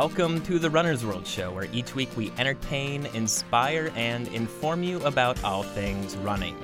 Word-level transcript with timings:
Welcome 0.00 0.40
to 0.44 0.58
the 0.58 0.70
Runner's 0.70 1.04
World 1.04 1.26
Show, 1.26 1.52
where 1.52 1.68
each 1.74 1.94
week 1.94 2.08
we 2.16 2.32
entertain, 2.38 3.04
inspire, 3.12 3.92
and 3.94 4.28
inform 4.28 4.82
you 4.82 4.98
about 5.04 5.44
all 5.44 5.62
things 5.62 6.16
running. 6.16 6.56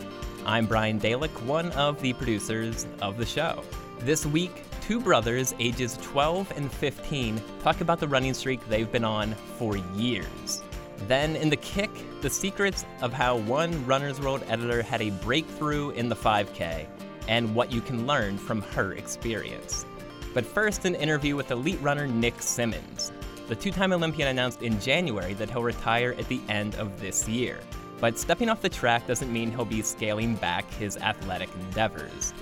I'm 0.46 0.64
Brian 0.64 0.98
Dalek, 0.98 1.42
one 1.42 1.70
of 1.72 2.00
the 2.00 2.14
producers 2.14 2.86
of 3.02 3.18
the 3.18 3.26
show. 3.26 3.62
This 3.98 4.24
week, 4.24 4.62
two 4.80 4.98
brothers, 4.98 5.54
ages 5.58 5.98
12 6.00 6.50
and 6.56 6.72
15, 6.72 7.38
talk 7.62 7.82
about 7.82 8.00
the 8.00 8.08
running 8.08 8.32
streak 8.32 8.66
they've 8.70 8.90
been 8.90 9.04
on 9.04 9.34
for 9.58 9.76
years. 9.94 10.62
Then, 11.06 11.36
in 11.36 11.50
the 11.50 11.56
kick, 11.56 11.90
the 12.22 12.30
secrets 12.30 12.86
of 13.02 13.12
how 13.12 13.36
one 13.36 13.84
Runner's 13.84 14.18
World 14.18 14.44
editor 14.48 14.80
had 14.80 15.02
a 15.02 15.10
breakthrough 15.10 15.90
in 15.90 16.08
the 16.08 16.16
5K 16.16 16.86
and 17.28 17.54
what 17.54 17.70
you 17.70 17.82
can 17.82 18.06
learn 18.06 18.38
from 18.38 18.62
her 18.62 18.94
experience. 18.94 19.84
But 20.32 20.46
first, 20.46 20.86
an 20.86 20.94
interview 20.94 21.36
with 21.36 21.50
elite 21.50 21.80
runner 21.82 22.06
Nick 22.06 22.40
Symmonds. 22.40 23.12
The 23.48 23.54
two 23.54 23.70
time 23.70 23.92
Olympian 23.92 24.26
announced 24.26 24.62
in 24.62 24.80
January 24.80 25.32
that 25.34 25.48
he'll 25.48 25.62
retire 25.62 26.16
at 26.18 26.26
the 26.28 26.40
end 26.48 26.74
of 26.76 27.00
this 27.00 27.28
year. 27.28 27.60
But 28.00 28.18
stepping 28.18 28.48
off 28.48 28.60
the 28.60 28.68
track 28.68 29.06
doesn't 29.06 29.32
mean 29.32 29.50
he'll 29.50 29.64
be 29.64 29.82
scaling 29.82 30.34
back 30.34 30.68
his 30.74 30.96
athletic 30.96 31.48
endeavors. 31.54 32.34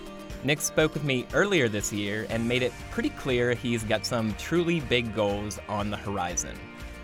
Nick 0.45 0.61
spoke 0.63 0.95
with 0.95 1.05
me 1.05 1.27
earlier 1.35 1.69
this 1.69 1.93
year 1.93 2.27
and 2.31 2.49
made 2.49 2.63
it 2.63 2.73
pretty 2.91 3.11
clear 3.11 3.55
he's 3.55 3.85
got 3.85 4.07
some 4.07 4.35
truly 4.35 4.81
big 4.81 5.15
goals 5.15 5.59
on 5.69 5.91
the 5.91 5.97
horizon. 5.97 6.59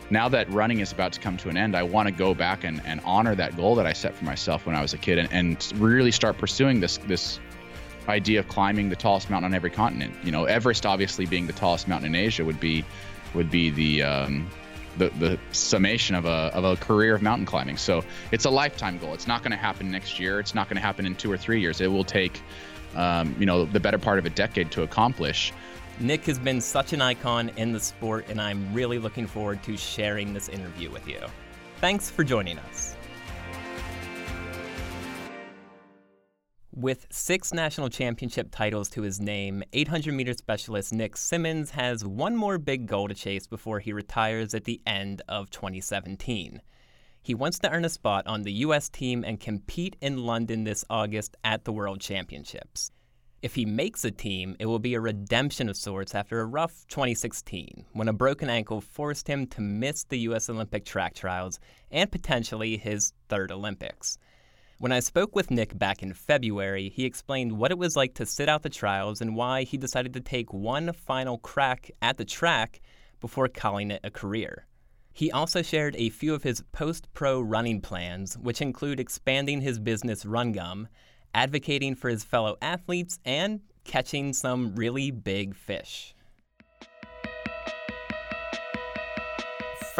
Now 0.08 0.28
that 0.30 0.50
running 0.50 0.80
is 0.80 0.92
about 0.92 1.12
to 1.12 1.20
come 1.20 1.36
to 1.36 1.50
an 1.50 1.56
end, 1.56 1.76
I 1.76 1.82
want 1.82 2.08
to 2.08 2.12
go 2.12 2.34
back 2.34 2.64
and, 2.64 2.80
and 2.84 3.00
honor 3.04 3.34
that 3.34 3.56
goal 3.56 3.74
that 3.76 3.86
I 3.86 3.92
set 3.92 4.14
for 4.14 4.24
myself 4.24 4.66
when 4.66 4.74
I 4.74 4.82
was 4.82 4.94
a 4.94 4.98
kid 4.98 5.18
and, 5.18 5.32
and 5.32 5.72
really 5.80 6.10
start 6.10 6.38
pursuing 6.38 6.80
this 6.80 6.96
this 7.06 7.38
idea 8.08 8.40
of 8.40 8.48
climbing 8.48 8.88
the 8.88 8.96
tallest 8.96 9.30
mountain 9.30 9.52
on 9.52 9.54
every 9.54 9.70
continent. 9.70 10.14
You 10.24 10.32
know, 10.32 10.46
Everest 10.46 10.84
obviously 10.84 11.26
being 11.26 11.46
the 11.46 11.52
tallest 11.52 11.86
mountain 11.86 12.14
in 12.14 12.20
Asia 12.20 12.44
would 12.44 12.58
be 12.58 12.84
would 13.34 13.50
be 13.50 13.70
the 13.70 14.02
um, 14.02 14.50
the, 14.98 15.08
the 15.18 15.38
summation 15.52 16.16
of 16.16 16.24
a, 16.24 16.50
of 16.52 16.64
a 16.64 16.76
career 16.76 17.14
of 17.14 17.22
mountain 17.22 17.46
climbing. 17.46 17.76
So 17.76 18.04
it's 18.32 18.44
a 18.44 18.50
lifetime 18.50 18.98
goal. 18.98 19.14
It's 19.14 19.28
not 19.28 19.42
going 19.42 19.52
to 19.52 19.56
happen 19.56 19.90
next 19.90 20.18
year. 20.18 20.40
It's 20.40 20.54
not 20.54 20.68
going 20.68 20.76
to 20.76 20.82
happen 20.82 21.06
in 21.06 21.14
two 21.14 21.30
or 21.30 21.36
three 21.36 21.60
years. 21.60 21.80
It 21.80 21.86
will 21.86 22.04
take 22.04 22.42
um, 22.94 23.34
you 23.38 23.46
know, 23.46 23.64
the 23.64 23.80
better 23.80 23.98
part 23.98 24.18
of 24.18 24.26
a 24.26 24.30
decade 24.30 24.70
to 24.72 24.82
accomplish. 24.82 25.52
Nick 25.98 26.24
has 26.24 26.38
been 26.38 26.60
such 26.60 26.92
an 26.92 27.02
icon 27.02 27.50
in 27.56 27.72
the 27.72 27.80
sport, 27.80 28.26
and 28.28 28.40
I'm 28.40 28.72
really 28.72 28.98
looking 28.98 29.26
forward 29.26 29.62
to 29.64 29.76
sharing 29.76 30.32
this 30.32 30.48
interview 30.48 30.90
with 30.90 31.06
you. 31.06 31.20
Thanks 31.80 32.10
for 32.10 32.24
joining 32.24 32.58
us. 32.58 32.89
With 36.72 37.08
six 37.10 37.52
national 37.52 37.88
championship 37.88 38.52
titles 38.52 38.88
to 38.90 39.02
his 39.02 39.20
name, 39.20 39.64
800 39.72 40.14
meter 40.14 40.34
specialist 40.34 40.92
Nick 40.92 41.16
Symmonds 41.16 41.72
has 41.72 42.04
one 42.04 42.36
more 42.36 42.58
big 42.58 42.86
goal 42.86 43.08
to 43.08 43.14
chase 43.14 43.48
before 43.48 43.80
he 43.80 43.92
retires 43.92 44.54
at 44.54 44.62
the 44.62 44.80
end 44.86 45.20
of 45.28 45.50
2017. 45.50 46.62
He 47.22 47.34
wants 47.34 47.58
to 47.58 47.70
earn 47.72 47.84
a 47.84 47.88
spot 47.88 48.28
on 48.28 48.42
the 48.42 48.52
U.S. 48.52 48.88
team 48.88 49.24
and 49.24 49.40
compete 49.40 49.96
in 50.00 50.24
London 50.24 50.62
this 50.62 50.84
August 50.88 51.36
at 51.42 51.64
the 51.64 51.72
World 51.72 52.00
Championships. 52.00 52.92
If 53.42 53.56
he 53.56 53.64
makes 53.64 54.04
a 54.04 54.12
team, 54.12 54.54
it 54.60 54.66
will 54.66 54.78
be 54.78 54.94
a 54.94 55.00
redemption 55.00 55.68
of 55.68 55.76
sorts 55.76 56.14
after 56.14 56.40
a 56.40 56.46
rough 56.46 56.86
2016 56.86 57.86
when 57.94 58.06
a 58.06 58.12
broken 58.12 58.48
ankle 58.48 58.80
forced 58.80 59.26
him 59.26 59.48
to 59.48 59.60
miss 59.60 60.04
the 60.04 60.20
U.S. 60.20 60.48
Olympic 60.48 60.84
track 60.84 61.14
trials 61.14 61.58
and 61.90 62.12
potentially 62.12 62.76
his 62.76 63.12
third 63.28 63.50
Olympics. 63.50 64.18
When 64.80 64.92
I 64.92 65.00
spoke 65.00 65.36
with 65.36 65.50
Nick 65.50 65.78
back 65.78 66.02
in 66.02 66.14
February, 66.14 66.88
he 66.88 67.04
explained 67.04 67.58
what 67.58 67.70
it 67.70 67.76
was 67.76 67.96
like 67.96 68.14
to 68.14 68.24
sit 68.24 68.48
out 68.48 68.62
the 68.62 68.70
trials 68.70 69.20
and 69.20 69.36
why 69.36 69.64
he 69.64 69.76
decided 69.76 70.14
to 70.14 70.22
take 70.22 70.54
one 70.54 70.94
final 70.94 71.36
crack 71.36 71.90
at 72.00 72.16
the 72.16 72.24
track 72.24 72.80
before 73.20 73.46
calling 73.48 73.90
it 73.90 74.00
a 74.02 74.10
career. 74.10 74.66
He 75.12 75.30
also 75.30 75.60
shared 75.60 75.96
a 75.96 76.08
few 76.08 76.32
of 76.32 76.44
his 76.44 76.62
post 76.72 77.12
pro 77.12 77.42
running 77.42 77.82
plans, 77.82 78.38
which 78.38 78.62
include 78.62 79.00
expanding 79.00 79.60
his 79.60 79.78
business 79.78 80.24
Run 80.24 80.52
Gum, 80.52 80.88
advocating 81.34 81.94
for 81.94 82.08
his 82.08 82.24
fellow 82.24 82.56
athletes, 82.62 83.18
and 83.22 83.60
catching 83.84 84.32
some 84.32 84.74
really 84.74 85.10
big 85.10 85.54
fish. 85.54 86.14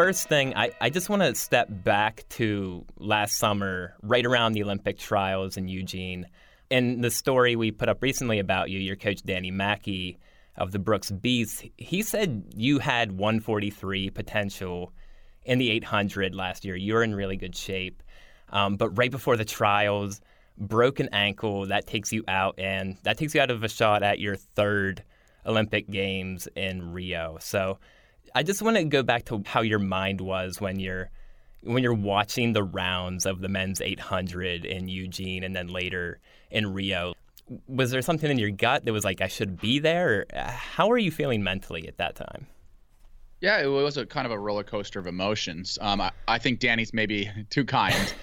First 0.03 0.29
thing, 0.29 0.55
I, 0.55 0.71
I 0.81 0.89
just 0.89 1.09
want 1.09 1.21
to 1.21 1.35
step 1.35 1.67
back 1.69 2.25
to 2.29 2.83
last 2.97 3.37
summer, 3.37 3.93
right 4.01 4.25
around 4.25 4.53
the 4.53 4.63
Olympic 4.63 4.97
trials 4.97 5.57
in 5.57 5.67
Eugene. 5.67 6.25
And 6.71 7.03
the 7.03 7.11
story 7.11 7.55
we 7.55 7.69
put 7.69 7.87
up 7.87 8.01
recently 8.01 8.39
about 8.39 8.71
you, 8.71 8.79
your 8.79 8.95
coach 8.95 9.21
Danny 9.21 9.51
Mackey 9.51 10.17
of 10.57 10.71
the 10.71 10.79
Brooks 10.79 11.11
Beasts, 11.11 11.61
he 11.77 12.01
said 12.01 12.45
you 12.55 12.79
had 12.79 13.11
143 13.11 14.09
potential 14.09 14.91
in 15.43 15.59
the 15.59 15.69
800 15.69 16.33
last 16.33 16.65
year. 16.65 16.75
You're 16.75 17.03
in 17.03 17.13
really 17.13 17.37
good 17.37 17.55
shape. 17.55 18.01
Um, 18.49 18.77
but 18.77 18.97
right 18.97 19.11
before 19.11 19.37
the 19.37 19.45
trials, 19.45 20.19
broken 20.57 21.09
ankle, 21.11 21.67
that 21.67 21.85
takes 21.85 22.11
you 22.11 22.23
out, 22.27 22.55
and 22.57 22.97
that 23.03 23.19
takes 23.19 23.35
you 23.35 23.41
out 23.41 23.51
of 23.51 23.63
a 23.63 23.69
shot 23.69 24.01
at 24.01 24.17
your 24.17 24.35
third 24.35 25.03
Olympic 25.45 25.87
Games 25.91 26.47
in 26.55 26.91
Rio. 26.91 27.37
So 27.39 27.77
I 28.33 28.43
just 28.43 28.61
want 28.61 28.77
to 28.77 28.83
go 28.83 29.03
back 29.03 29.25
to 29.25 29.43
how 29.45 29.61
your 29.61 29.79
mind 29.79 30.21
was 30.21 30.61
when 30.61 30.79
you're 30.79 31.09
when 31.63 31.83
you're 31.83 31.93
watching 31.93 32.53
the 32.53 32.63
rounds 32.63 33.25
of 33.25 33.39
the 33.39 33.47
men's 33.47 33.81
800 33.81 34.65
in 34.65 34.87
Eugene 34.87 35.43
and 35.43 35.55
then 35.55 35.67
later 35.67 36.19
in 36.49 36.73
Rio. 36.73 37.13
Was 37.67 37.91
there 37.91 38.01
something 38.01 38.31
in 38.31 38.39
your 38.39 38.49
gut 38.49 38.85
that 38.85 38.93
was 38.93 39.03
like, 39.03 39.21
I 39.21 39.27
should 39.27 39.61
be 39.61 39.77
there? 39.77 40.25
Uh, 40.33 40.49
how 40.49 40.89
are 40.89 40.97
you 40.97 41.11
feeling 41.11 41.43
mentally 41.43 41.87
at 41.87 41.97
that 41.97 42.15
time? 42.15 42.47
Yeah, 43.41 43.59
it 43.61 43.67
was 43.67 43.97
a 43.97 44.05
kind 44.05 44.25
of 44.25 44.31
a 44.31 44.39
roller 44.39 44.63
coaster 44.63 44.99
of 44.99 45.07
emotions. 45.07 45.77
Um, 45.81 46.01
I, 46.01 46.11
I 46.27 46.39
think 46.39 46.59
Danny's 46.59 46.93
maybe 46.93 47.29
too 47.49 47.65
kind. 47.65 48.13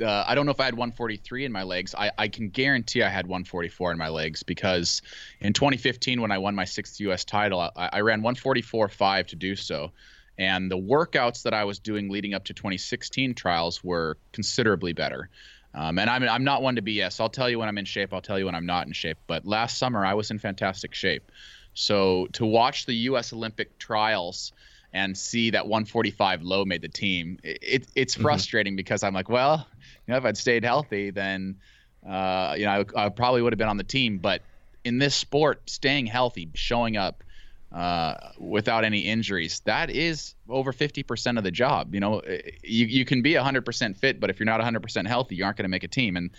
Uh, 0.00 0.24
I 0.26 0.34
don't 0.34 0.46
know 0.46 0.52
if 0.52 0.60
I 0.60 0.64
had 0.64 0.74
143 0.74 1.44
in 1.44 1.52
my 1.52 1.62
legs. 1.64 1.94
I, 1.96 2.10
I 2.16 2.28
can 2.28 2.48
guarantee 2.48 3.02
I 3.02 3.08
had 3.08 3.26
144 3.26 3.92
in 3.92 3.98
my 3.98 4.08
legs 4.08 4.42
because 4.42 5.02
in 5.40 5.52
2015, 5.52 6.20
when 6.20 6.30
I 6.30 6.38
won 6.38 6.54
my 6.54 6.64
sixth 6.64 7.00
U.S. 7.00 7.24
title, 7.24 7.60
I, 7.60 7.90
I 7.92 8.00
ran 8.00 8.22
144.5 8.22 9.26
to 9.28 9.36
do 9.36 9.56
so. 9.56 9.92
And 10.38 10.70
the 10.70 10.78
workouts 10.78 11.42
that 11.42 11.54
I 11.54 11.64
was 11.64 11.78
doing 11.78 12.08
leading 12.08 12.34
up 12.34 12.44
to 12.44 12.54
2016 12.54 13.34
trials 13.34 13.84
were 13.84 14.16
considerably 14.32 14.92
better. 14.92 15.28
Um, 15.74 15.98
and 15.98 16.08
I'm, 16.08 16.22
I'm 16.24 16.44
not 16.44 16.62
one 16.62 16.76
to 16.76 16.82
BS. 16.82 17.20
I'll 17.20 17.28
tell 17.28 17.48
you 17.48 17.58
when 17.58 17.68
I'm 17.68 17.78
in 17.78 17.84
shape. 17.84 18.12
I'll 18.12 18.22
tell 18.22 18.38
you 18.38 18.46
when 18.46 18.54
I'm 18.54 18.66
not 18.66 18.86
in 18.86 18.92
shape. 18.92 19.18
But 19.26 19.46
last 19.46 19.78
summer, 19.78 20.04
I 20.04 20.14
was 20.14 20.30
in 20.30 20.38
fantastic 20.38 20.94
shape. 20.94 21.30
So 21.74 22.28
to 22.32 22.44
watch 22.44 22.86
the 22.86 22.94
U.S. 22.94 23.32
Olympic 23.32 23.78
trials 23.78 24.52
and 24.92 25.16
see 25.16 25.50
that 25.50 25.66
145 25.66 26.42
low 26.42 26.64
made 26.64 26.82
the 26.82 26.88
team, 26.88 27.38
it, 27.42 27.86
it's 27.94 28.14
mm-hmm. 28.14 28.22
frustrating 28.22 28.76
because 28.76 29.02
I'm 29.02 29.14
like, 29.14 29.28
well, 29.28 29.66
you 30.06 30.12
know, 30.12 30.18
if 30.18 30.24
I'd 30.24 30.36
stayed 30.36 30.64
healthy, 30.64 31.10
then 31.10 31.56
uh, 32.06 32.54
you 32.58 32.66
know 32.66 32.84
I, 32.96 33.06
I, 33.06 33.08
probably 33.08 33.42
would 33.42 33.52
have 33.52 33.58
been 33.58 33.68
on 33.68 33.76
the 33.76 33.84
team. 33.84 34.18
But 34.18 34.42
in 34.84 34.98
this 34.98 35.14
sport, 35.14 35.62
staying 35.70 36.06
healthy, 36.06 36.48
showing 36.54 36.96
up 36.96 37.22
uh, 37.72 38.14
without 38.38 38.84
any 38.84 39.00
injuries, 39.00 39.60
that 39.60 39.88
is 39.88 40.34
over 40.48 40.72
50% 40.72 41.38
of 41.38 41.44
the 41.44 41.50
job. 41.50 41.94
You 41.94 42.00
know, 42.00 42.22
you 42.62 42.86
you 42.86 43.04
can 43.04 43.22
be 43.22 43.34
100% 43.34 43.96
fit, 43.96 44.20
but 44.20 44.30
if 44.30 44.40
you're 44.40 44.46
not 44.46 44.60
100% 44.60 45.06
healthy, 45.06 45.36
you 45.36 45.44
aren't 45.44 45.56
going 45.56 45.64
to 45.64 45.70
make 45.70 45.84
a 45.84 45.88
team. 45.88 46.16
And 46.16 46.30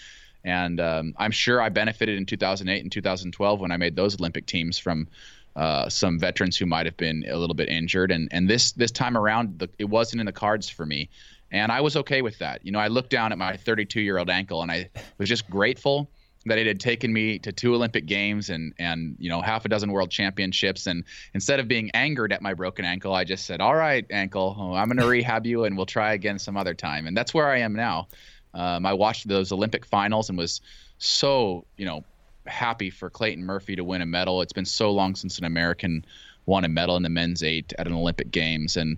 and 0.44 0.80
um, 0.81 1.16
I'm 1.18 1.31
sure 1.31 1.62
I 1.62 1.69
benefited 1.69 2.18
in 2.18 2.25
2008 2.25 2.81
and 2.81 2.92
2012 2.92 3.59
when 3.62 3.72
I 3.72 3.78
made 3.78 3.96
those 3.96 4.19
Olympic 4.19 4.46
teams 4.46 4.78
from 4.78 5.08
uh, 5.56 5.90
some 5.90 6.19
veterans 6.19 6.58
who 6.58 6.66
might 6.66 6.86
have 6.86 6.97
been 6.97 7.24
a 7.30 7.38
little 7.38 7.56
bit 7.56 7.69
injured. 7.69 8.12
And 8.12 8.28
and 8.31 8.50
this 8.50 8.72
this 8.74 8.91
time 8.91 9.18
around, 9.18 9.59
the, 9.59 9.69
it 9.78 9.86
wasn't 9.86 10.19
in 10.19 10.25
the 10.25 10.31
cards 10.31 10.69
for 10.69 10.86
me, 10.86 11.09
and 11.52 11.72
I 11.72 11.81
was 11.81 11.96
okay 11.97 12.22
with 12.22 12.40
that. 12.40 12.66
You 12.66 12.72
know, 12.72 12.80
I 12.80 12.88
looked 12.88 13.09
down 13.09 13.31
at 13.31 13.38
my 13.38 13.58
32 13.58 14.02
year 14.02 14.18
old 14.18 14.30
ankle, 14.30 14.62
and 14.62 14.72
I 14.72 14.90
was 15.18 15.30
just 15.30 15.50
grateful 15.50 16.09
that 16.46 16.58
it 16.58 16.68
had 16.68 16.80
taken 16.80 17.13
me 17.13 17.40
to 17.40 17.53
two 17.53 17.74
Olympic 17.74 18.06
games 18.06 18.50
and 18.50 18.74
and 18.78 19.16
you 19.18 19.30
know 19.30 19.42
half 19.42 19.63
a 19.63 19.69
dozen 19.69 19.92
world 19.92 20.12
championships 20.12 20.88
and 20.88 21.06
instead 21.34 21.62
of 21.62 21.69
being 21.69 21.90
angered 21.92 22.33
at 22.33 22.42
my 22.42 22.54
broken 22.54 22.83
ankle 22.83 23.13
I 23.13 23.24
just 23.24 23.45
said 23.45 23.62
all 23.62 23.74
right 23.74 24.06
ankle 24.10 24.57
I'm 24.75 24.89
going 24.89 24.98
to 24.98 25.07
rehab 25.07 25.45
you 25.45 25.63
and 25.63 25.77
we'll 25.77 25.86
try 25.86 26.12
again 26.12 26.38
some 26.38 26.57
other 26.57 26.74
time 26.74 27.07
and 27.07 27.16
that's 27.16 27.33
where 27.33 27.50
I 27.50 27.60
am 27.60 27.72
now 27.72 28.10
um, 28.54 28.86
I 28.86 28.94
watched 28.94 29.27
those 29.27 29.51
Olympic 29.51 29.86
finals 29.86 30.30
and 30.30 30.38
was 30.38 30.62
so, 30.98 31.66
you 31.77 31.86
know, 31.86 32.04
happy 32.45 32.90
for 32.90 33.10
Clayton 33.10 33.44
Murphy 33.44 33.75
to 33.75 33.84
win 33.84 34.01
a 34.01 34.06
medal. 34.06 34.42
It's 34.42 34.54
been 34.54 34.66
so 34.66 34.92
long 34.92 35.16
since 35.16 35.38
an 35.38 35.45
American 35.45 36.06
won 36.45 36.66
a 36.66 36.69
medal 36.69 36.98
in 36.98 37.04
the 37.04 37.10
men's 37.10 37.44
eight 37.44 37.74
at 37.78 37.88
an 37.88 37.94
Olympic 37.94 38.31
Games, 38.31 38.78
and 38.78 38.98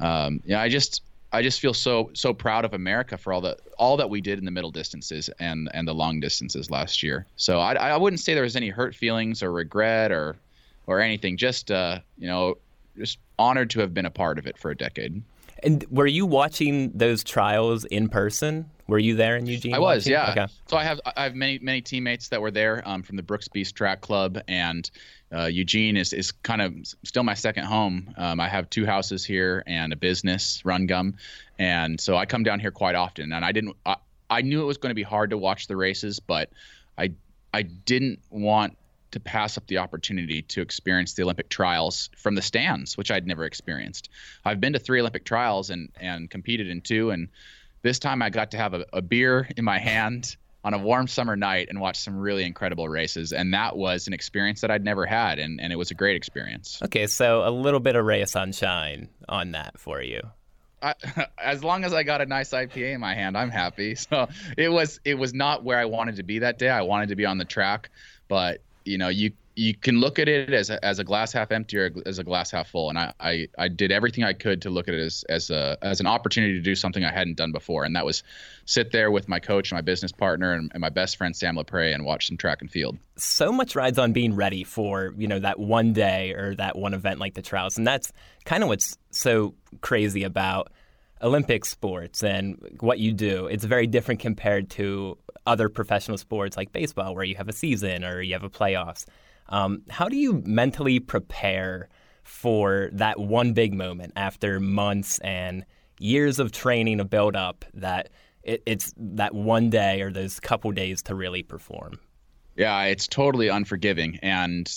um, 0.00 0.40
yeah, 0.44 0.60
I 0.60 0.68
just 0.68 1.02
I 1.32 1.42
just 1.42 1.60
feel 1.60 1.74
so 1.74 2.10
so 2.14 2.32
proud 2.32 2.64
of 2.64 2.72
America 2.72 3.18
for 3.18 3.32
all 3.32 3.40
the 3.40 3.58
all 3.78 3.96
that 3.98 4.08
we 4.08 4.20
did 4.20 4.38
in 4.38 4.44
the 4.44 4.50
middle 4.50 4.70
distances 4.70 5.28
and 5.38 5.68
and 5.74 5.86
the 5.86 5.94
long 5.94 6.20
distances 6.20 6.70
last 6.70 7.02
year. 7.02 7.26
So 7.36 7.60
I 7.60 7.74
I 7.74 7.96
wouldn't 7.96 8.20
say 8.20 8.34
there 8.34 8.42
was 8.42 8.56
any 8.56 8.68
hurt 8.68 8.94
feelings 8.94 9.42
or 9.42 9.52
regret 9.52 10.12
or 10.12 10.36
or 10.86 11.00
anything. 11.00 11.36
Just 11.36 11.70
uh, 11.70 12.00
you 12.18 12.28
know, 12.28 12.56
just 12.96 13.18
honored 13.38 13.70
to 13.70 13.80
have 13.80 13.92
been 13.92 14.06
a 14.06 14.10
part 14.10 14.38
of 14.38 14.46
it 14.46 14.56
for 14.56 14.70
a 14.70 14.76
decade. 14.76 15.22
And 15.62 15.84
were 15.90 16.06
you 16.06 16.26
watching 16.26 16.92
those 16.92 17.24
trials 17.24 17.84
in 17.86 18.08
person? 18.08 18.70
Were 18.88 18.98
you 18.98 19.16
there 19.16 19.36
in 19.36 19.46
Eugene? 19.46 19.74
I 19.74 19.78
was, 19.78 20.04
watching? 20.04 20.12
yeah. 20.12 20.30
Okay. 20.30 20.46
So 20.66 20.76
I 20.76 20.84
have 20.84 21.00
I 21.16 21.24
have 21.24 21.34
many 21.34 21.58
many 21.58 21.80
teammates 21.80 22.28
that 22.28 22.40
were 22.40 22.50
there 22.52 22.82
um, 22.86 23.02
from 23.02 23.16
the 23.16 23.22
Brooks 23.22 23.48
Beast 23.48 23.74
Track 23.74 24.00
Club, 24.00 24.38
and 24.46 24.88
uh, 25.34 25.46
Eugene 25.46 25.96
is 25.96 26.12
is 26.12 26.30
kind 26.30 26.62
of 26.62 26.74
still 27.02 27.24
my 27.24 27.34
second 27.34 27.64
home. 27.64 28.14
Um, 28.16 28.38
I 28.38 28.48
have 28.48 28.70
two 28.70 28.86
houses 28.86 29.24
here 29.24 29.64
and 29.66 29.92
a 29.92 29.96
business, 29.96 30.64
Run 30.64 30.86
Gum, 30.86 31.14
and 31.58 32.00
so 32.00 32.16
I 32.16 32.26
come 32.26 32.44
down 32.44 32.60
here 32.60 32.70
quite 32.70 32.94
often. 32.94 33.32
And 33.32 33.44
I 33.44 33.50
didn't 33.50 33.76
I, 33.84 33.96
I 34.30 34.42
knew 34.42 34.62
it 34.62 34.66
was 34.66 34.76
going 34.76 34.90
to 34.90 34.94
be 34.94 35.02
hard 35.02 35.30
to 35.30 35.38
watch 35.38 35.66
the 35.66 35.76
races, 35.76 36.20
but 36.20 36.50
I 36.96 37.12
I 37.52 37.62
didn't 37.62 38.20
want 38.30 38.76
to 39.12 39.20
pass 39.20 39.56
up 39.56 39.66
the 39.66 39.78
opportunity 39.78 40.42
to 40.42 40.60
experience 40.60 41.14
the 41.14 41.22
Olympic 41.22 41.48
trials 41.48 42.10
from 42.16 42.34
the 42.34 42.42
stands, 42.42 42.96
which 42.96 43.10
I'd 43.10 43.26
never 43.26 43.44
experienced. 43.44 44.08
I've 44.44 44.60
been 44.60 44.72
to 44.72 44.78
three 44.78 45.00
Olympic 45.00 45.24
trials 45.24 45.70
and 45.70 45.90
and 46.00 46.30
competed 46.30 46.68
in 46.68 46.80
two, 46.80 47.10
and 47.10 47.28
this 47.82 47.98
time 47.98 48.22
I 48.22 48.30
got 48.30 48.50
to 48.52 48.56
have 48.56 48.74
a, 48.74 48.84
a 48.92 49.02
beer 49.02 49.48
in 49.56 49.64
my 49.64 49.78
hand 49.78 50.36
on 50.64 50.74
a 50.74 50.78
warm 50.78 51.06
summer 51.06 51.36
night 51.36 51.68
and 51.70 51.80
watch 51.80 51.98
some 52.00 52.16
really 52.16 52.44
incredible 52.44 52.88
races, 52.88 53.32
and 53.32 53.54
that 53.54 53.76
was 53.76 54.08
an 54.08 54.12
experience 54.12 54.62
that 54.62 54.70
I'd 54.70 54.84
never 54.84 55.06
had, 55.06 55.38
and 55.38 55.60
and 55.60 55.72
it 55.72 55.76
was 55.76 55.90
a 55.90 55.94
great 55.94 56.16
experience. 56.16 56.80
Okay, 56.84 57.06
so 57.06 57.46
a 57.46 57.50
little 57.50 57.80
bit 57.80 57.94
of 57.96 58.04
ray 58.04 58.22
of 58.22 58.28
sunshine 58.28 59.08
on 59.28 59.52
that 59.52 59.78
for 59.78 60.02
you. 60.02 60.22
I, 60.82 60.94
as 61.38 61.62
long 61.64 61.84
as 61.84 61.92
I 61.92 62.02
got 62.02 62.20
a 62.20 62.26
nice 62.26 62.50
IPA 62.50 62.94
in 62.94 63.00
my 63.00 63.14
hand, 63.14 63.36
I'm 63.36 63.50
happy. 63.50 63.96
So 64.06 64.28
it 64.56 64.68
was 64.68 65.00
it 65.04 65.14
was 65.14 65.34
not 65.34 65.64
where 65.64 65.78
I 65.78 65.84
wanted 65.84 66.16
to 66.16 66.22
be 66.22 66.40
that 66.40 66.58
day. 66.58 66.68
I 66.68 66.82
wanted 66.82 67.08
to 67.10 67.16
be 67.16 67.26
on 67.26 67.38
the 67.38 67.44
track, 67.44 67.90
but 68.28 68.60
you 68.86 68.98
know 68.98 69.08
you 69.08 69.32
you 69.56 69.74
can 69.74 70.00
look 70.00 70.18
at 70.18 70.28
it 70.28 70.52
as 70.52 70.68
a, 70.68 70.84
as 70.84 70.98
a 70.98 71.04
glass 71.04 71.32
half 71.32 71.50
empty 71.50 71.78
or 71.78 71.90
as 72.04 72.18
a 72.18 72.24
glass 72.24 72.50
half 72.50 72.68
full. 72.68 72.90
And 72.90 72.98
I, 72.98 73.14
I, 73.18 73.48
I 73.56 73.68
did 73.68 73.90
everything 73.90 74.22
I 74.22 74.34
could 74.34 74.60
to 74.62 74.70
look 74.70 74.86
at 74.86 74.92
it 74.92 75.00
as, 75.00 75.24
as 75.30 75.48
a 75.48 75.78
as 75.80 75.98
an 75.98 76.06
opportunity 76.06 76.52
to 76.52 76.60
do 76.60 76.74
something 76.74 77.02
I 77.02 77.10
hadn't 77.10 77.38
done 77.38 77.52
before, 77.52 77.84
and 77.84 77.96
that 77.96 78.04
was 78.04 78.22
sit 78.66 78.92
there 78.92 79.10
with 79.10 79.28
my 79.28 79.40
coach, 79.40 79.72
my 79.72 79.80
business 79.80 80.12
partner, 80.12 80.52
and, 80.52 80.70
and 80.74 80.80
my 80.80 80.90
best 80.90 81.16
friend 81.16 81.34
Sam 81.34 81.56
Lapray 81.56 81.94
and 81.94 82.04
watch 82.04 82.28
some 82.28 82.36
track 82.36 82.60
and 82.60 82.70
field. 82.70 82.98
So 83.16 83.50
much 83.50 83.74
rides 83.74 83.98
on 83.98 84.12
being 84.12 84.36
ready 84.36 84.62
for 84.62 85.14
you 85.16 85.26
know 85.26 85.38
that 85.38 85.58
one 85.58 85.94
day 85.94 86.32
or 86.32 86.54
that 86.56 86.76
one 86.76 86.92
event 86.92 87.18
like 87.18 87.34
the 87.34 87.42
trials, 87.42 87.78
and 87.78 87.86
that's 87.86 88.12
kind 88.44 88.62
of 88.62 88.68
what's 88.68 88.98
so 89.10 89.54
crazy 89.80 90.22
about 90.22 90.70
Olympic 91.22 91.64
sports 91.64 92.22
and 92.22 92.56
what 92.80 92.98
you 92.98 93.12
do. 93.12 93.46
It's 93.46 93.64
very 93.64 93.86
different 93.86 94.20
compared 94.20 94.70
to 94.70 95.18
other 95.46 95.68
professional 95.68 96.18
sports 96.18 96.56
like 96.56 96.72
baseball, 96.72 97.14
where 97.14 97.24
you 97.24 97.36
have 97.36 97.48
a 97.48 97.52
season 97.52 98.04
or 98.04 98.20
you 98.20 98.34
have 98.34 98.44
a 98.44 98.50
playoffs. 98.50 99.06
Um, 99.48 99.82
how 99.88 100.08
do 100.08 100.16
you 100.16 100.42
mentally 100.44 100.98
prepare 101.00 101.88
for 102.22 102.90
that 102.92 103.18
one 103.20 103.52
big 103.52 103.72
moment 103.72 104.12
after 104.16 104.58
months 104.58 105.18
and 105.20 105.64
years 106.00 106.38
of 106.38 106.52
training, 106.52 107.00
of 107.00 107.08
build 107.08 107.36
up, 107.36 107.64
that 107.74 108.10
it, 108.42 108.62
it's 108.66 108.92
that 108.96 109.34
one 109.34 109.70
day 109.70 110.02
or 110.02 110.10
those 110.10 110.40
couple 110.40 110.72
days 110.72 111.02
to 111.02 111.14
really 111.14 111.42
perform? 111.42 111.98
Yeah, 112.56 112.84
it's 112.84 113.06
totally 113.06 113.48
unforgiving. 113.48 114.18
And, 114.22 114.68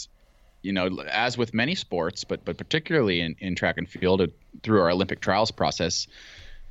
you 0.61 0.73
know, 0.73 0.99
as 1.09 1.37
with 1.37 1.53
many 1.53 1.75
sports, 1.75 2.23
but, 2.23 2.43
but 2.45 2.57
particularly 2.57 3.21
in, 3.21 3.35
in 3.39 3.55
track 3.55 3.77
and 3.77 3.89
field 3.89 4.21
uh, 4.21 4.27
through 4.63 4.81
our 4.81 4.89
Olympic 4.89 5.21
trials 5.21 5.51
process, 5.51 6.07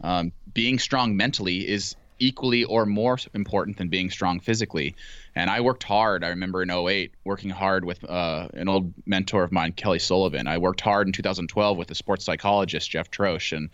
um, 0.02 0.32
being 0.52 0.79
strong 0.79 1.17
mentally 1.17 1.69
is 1.69 1.96
equally 2.19 2.64
or 2.64 2.85
more 2.85 3.19
important 3.35 3.76
than 3.76 3.88
being 3.88 4.11
strong 4.11 4.40
physically. 4.40 4.96
And 5.35 5.49
I 5.49 5.61
worked 5.61 5.85
hard. 5.85 6.25
I 6.25 6.29
remember 6.29 6.62
in 6.62 6.70
08 6.70 7.12
working 7.25 7.50
hard 7.50 7.85
with 7.85 8.05
uh, 8.05 8.49
an 8.55 8.69
old 8.69 8.93
mentor 9.06 9.44
of 9.44 9.52
mine, 9.52 9.73
Kelly 9.73 10.00
Sullivan. 10.00 10.46
I 10.46 10.58
worked 10.58 10.81
hard 10.81 11.06
in 11.06 11.12
2012 11.12 11.79
with 11.79 11.91
a 11.91 11.94
sports 11.94 12.25
psychologist, 12.25 12.91
Jeff 12.91 13.11
Troche. 13.11 13.56
And 13.56 13.70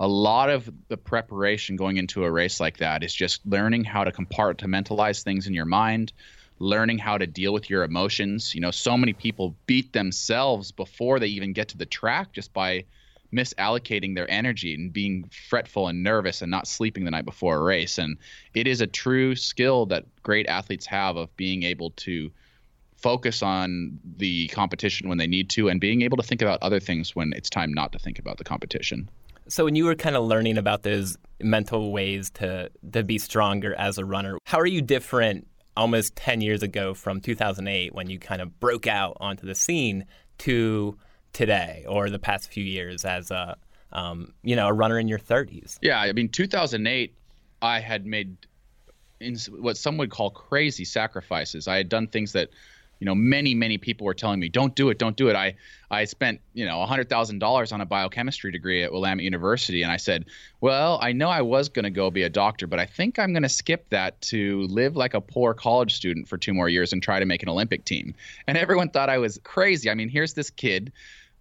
a 0.00 0.08
lot 0.08 0.50
of 0.50 0.70
the 0.88 0.96
preparation 0.96 1.76
going 1.76 1.96
into 1.96 2.24
a 2.24 2.30
race 2.30 2.60
like 2.60 2.78
that 2.78 3.02
is 3.02 3.14
just 3.14 3.46
learning 3.46 3.84
how 3.84 4.04
to 4.04 4.12
compartmentalize 4.12 5.22
things 5.22 5.46
in 5.46 5.54
your 5.54 5.64
mind, 5.64 6.12
learning 6.58 6.98
how 6.98 7.18
to 7.18 7.26
deal 7.26 7.52
with 7.52 7.68
your 7.68 7.84
emotions. 7.84 8.54
You 8.54 8.60
know, 8.60 8.70
so 8.70 8.96
many 8.96 9.12
people 9.12 9.54
beat 9.66 9.92
themselves 9.92 10.72
before 10.72 11.18
they 11.18 11.26
even 11.26 11.52
get 11.52 11.68
to 11.68 11.78
the 11.78 11.86
track 11.86 12.32
just 12.32 12.52
by 12.52 12.84
misallocating 13.32 14.14
their 14.14 14.30
energy 14.30 14.74
and 14.74 14.92
being 14.92 15.28
fretful 15.48 15.88
and 15.88 16.02
nervous 16.02 16.42
and 16.42 16.50
not 16.50 16.66
sleeping 16.66 17.04
the 17.04 17.10
night 17.10 17.24
before 17.24 17.56
a 17.56 17.62
race. 17.62 17.98
And 17.98 18.18
it 18.54 18.66
is 18.66 18.80
a 18.80 18.86
true 18.86 19.34
skill 19.34 19.86
that 19.86 20.04
great 20.22 20.46
athletes 20.46 20.86
have 20.86 21.16
of 21.16 21.34
being 21.36 21.62
able 21.64 21.90
to 21.90 22.30
focus 22.96 23.42
on 23.42 23.98
the 24.16 24.48
competition 24.48 25.08
when 25.08 25.18
they 25.18 25.26
need 25.26 25.50
to 25.50 25.68
and 25.68 25.80
being 25.80 26.02
able 26.02 26.16
to 26.16 26.22
think 26.22 26.40
about 26.40 26.58
other 26.62 26.80
things 26.80 27.14
when 27.14 27.32
it's 27.34 27.50
time 27.50 27.72
not 27.72 27.92
to 27.92 27.98
think 27.98 28.18
about 28.18 28.38
the 28.38 28.44
competition. 28.44 29.08
So 29.48 29.64
when 29.64 29.76
you 29.76 29.84
were 29.84 29.94
kind 29.94 30.16
of 30.16 30.24
learning 30.24 30.58
about 30.58 30.82
those 30.82 31.16
mental 31.40 31.92
ways 31.92 32.30
to 32.30 32.70
to 32.92 33.04
be 33.04 33.18
stronger 33.18 33.74
as 33.74 33.98
a 33.98 34.04
runner, 34.04 34.38
how 34.44 34.58
are 34.58 34.66
you 34.66 34.82
different 34.82 35.46
almost 35.76 36.16
10 36.16 36.40
years 36.40 36.62
ago 36.62 36.94
from 36.94 37.20
2008 37.20 37.94
when 37.94 38.08
you 38.08 38.18
kind 38.18 38.40
of 38.40 38.58
broke 38.58 38.86
out 38.86 39.16
onto 39.20 39.46
the 39.46 39.54
scene 39.54 40.06
to 40.38 40.98
today 41.32 41.84
or 41.88 42.08
the 42.08 42.18
past 42.18 42.50
few 42.50 42.64
years 42.64 43.04
as 43.04 43.30
a 43.30 43.56
um, 43.92 44.32
you 44.42 44.56
know 44.56 44.66
a 44.66 44.72
runner 44.72 44.98
in 44.98 45.08
your 45.08 45.18
30s? 45.18 45.78
Yeah, 45.80 46.00
I 46.00 46.12
mean 46.12 46.28
2008, 46.28 47.14
I 47.62 47.80
had 47.80 48.06
made 48.06 48.36
in 49.20 49.36
what 49.58 49.76
some 49.76 49.96
would 49.98 50.10
call 50.10 50.30
crazy 50.30 50.84
sacrifices. 50.84 51.68
I 51.68 51.76
had 51.76 51.88
done 51.88 52.06
things 52.06 52.32
that 52.32 52.50
you 52.98 53.04
know 53.04 53.14
many 53.14 53.54
many 53.54 53.78
people 53.78 54.04
were 54.04 54.14
telling 54.14 54.40
me 54.40 54.48
don't 54.48 54.74
do 54.74 54.88
it 54.88 54.98
don't 54.98 55.16
do 55.16 55.28
it. 55.28 55.36
I 55.36 55.54
i 55.90 56.04
spent 56.04 56.40
you 56.54 56.64
know 56.64 56.76
$100000 56.76 57.72
on 57.72 57.80
a 57.80 57.86
biochemistry 57.86 58.50
degree 58.50 58.82
at 58.82 58.92
willamette 58.92 59.24
university 59.24 59.82
and 59.82 59.92
i 59.92 59.96
said 59.96 60.24
well 60.60 60.98
i 61.02 61.12
know 61.12 61.28
i 61.28 61.42
was 61.42 61.68
going 61.68 61.84
to 61.84 61.90
go 61.90 62.10
be 62.10 62.22
a 62.22 62.28
doctor 62.28 62.66
but 62.66 62.80
i 62.80 62.86
think 62.86 63.18
i'm 63.18 63.32
going 63.32 63.42
to 63.42 63.48
skip 63.48 63.88
that 63.90 64.20
to 64.20 64.62
live 64.62 64.96
like 64.96 65.14
a 65.14 65.20
poor 65.20 65.54
college 65.54 65.94
student 65.94 66.26
for 66.26 66.38
two 66.38 66.54
more 66.54 66.68
years 66.68 66.92
and 66.92 67.02
try 67.02 67.20
to 67.20 67.26
make 67.26 67.42
an 67.42 67.48
olympic 67.48 67.84
team. 67.84 68.14
And 68.46 68.58
everyone 68.58 68.88
thought 68.90 69.08
i 69.08 69.18
was 69.18 69.38
crazy. 69.44 69.90
I 69.90 69.94
mean 69.94 70.08
here's 70.08 70.34
this 70.34 70.50
kid 70.50 70.92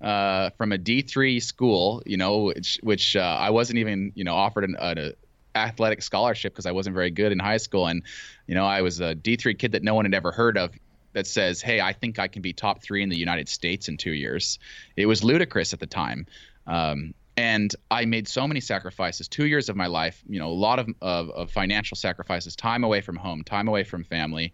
uh, 0.02 0.50
from 0.52 0.72
a 0.72 0.78
D3 0.78 1.42
school, 1.42 2.04
you 2.06 2.18
know, 2.18 2.44
which, 2.44 2.80
which 2.84 3.16
uh, 3.16 3.38
I 3.40 3.50
wasn't 3.50 3.80
even, 3.80 4.12
you 4.14 4.24
know, 4.24 4.36
offered 4.36 4.66
an, 4.66 4.76
an 4.80 5.14
athletic 5.56 6.02
scholarship 6.02 6.54
because 6.54 6.66
I 6.66 6.72
wasn't 6.72 6.96
very 6.96 7.12
good 7.12 7.32
in 7.32 7.40
high 7.40 7.58
school. 7.58 7.88
And, 7.88 8.04
you 8.46 8.56
know, 8.56 8.66
I 8.66 8.82
was 8.82 9.00
a 9.00 9.16
D3 9.16 9.58
kid 9.58 9.72
that 9.72 9.84
no 9.84 9.96
one 9.96 10.06
had 10.06 10.14
ever 10.14 10.32
heard 10.32 10.58
of 10.58 10.72
that 11.16 11.26
says, 11.26 11.62
hey, 11.62 11.80
I 11.80 11.94
think 11.94 12.20
I 12.20 12.28
can 12.28 12.42
be 12.42 12.52
top 12.52 12.84
three 12.84 13.02
in 13.02 13.08
the 13.08 13.18
United 13.18 13.48
States 13.48 13.88
in 13.88 13.96
two 13.96 14.12
years. 14.12 14.60
It 14.98 15.06
was 15.06 15.24
ludicrous 15.24 15.74
at 15.74 15.80
the 15.80 15.88
time. 15.88 16.28
Um, 16.68 17.14
and 17.38 17.74
I 17.90 18.04
made 18.04 18.28
so 18.28 18.46
many 18.46 18.60
sacrifices. 18.60 19.30
Two 19.30 19.46
years 19.46 19.70
of 19.70 19.78
my 19.78 19.88
life, 19.88 20.22
you 20.28 20.40
know, 20.40 20.50
a 20.50 20.60
lot 20.68 20.78
of, 20.78 20.90
of, 21.02 21.30
of 21.30 21.52
financial 21.52 21.96
sacrifices, 21.96 22.58
time 22.58 22.84
away 22.84 23.00
from 23.00 23.16
home, 23.16 23.44
time 23.44 23.70
away 23.70 23.86
from 23.86 24.04
family, 24.04 24.54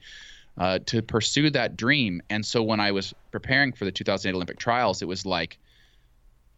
uh, 0.60 0.78
to 0.86 1.02
pursue 1.02 1.50
that 1.50 1.78
dream. 1.78 2.22
And 2.30 2.46
so 2.46 2.62
when 2.62 2.80
I 2.80 2.92
was 2.92 3.14
preparing 3.31 3.74
for 3.74 3.86
the 3.86 3.92
2008 3.92 4.36
Olympic 4.36 4.60
trials, 4.60 5.02
it 5.02 5.07
was 5.07 5.25
like 5.25 5.57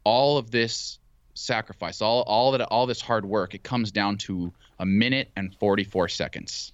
all 0.04 0.38
of 0.38 0.52
this 0.52 1.00
sacrifice, 1.34 2.02
all 2.02 2.24
all 2.24 2.52
that 2.52 2.62
all 2.62 2.86
this 2.88 3.00
hard 3.00 3.26
work, 3.26 3.56
it 3.56 3.64
comes 3.64 3.90
down 3.90 4.18
to 4.18 4.52
a 4.80 4.86
minute 4.86 5.30
and 5.38 5.56
44 5.56 6.10
seconds, 6.10 6.74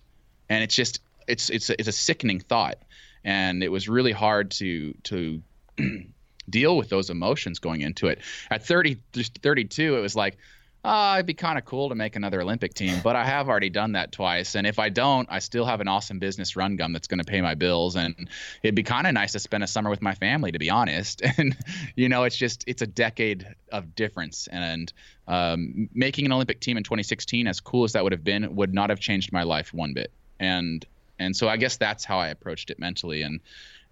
and 0.50 0.64
it's 0.64 0.76
just 0.76 1.00
it's 1.28 1.50
it's 1.50 1.70
a, 1.70 1.80
it's 1.80 1.88
a 1.88 1.94
sickening 1.94 2.40
thought, 2.40 2.80
and 3.24 3.64
it 3.64 3.70
was 3.70 3.90
really 3.90 4.12
hard 4.12 4.52
to 4.52 4.94
to 5.04 5.42
deal 6.50 6.78
with 6.78 6.90
those 6.90 7.10
emotions 7.10 7.60
going 7.60 7.82
into 7.82 8.08
it. 8.08 8.20
At 8.50 8.66
30 8.66 8.98
32, 9.14 9.96
it 9.96 10.02
was 10.02 10.16
like 10.16 10.38
uh, 10.84 11.16
it'd 11.18 11.26
be 11.26 11.34
kind 11.34 11.58
of 11.58 11.66
cool 11.66 11.90
to 11.90 11.96
make 11.96 12.16
another 12.16 12.42
Olympic 12.42 12.74
team, 12.74 13.02
but 13.04 13.16
I 13.16 13.26
have 13.26 13.50
already 13.50 13.70
done 13.70 13.94
that 13.94 14.14
twice. 14.14 14.56
And 14.56 14.66
if 14.66 14.80
I 14.80 14.88
don't, 14.88 15.28
I 15.30 15.40
still 15.40 15.66
have 15.66 15.82
an 15.82 15.90
awesome 15.90 16.20
business 16.20 16.56
run 16.56 16.78
gum 16.78 16.94
that's 16.94 17.08
going 17.08 17.20
to 17.20 17.26
pay 17.26 17.42
my 17.42 17.56
bills. 17.56 17.98
And 17.98 18.30
it'd 18.64 18.76
be 18.76 18.84
kind 18.84 19.06
of 19.06 19.14
nice 19.14 19.34
to 19.34 19.40
spend 19.40 19.62
a 19.62 19.68
summer 19.68 19.90
with 19.90 20.02
my 20.02 20.16
family, 20.16 20.54
to 20.54 20.60
be 20.60 20.70
honest. 20.70 21.22
And, 21.38 21.56
you 21.96 22.10
know, 22.10 22.24
it's 22.24 22.36
just, 22.36 22.64
it's 22.68 22.82
a 22.82 22.88
decade 22.88 23.48
of 23.72 23.94
difference. 23.94 24.48
And 24.52 24.92
um, 25.28 25.90
making 25.94 26.26
an 26.26 26.34
Olympic 26.34 26.60
team 26.60 26.76
in 26.76 26.84
2016, 26.84 27.48
as 27.48 27.60
cool 27.60 27.84
as 27.84 27.94
that 27.94 28.04
would 28.04 28.12
have 28.12 28.24
been, 28.24 28.56
would 28.56 28.74
not 28.74 28.90
have 28.90 29.00
changed 29.00 29.32
my 29.32 29.44
life 29.44 29.74
one 29.74 29.94
bit. 29.94 30.12
And, 30.40 30.86
and 31.20 31.36
so 31.36 31.48
I 31.48 31.58
guess 31.58 31.78
that's 31.78 32.06
how 32.06 32.20
I 32.20 32.30
approached 32.30 32.70
it 32.70 32.80
mentally. 32.80 33.22
And, 33.22 33.40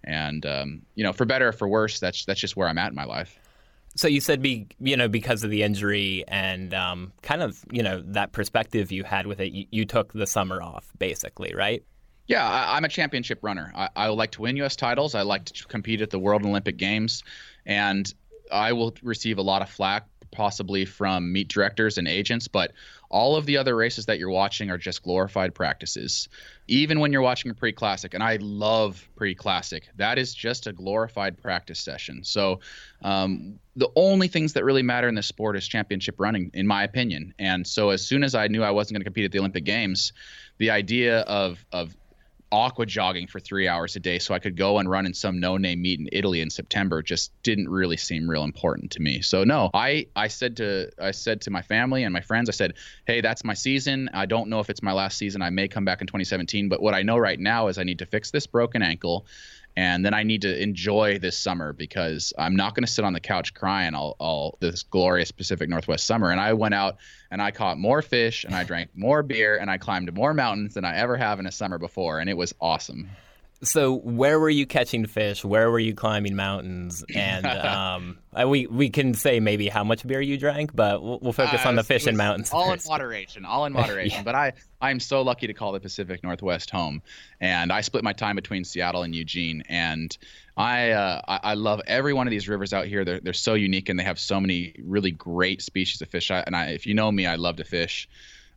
and, 0.04 0.44
um, 0.46 0.82
you 0.94 1.04
know, 1.04 1.12
for 1.12 1.24
better 1.24 1.48
or 1.48 1.52
for 1.52 1.68
worse, 1.68 2.00
that's, 2.00 2.24
that's 2.24 2.40
just 2.40 2.56
where 2.56 2.68
I'm 2.68 2.78
at 2.78 2.88
in 2.88 2.94
my 2.94 3.04
life. 3.04 3.38
So 3.94 4.06
you 4.06 4.20
said, 4.20 4.42
be 4.42 4.68
you 4.78 4.96
know, 4.96 5.08
because 5.08 5.42
of 5.42 5.50
the 5.50 5.62
injury 5.64 6.24
and 6.28 6.72
um, 6.72 7.12
kind 7.22 7.42
of 7.42 7.64
you 7.72 7.82
know 7.82 8.02
that 8.06 8.30
perspective 8.30 8.92
you 8.92 9.02
had 9.02 9.26
with 9.26 9.40
it, 9.40 9.52
you, 9.52 9.66
you 9.70 9.84
took 9.84 10.12
the 10.12 10.26
summer 10.26 10.62
off, 10.62 10.86
basically, 10.98 11.52
right? 11.52 11.82
Yeah, 12.28 12.46
I, 12.46 12.76
am 12.76 12.84
a 12.84 12.88
championship 12.88 13.40
runner. 13.42 13.72
I, 13.74 13.88
I 13.96 14.06
like 14.08 14.32
to 14.32 14.42
win 14.42 14.56
U.S. 14.58 14.76
titles. 14.76 15.14
I 15.16 15.22
like 15.22 15.46
to 15.46 15.64
compete 15.66 16.02
at 16.02 16.10
the 16.10 16.18
World 16.18 16.42
and 16.42 16.50
Olympic 16.50 16.76
Games, 16.76 17.24
and 17.66 18.12
I 18.52 18.72
will 18.72 18.94
receive 19.02 19.38
a 19.38 19.42
lot 19.42 19.62
of 19.62 19.70
flack 19.70 20.06
possibly 20.30 20.84
from 20.84 21.32
meet 21.32 21.48
directors 21.48 21.98
and 21.98 22.06
agents, 22.06 22.48
but 22.48 22.72
all 23.10 23.36
of 23.36 23.46
the 23.46 23.56
other 23.56 23.74
races 23.74 24.06
that 24.06 24.18
you're 24.18 24.30
watching 24.30 24.70
are 24.70 24.78
just 24.78 25.02
glorified 25.02 25.54
practices. 25.54 26.28
Even 26.66 27.00
when 27.00 27.12
you're 27.12 27.22
watching 27.22 27.50
a 27.50 27.54
pre 27.54 27.72
classic, 27.72 28.14
and 28.14 28.22
I 28.22 28.36
love 28.40 29.08
pre 29.16 29.34
classic, 29.34 29.88
that 29.96 30.18
is 30.18 30.34
just 30.34 30.66
a 30.66 30.72
glorified 30.72 31.38
practice 31.38 31.80
session. 31.80 32.22
So 32.24 32.60
um, 33.02 33.58
the 33.76 33.88
only 33.96 34.28
things 34.28 34.52
that 34.52 34.64
really 34.64 34.82
matter 34.82 35.08
in 35.08 35.14
this 35.14 35.26
sport 35.26 35.56
is 35.56 35.66
championship 35.66 36.16
running, 36.18 36.50
in 36.52 36.66
my 36.66 36.84
opinion. 36.84 37.32
And 37.38 37.66
so 37.66 37.90
as 37.90 38.06
soon 38.06 38.22
as 38.22 38.34
I 38.34 38.48
knew 38.48 38.62
I 38.62 38.70
wasn't 38.70 38.96
going 38.96 39.00
to 39.02 39.04
compete 39.04 39.24
at 39.24 39.32
the 39.32 39.38
Olympic 39.38 39.64
Games, 39.64 40.12
the 40.58 40.70
idea 40.70 41.20
of 41.20 41.64
of 41.72 41.96
aqua 42.50 42.86
jogging 42.86 43.26
for 43.26 43.40
three 43.40 43.68
hours 43.68 43.96
a 43.96 44.00
day 44.00 44.18
so 44.18 44.34
I 44.34 44.38
could 44.38 44.56
go 44.56 44.78
and 44.78 44.88
run 44.88 45.06
in 45.06 45.14
some 45.14 45.38
no 45.38 45.56
name 45.56 45.82
meet 45.82 46.00
in 46.00 46.08
Italy 46.12 46.40
in 46.40 46.50
September 46.50 47.02
just 47.02 47.30
didn't 47.42 47.68
really 47.68 47.96
seem 47.96 48.28
real 48.28 48.44
important 48.44 48.92
to 48.92 49.02
me. 49.02 49.20
So 49.20 49.44
no, 49.44 49.70
I, 49.74 50.06
I 50.16 50.28
said 50.28 50.56
to 50.58 50.90
I 51.00 51.10
said 51.10 51.42
to 51.42 51.50
my 51.50 51.62
family 51.62 52.04
and 52.04 52.12
my 52.12 52.20
friends, 52.20 52.48
I 52.48 52.52
said, 52.52 52.74
Hey, 53.06 53.20
that's 53.20 53.44
my 53.44 53.54
season. 53.54 54.08
I 54.12 54.26
don't 54.26 54.48
know 54.48 54.60
if 54.60 54.70
it's 54.70 54.82
my 54.82 54.92
last 54.92 55.18
season. 55.18 55.42
I 55.42 55.50
may 55.50 55.68
come 55.68 55.84
back 55.84 56.00
in 56.00 56.06
2017, 56.06 56.68
but 56.68 56.80
what 56.80 56.94
I 56.94 57.02
know 57.02 57.18
right 57.18 57.38
now 57.38 57.68
is 57.68 57.78
I 57.78 57.84
need 57.84 57.98
to 57.98 58.06
fix 58.06 58.30
this 58.30 58.46
broken 58.46 58.82
ankle 58.82 59.26
and 59.78 60.04
then 60.04 60.12
I 60.12 60.24
need 60.24 60.42
to 60.42 60.60
enjoy 60.60 61.20
this 61.20 61.38
summer 61.38 61.72
because 61.72 62.32
I'm 62.36 62.56
not 62.56 62.74
going 62.74 62.84
to 62.84 62.90
sit 62.90 63.04
on 63.04 63.12
the 63.12 63.20
couch 63.20 63.54
crying 63.54 63.94
all, 63.94 64.16
all 64.18 64.58
this 64.58 64.82
glorious 64.82 65.30
Pacific 65.30 65.68
Northwest 65.68 66.04
summer. 66.04 66.32
And 66.32 66.40
I 66.40 66.52
went 66.54 66.74
out 66.74 66.96
and 67.30 67.40
I 67.40 67.52
caught 67.52 67.78
more 67.78 68.02
fish 68.02 68.42
and 68.42 68.56
I 68.56 68.64
drank 68.64 68.90
more 68.96 69.22
beer 69.22 69.56
and 69.56 69.70
I 69.70 69.78
climbed 69.78 70.12
more 70.12 70.34
mountains 70.34 70.74
than 70.74 70.84
I 70.84 70.96
ever 70.96 71.16
have 71.16 71.38
in 71.38 71.46
a 71.46 71.52
summer 71.52 71.78
before, 71.78 72.18
and 72.18 72.28
it 72.28 72.36
was 72.36 72.52
awesome. 72.60 73.08
So, 73.60 73.96
where 73.96 74.38
were 74.38 74.50
you 74.50 74.66
catching 74.66 75.04
fish? 75.06 75.44
Where 75.44 75.68
were 75.70 75.80
you 75.80 75.92
climbing 75.92 76.36
mountains? 76.36 77.04
And 77.12 77.44
um, 77.46 78.18
we 78.46 78.66
we 78.68 78.88
can 78.88 79.14
say 79.14 79.40
maybe 79.40 79.68
how 79.68 79.82
much 79.82 80.06
beer 80.06 80.20
you 80.20 80.38
drank, 80.38 80.74
but 80.76 81.02
we'll, 81.02 81.18
we'll 81.20 81.32
focus 81.32 81.64
uh, 81.64 81.68
on 81.68 81.74
the 81.74 81.82
fish 81.82 82.06
and 82.06 82.16
mountains. 82.16 82.52
All 82.52 82.70
first. 82.70 82.86
in 82.86 82.90
moderation, 82.90 83.44
all 83.44 83.64
in 83.64 83.72
moderation. 83.74 84.18
yeah. 84.18 84.22
But 84.22 84.34
I 84.36 84.52
I'm 84.80 85.00
so 85.00 85.22
lucky 85.22 85.48
to 85.48 85.54
call 85.54 85.72
the 85.72 85.80
Pacific 85.80 86.22
Northwest 86.22 86.70
home, 86.70 87.02
and 87.40 87.72
I 87.72 87.80
split 87.80 88.04
my 88.04 88.12
time 88.12 88.36
between 88.36 88.62
Seattle 88.64 89.02
and 89.02 89.12
Eugene, 89.12 89.64
and 89.68 90.16
I, 90.56 90.90
uh, 90.90 91.22
I, 91.26 91.40
I 91.42 91.54
love 91.54 91.80
every 91.86 92.12
one 92.12 92.26
of 92.26 92.30
these 92.30 92.48
rivers 92.48 92.72
out 92.72 92.86
here. 92.86 93.04
They're 93.04 93.20
they're 93.20 93.32
so 93.32 93.54
unique, 93.54 93.88
and 93.88 93.98
they 93.98 94.04
have 94.04 94.20
so 94.20 94.40
many 94.40 94.76
really 94.84 95.10
great 95.10 95.62
species 95.62 96.00
of 96.00 96.08
fish. 96.08 96.30
I, 96.30 96.44
and 96.46 96.54
I, 96.54 96.66
if 96.66 96.86
you 96.86 96.94
know 96.94 97.10
me, 97.10 97.26
I 97.26 97.34
love 97.34 97.56
to 97.56 97.64
fish. 97.64 98.08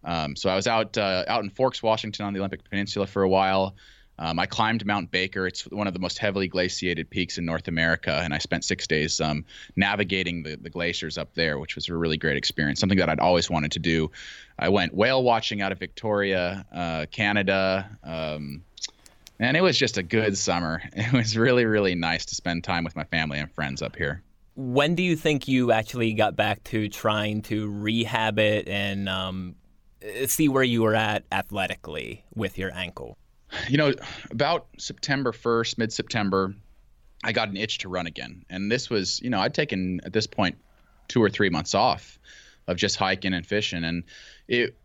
Um, 0.03 0.36
so 0.36 0.50
I 0.50 0.55
was 0.55 0.67
out 0.67 0.96
uh, 0.98 1.25
out 1.27 1.43
in 1.43 1.50
Forks, 1.50 1.81
Washington, 1.81 2.25
on 2.25 2.34
the 2.34 2.39
Olympic 2.39 2.70
Peninsula 2.70 3.08
for 3.08 3.24
a 3.24 3.29
while. 3.29 3.75
Um, 4.22 4.38
I 4.38 4.46
climbed 4.46 4.86
Mount 4.86 5.10
Baker. 5.10 5.48
It's 5.48 5.63
one 5.63 5.88
of 5.88 5.94
the 5.94 6.00
most 6.00 6.20
heavily 6.20 6.48
glaciated 6.48 7.10
peaks 7.10 7.40
in 7.40 7.46
North 7.46 7.68
America, 7.68 8.22
and 8.24 8.36
I 8.36 8.38
spent 8.38 8.63
six 8.63 8.86
days 8.86 9.20
um, 9.20 9.44
navigating 9.75 10.44
the, 10.44 10.58
the 10.58 10.70
glaciers 10.70 11.18
up 11.18 11.34
there, 11.34 11.58
which 11.58 11.74
was 11.74 11.90
a 11.90 11.96
really 11.96 12.18
great 12.18 12.38
experience. 12.38 12.80
Something 12.80 13.00
that 13.00 13.10
I'd 13.10 13.20
always 13.20 13.50
wanted 13.50 13.72
to 13.72 13.80
do. 13.80 14.12
I 14.60 14.70
went 14.70 14.94
whale 14.94 15.24
watching 15.24 15.63
out 15.63 15.72
of 15.72 15.80
Victoria, 15.80 16.63
uh, 16.72 17.08
Canada, 17.10 17.98
um, 18.04 18.62
and 19.40 19.58
it 19.58 19.62
was 19.62 19.75
just 19.75 19.98
a 19.98 20.04
good 20.04 20.38
summer. 20.38 20.84
It 20.94 21.13
was 21.13 21.36
really, 21.36 21.66
really 21.66 21.96
nice 21.96 22.25
to 22.25 22.36
spend 22.36 22.63
time 22.63 22.84
with 22.84 22.96
my 22.96 23.06
family 23.06 23.40
and 23.40 23.51
friends 23.51 23.82
up 23.82 23.96
here. 23.96 24.22
When 24.56 24.94
do 24.94 25.01
you 25.01 25.16
think 25.16 25.48
you 25.48 25.72
actually 25.72 26.13
got 26.13 26.36
back 26.36 26.63
to 26.66 26.90
trying 26.90 27.42
to 27.44 27.72
rehab 27.72 28.38
it 28.38 28.68
and 28.68 29.10
um, 29.10 29.56
see 30.28 30.48
where 30.48 30.62
you 30.62 30.84
were 30.84 30.94
at 30.94 31.24
athletically 31.32 32.24
with 32.36 32.60
your 32.60 32.72
ankle? 32.75 33.18
You 33.67 33.77
know, 33.77 33.93
about 34.29 34.67
September 34.77 35.31
1st, 35.31 35.77
mid 35.77 35.93
September, 35.93 36.55
I 37.24 37.31
got 37.31 37.50
an 37.50 37.58
itch 37.58 37.79
to 37.79 37.89
run 37.89 38.08
again. 38.08 38.46
And 38.50 38.72
this 38.72 38.89
was, 38.89 39.22
you 39.22 39.29
know, 39.29 39.39
I'd 39.39 39.53
taken 39.53 40.01
at 40.03 40.13
this 40.13 40.27
point 40.27 40.58
two 41.08 41.22
or 41.22 41.29
three 41.29 41.50
months 41.50 41.75
off 41.75 42.20
of 42.67 42.77
just 42.77 42.96
hiking 42.96 43.34
and 43.34 43.46
fishing. 43.46 43.84
And 43.84 44.03
it, 44.48 44.75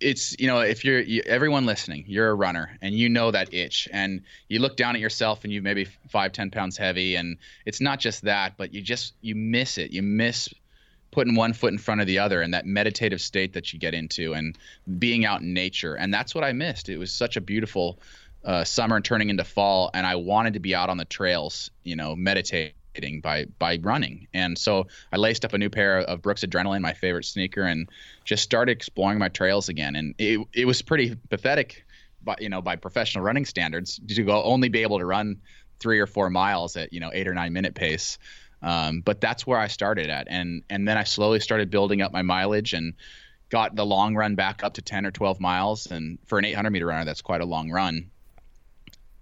it's 0.00 0.38
you 0.38 0.46
know 0.46 0.60
if 0.60 0.84
you're 0.84 1.00
you, 1.00 1.22
everyone 1.24 1.66
listening 1.66 2.04
you're 2.06 2.28
a 2.28 2.34
runner 2.34 2.76
and 2.82 2.94
you 2.94 3.08
know 3.08 3.30
that 3.30 3.54
itch 3.54 3.88
and 3.92 4.22
you 4.48 4.58
look 4.58 4.76
down 4.76 4.94
at 4.94 5.00
yourself 5.00 5.44
and 5.44 5.52
you 5.52 5.62
maybe 5.62 5.86
five 6.08 6.32
ten 6.32 6.50
pounds 6.50 6.76
heavy 6.76 7.14
and 7.14 7.38
it's 7.64 7.80
not 7.80 7.98
just 7.98 8.22
that 8.22 8.56
but 8.56 8.74
you 8.74 8.80
just 8.80 9.14
you 9.20 9.34
miss 9.34 9.78
it 9.78 9.90
you 9.90 10.02
miss 10.02 10.52
putting 11.10 11.34
one 11.34 11.52
foot 11.52 11.72
in 11.72 11.78
front 11.78 12.00
of 12.00 12.06
the 12.06 12.18
other 12.18 12.42
and 12.42 12.52
that 12.54 12.66
meditative 12.66 13.20
state 13.20 13.54
that 13.54 13.72
you 13.72 13.78
get 13.78 13.94
into 13.94 14.34
and 14.34 14.58
being 14.98 15.24
out 15.24 15.40
in 15.40 15.54
nature. 15.54 15.94
And 15.94 16.12
that's 16.12 16.34
what 16.34 16.44
I 16.44 16.52
missed. 16.52 16.88
It 16.88 16.98
was 16.98 17.12
such 17.12 17.36
a 17.36 17.40
beautiful 17.40 17.98
uh, 18.44 18.64
summer 18.64 19.00
turning 19.00 19.30
into 19.30 19.44
fall, 19.44 19.90
and 19.94 20.06
I 20.06 20.16
wanted 20.16 20.54
to 20.54 20.60
be 20.60 20.74
out 20.74 20.90
on 20.90 20.96
the 20.96 21.04
trails, 21.04 21.70
you 21.84 21.96
know, 21.96 22.14
meditating 22.14 22.72
by 23.20 23.46
by 23.58 23.78
running. 23.82 24.26
And 24.34 24.56
so 24.56 24.86
I 25.12 25.16
laced 25.16 25.44
up 25.44 25.52
a 25.52 25.58
new 25.58 25.70
pair 25.70 25.98
of 25.98 26.22
Brooks 26.22 26.44
Adrenaline, 26.44 26.80
my 26.80 26.92
favorite 26.92 27.24
sneaker, 27.24 27.62
and 27.62 27.88
just 28.24 28.42
started 28.42 28.72
exploring 28.72 29.18
my 29.18 29.28
trails 29.28 29.68
again. 29.68 29.96
And 29.96 30.14
it 30.18 30.40
it 30.52 30.66
was 30.66 30.82
pretty 30.82 31.16
pathetic, 31.30 31.84
by 32.22 32.36
you 32.40 32.48
know, 32.48 32.62
by 32.62 32.76
professional 32.76 33.24
running 33.24 33.44
standards, 33.44 34.00
to 34.08 34.22
go 34.22 34.42
only 34.42 34.68
be 34.68 34.82
able 34.82 34.98
to 34.98 35.04
run 35.04 35.40
three 35.80 36.00
or 36.00 36.06
four 36.06 36.30
miles 36.30 36.76
at 36.76 36.92
you 36.92 37.00
know 37.00 37.10
eight 37.12 37.28
or 37.28 37.34
nine 37.34 37.52
minute 37.52 37.74
pace. 37.74 38.18
Um, 38.60 39.00
but 39.00 39.20
that's 39.20 39.46
where 39.46 39.58
I 39.58 39.68
started 39.68 40.10
at, 40.10 40.26
and 40.28 40.62
and 40.68 40.86
then 40.86 40.98
I 40.98 41.04
slowly 41.04 41.40
started 41.40 41.70
building 41.70 42.02
up 42.02 42.12
my 42.12 42.22
mileage 42.22 42.72
and 42.72 42.94
got 43.50 43.74
the 43.74 43.86
long 43.86 44.14
run 44.14 44.34
back 44.34 44.62
up 44.62 44.74
to 44.74 44.82
10 44.82 45.06
or 45.06 45.10
12 45.10 45.40
miles. 45.40 45.86
And 45.86 46.18
for 46.26 46.38
an 46.38 46.44
800 46.44 46.70
meter 46.70 46.86
runner, 46.86 47.04
that's 47.04 47.22
quite 47.22 47.40
a 47.40 47.46
long 47.46 47.70
run. 47.70 48.10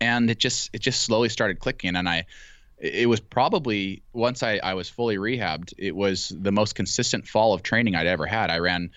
And 0.00 0.28
it 0.30 0.38
just 0.38 0.70
it 0.72 0.80
just 0.80 1.02
slowly 1.02 1.28
started 1.28 1.58
clicking, 1.58 1.96
and 1.96 2.08
I 2.08 2.26
it 2.78 3.08
was 3.08 3.20
probably 3.20 4.02
once 4.12 4.42
I, 4.42 4.60
I 4.62 4.74
was 4.74 4.90
fully 4.90 5.16
rehabbed, 5.16 5.72
it 5.78 5.96
was 5.96 6.30
the 6.38 6.52
most 6.52 6.74
consistent 6.74 7.26
fall 7.26 7.54
of 7.54 7.62
training 7.62 7.94
I'd 7.94 8.06
ever 8.06 8.26
had. 8.26 8.50
I 8.50 8.58
ran 8.58 8.90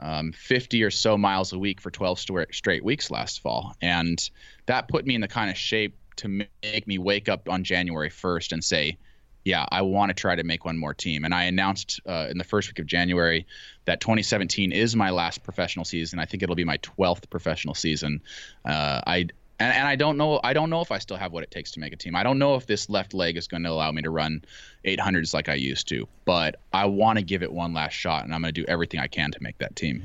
um, 0.00 0.32
50 0.32 0.82
or 0.82 0.90
so 0.90 1.18
miles 1.18 1.52
a 1.52 1.58
week 1.58 1.82
for 1.82 1.90
12 1.90 2.18
straight 2.52 2.84
weeks 2.84 3.10
last 3.10 3.40
fall, 3.40 3.74
and 3.82 4.18
that 4.64 4.88
put 4.88 5.06
me 5.06 5.14
in 5.14 5.20
the 5.20 5.28
kind 5.28 5.50
of 5.50 5.58
shape 5.58 5.98
to 6.16 6.28
make 6.62 6.86
me 6.86 6.98
wake 6.98 7.28
up 7.28 7.48
on 7.48 7.64
January 7.64 8.10
1st 8.10 8.52
and 8.52 8.64
say, 8.64 8.96
yeah, 9.46 9.64
I 9.70 9.82
want 9.82 10.10
to 10.10 10.14
try 10.14 10.34
to 10.34 10.42
make 10.42 10.64
one 10.64 10.76
more 10.76 10.92
team. 10.92 11.24
And 11.24 11.32
I 11.32 11.44
announced 11.44 12.00
uh, 12.04 12.26
in 12.28 12.36
the 12.36 12.44
first 12.44 12.68
week 12.68 12.80
of 12.80 12.86
January 12.86 13.46
that 13.84 14.00
2017 14.00 14.72
is 14.72 14.96
my 14.96 15.10
last 15.10 15.44
professional 15.44 15.84
season. 15.84 16.18
I 16.18 16.24
think 16.24 16.42
it'll 16.42 16.56
be 16.56 16.64
my 16.64 16.78
12th 16.78 17.30
professional 17.30 17.74
season. 17.74 18.20
Uh, 18.64 19.00
I 19.06 19.28
and, 19.58 19.72
and 19.72 19.86
I 19.86 19.94
don't 19.94 20.16
know 20.16 20.40
I 20.42 20.52
don't 20.52 20.68
know 20.68 20.80
if 20.80 20.90
I 20.90 20.98
still 20.98 21.16
have 21.16 21.32
what 21.32 21.44
it 21.44 21.52
takes 21.52 21.70
to 21.72 21.80
make 21.80 21.92
a 21.92 21.96
team. 21.96 22.16
I 22.16 22.24
don't 22.24 22.40
know 22.40 22.56
if 22.56 22.66
this 22.66 22.90
left 22.90 23.14
leg 23.14 23.36
is 23.36 23.46
going 23.46 23.62
to 23.62 23.70
allow 23.70 23.92
me 23.92 24.02
to 24.02 24.10
run 24.10 24.44
800s 24.84 25.32
like 25.32 25.48
I 25.48 25.54
used 25.54 25.86
to, 25.88 26.08
but 26.24 26.56
I 26.72 26.86
want 26.86 27.18
to 27.18 27.24
give 27.24 27.44
it 27.44 27.52
one 27.52 27.72
last 27.72 27.92
shot, 27.92 28.24
and 28.24 28.34
I'm 28.34 28.42
going 28.42 28.52
to 28.52 28.60
do 28.60 28.66
everything 28.66 28.98
I 28.98 29.06
can 29.06 29.30
to 29.30 29.38
make 29.40 29.58
that 29.58 29.76
team. 29.76 30.02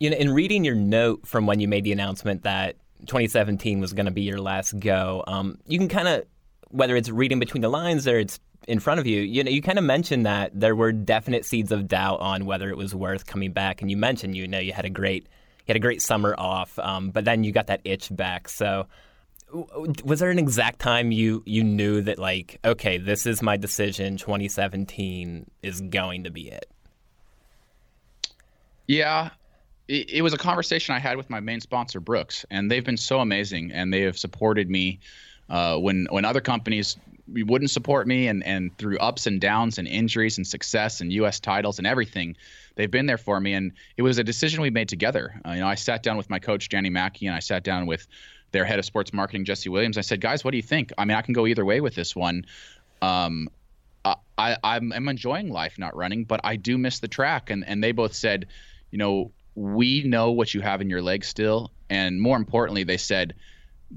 You 0.00 0.10
know, 0.10 0.18
in 0.18 0.30
reading 0.30 0.64
your 0.64 0.74
note 0.74 1.26
from 1.26 1.46
when 1.46 1.60
you 1.60 1.68
made 1.68 1.84
the 1.84 1.92
announcement 1.92 2.42
that 2.42 2.76
2017 3.06 3.80
was 3.80 3.92
going 3.92 4.06
to 4.06 4.12
be 4.12 4.22
your 4.22 4.40
last 4.40 4.78
go, 4.78 5.24
um, 5.26 5.58
you 5.66 5.78
can 5.78 5.88
kind 5.88 6.08
of 6.08 6.24
whether 6.70 6.96
it's 6.96 7.10
reading 7.10 7.38
between 7.38 7.60
the 7.60 7.68
lines 7.68 8.08
or 8.08 8.18
it's 8.18 8.40
in 8.68 8.78
front 8.78 9.00
of 9.00 9.06
you, 9.06 9.20
you 9.20 9.42
know, 9.44 9.50
you 9.50 9.60
kind 9.60 9.78
of 9.78 9.84
mentioned 9.84 10.26
that 10.26 10.52
there 10.58 10.74
were 10.74 10.92
definite 10.92 11.44
seeds 11.44 11.72
of 11.72 11.88
doubt 11.88 12.20
on 12.20 12.46
whether 12.46 12.70
it 12.70 12.76
was 12.76 12.94
worth 12.94 13.26
coming 13.26 13.52
back, 13.52 13.82
and 13.82 13.90
you 13.90 13.96
mentioned 13.96 14.36
you 14.36 14.46
know 14.46 14.58
you 14.58 14.72
had 14.72 14.84
a 14.84 14.90
great 14.90 15.24
you 15.24 15.64
had 15.68 15.76
a 15.76 15.80
great 15.80 16.02
summer 16.02 16.34
off, 16.38 16.78
um, 16.78 17.10
but 17.10 17.24
then 17.24 17.44
you 17.44 17.52
got 17.52 17.66
that 17.68 17.80
itch 17.84 18.14
back. 18.14 18.48
So, 18.48 18.86
was 20.04 20.20
there 20.20 20.30
an 20.30 20.38
exact 20.38 20.78
time 20.78 21.12
you 21.12 21.42
you 21.44 21.64
knew 21.64 22.00
that 22.02 22.18
like 22.18 22.58
okay, 22.64 22.98
this 22.98 23.26
is 23.26 23.42
my 23.42 23.56
decision. 23.56 24.16
2017 24.16 25.50
is 25.62 25.80
going 25.80 26.24
to 26.24 26.30
be 26.30 26.48
it. 26.48 26.66
Yeah, 28.86 29.30
it, 29.92 30.10
it 30.10 30.22
was 30.22 30.32
a 30.32 30.38
conversation 30.38 30.94
I 30.94 30.98
had 30.98 31.16
with 31.16 31.28
my 31.28 31.40
main 31.40 31.60
sponsor 31.60 32.00
Brooks, 32.00 32.46
and 32.50 32.70
they've 32.70 32.84
been 32.84 32.96
so 32.96 33.20
amazing, 33.20 33.72
and 33.72 33.92
they 33.92 34.00
have 34.02 34.18
supported 34.18 34.70
me. 34.70 35.00
Uh, 35.50 35.76
when 35.76 36.06
when 36.10 36.24
other 36.24 36.40
companies 36.40 36.96
wouldn't 37.28 37.70
support 37.70 38.06
me 38.06 38.28
and 38.28 38.42
and 38.44 38.76
through 38.78 38.96
ups 38.98 39.26
and 39.26 39.40
downs 39.40 39.76
and 39.76 39.86
injuries 39.86 40.38
and 40.38 40.46
success 40.46 41.00
and 41.00 41.12
US 41.12 41.40
titles 41.40 41.78
and 41.78 41.86
everything 41.86 42.36
they've 42.74 42.90
been 42.90 43.06
there 43.06 43.18
for 43.18 43.38
me 43.40 43.52
and 43.52 43.72
it 43.96 44.02
was 44.02 44.18
a 44.18 44.24
decision 44.24 44.62
we 44.62 44.70
made 44.70 44.88
together. 44.88 45.34
Uh, 45.44 45.50
you 45.50 45.60
know 45.60 45.66
I 45.66 45.74
sat 45.74 46.02
down 46.02 46.16
with 46.16 46.30
my 46.30 46.38
coach 46.38 46.68
Danny 46.68 46.90
Mackey 46.90 47.26
and 47.26 47.34
I 47.34 47.40
sat 47.40 47.64
down 47.64 47.86
with 47.86 48.06
their 48.52 48.64
head 48.64 48.78
of 48.78 48.84
sports 48.84 49.12
marketing 49.12 49.44
Jesse 49.44 49.68
Williams. 49.68 49.98
I 49.98 50.02
said 50.02 50.20
guys 50.20 50.44
what 50.44 50.52
do 50.52 50.56
you 50.56 50.62
think? 50.62 50.92
I 50.96 51.04
mean 51.04 51.16
I 51.16 51.22
can 51.22 51.34
go 51.34 51.46
either 51.46 51.64
way 51.64 51.80
with 51.80 51.94
this 51.94 52.14
one. 52.14 52.46
Um, 53.02 53.48
I, 54.04 54.56
I'm, 54.64 54.92
I'm 54.92 55.08
enjoying 55.08 55.50
life 55.50 55.78
not 55.78 55.94
running 55.96 56.24
but 56.24 56.40
I 56.44 56.56
do 56.56 56.78
miss 56.78 57.00
the 57.00 57.08
track. 57.08 57.50
And 57.50 57.64
and 57.66 57.82
they 57.84 57.92
both 57.92 58.14
said 58.14 58.46
you 58.90 58.98
know 58.98 59.32
we 59.54 60.02
know 60.04 60.30
what 60.30 60.54
you 60.54 60.60
have 60.60 60.80
in 60.80 60.88
your 60.88 61.02
legs 61.02 61.28
still 61.28 61.70
and 61.90 62.20
more 62.20 62.36
importantly 62.36 62.84
they 62.84 62.96
said 62.96 63.34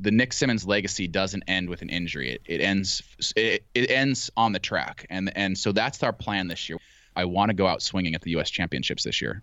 the 0.01 0.12
Nick 0.12 0.33
Symmonds 0.33 0.65
legacy 0.65 1.07
doesn't 1.07 1.43
end 1.47 1.69
with 1.69 1.81
an 1.81 1.89
injury. 1.89 2.31
It, 2.31 2.41
it 2.45 2.62
ends 2.62 3.01
it, 3.35 3.63
it 3.74 3.89
ends 3.89 4.29
on 4.35 4.51
the 4.51 4.59
track, 4.59 5.05
and 5.09 5.35
and 5.38 5.57
so 5.57 5.71
that's 5.71 6.03
our 6.03 6.13
plan 6.13 6.47
this 6.47 6.69
year. 6.69 6.77
I 7.15 7.25
want 7.25 7.50
to 7.50 7.53
go 7.53 7.65
out 7.65 7.81
swinging 7.81 8.13
at 8.13 8.21
the 8.21 8.31
U.S. 8.31 8.50
Championships 8.50 9.03
this 9.03 9.21
year. 9.21 9.41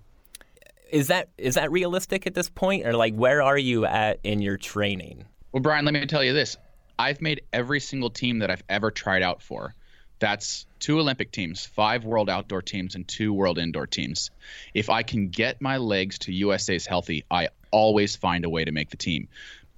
Is 0.90 1.08
that 1.08 1.30
is 1.38 1.54
that 1.54 1.72
realistic 1.72 2.26
at 2.26 2.34
this 2.34 2.50
point, 2.50 2.86
or 2.86 2.92
like 2.92 3.14
where 3.14 3.42
are 3.42 3.56
you 3.56 3.86
at 3.86 4.20
in 4.22 4.42
your 4.42 4.58
training? 4.58 5.24
Well, 5.52 5.62
Brian, 5.62 5.84
let 5.84 5.94
me 5.94 6.04
tell 6.06 6.22
you 6.22 6.34
this: 6.34 6.56
I've 6.98 7.22
made 7.22 7.42
every 7.52 7.80
single 7.80 8.10
team 8.10 8.40
that 8.40 8.50
I've 8.50 8.64
ever 8.68 8.90
tried 8.90 9.22
out 9.22 9.42
for 9.42 9.74
That's 10.22 10.66
two 10.78 11.00
Olympic 11.00 11.32
teams, 11.32 11.66
five 11.66 12.04
world 12.04 12.30
outdoor 12.30 12.62
teams, 12.62 12.94
and 12.94 13.08
two 13.08 13.32
world 13.32 13.58
indoor 13.58 13.88
teams. 13.88 14.30
If 14.72 14.88
I 14.88 15.02
can 15.02 15.30
get 15.30 15.60
my 15.60 15.78
legs 15.78 16.20
to 16.20 16.32
USA's 16.32 16.86
healthy, 16.86 17.24
I 17.28 17.48
always 17.72 18.14
find 18.14 18.44
a 18.44 18.48
way 18.48 18.64
to 18.64 18.70
make 18.70 18.90
the 18.90 18.96
team. 18.96 19.26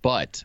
But 0.03 0.45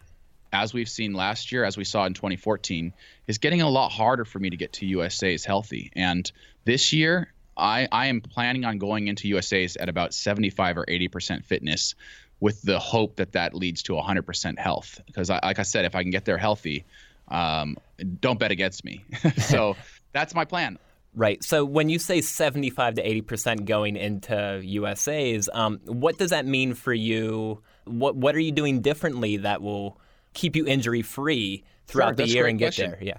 as 0.54 0.74
we've 0.74 0.88
seen 0.88 1.12
last 1.12 1.52
year, 1.52 1.66
as 1.66 1.76
we 1.76 1.84
saw 1.84 2.06
in 2.06 2.14
2014, 2.14 2.94
is 3.28 3.40
getting 3.40 3.62
a 3.62 3.68
lot 3.68 3.90
harder 3.92 4.24
for 4.24 4.40
me 4.40 4.50
to 4.52 4.56
get 4.56 4.72
to 4.74 4.86
USA's 4.86 5.44
healthy. 5.44 5.92
And 5.98 6.32
this 6.64 6.94
year, 6.94 7.34
I, 7.58 7.90
I 7.92 8.08
am 8.08 8.22
planning 8.22 8.64
on 8.64 8.78
going 8.78 9.10
into 9.10 9.28
USA's 9.28 9.76
at 9.76 9.90
about 9.90 10.14
75 10.14 10.78
or 10.78 10.86
80% 10.86 11.44
fitness 11.44 11.96
with 12.40 12.62
the 12.62 12.80
hope 12.80 13.18
that 13.18 13.34
that 13.34 13.54
leads 13.54 13.84
to 13.84 13.96
100% 13.96 14.60
health. 14.60 15.02
Because, 15.08 15.30
I, 15.30 15.42
like 15.44 15.60
I 15.60 15.64
said, 15.64 15.84
if 15.84 15.94
I 15.94 16.04
can 16.04 16.12
get 16.12 16.24
there 16.24 16.38
healthy, 16.38 16.86
um, 17.30 17.78
don't 18.20 18.40
bet 18.40 18.52
against 18.52 18.84
me. 18.84 19.04
so 19.38 19.76
that's 20.14 20.34
my 20.34 20.46
plan. 20.46 20.78
Right. 21.16 21.44
So 21.44 21.66
when 21.66 21.90
you 21.90 21.98
say 22.00 22.22
75 22.22 22.96
to 22.96 23.04
80% 23.04 23.66
going 23.66 23.96
into 23.96 24.62
USA's, 24.64 25.50
um, 25.52 25.80
what 25.86 26.18
does 26.18 26.30
that 26.30 26.46
mean 26.46 26.76
for 26.76 26.94
you? 26.94 27.62
What 27.86 28.16
What 28.16 28.36
are 28.36 28.40
you 28.40 28.52
doing 28.52 28.82
differently 28.82 29.38
that 29.38 29.62
will 29.62 30.00
keep 30.34 30.56
you 30.56 30.66
injury 30.68 31.02
free 31.02 31.64
throughout 31.88 32.18
sure, 32.18 32.26
the 32.26 32.28
year 32.28 32.46
and 32.46 32.60
get 32.60 32.68
question. 32.68 32.92
there? 32.92 33.00
Yeah. 33.02 33.18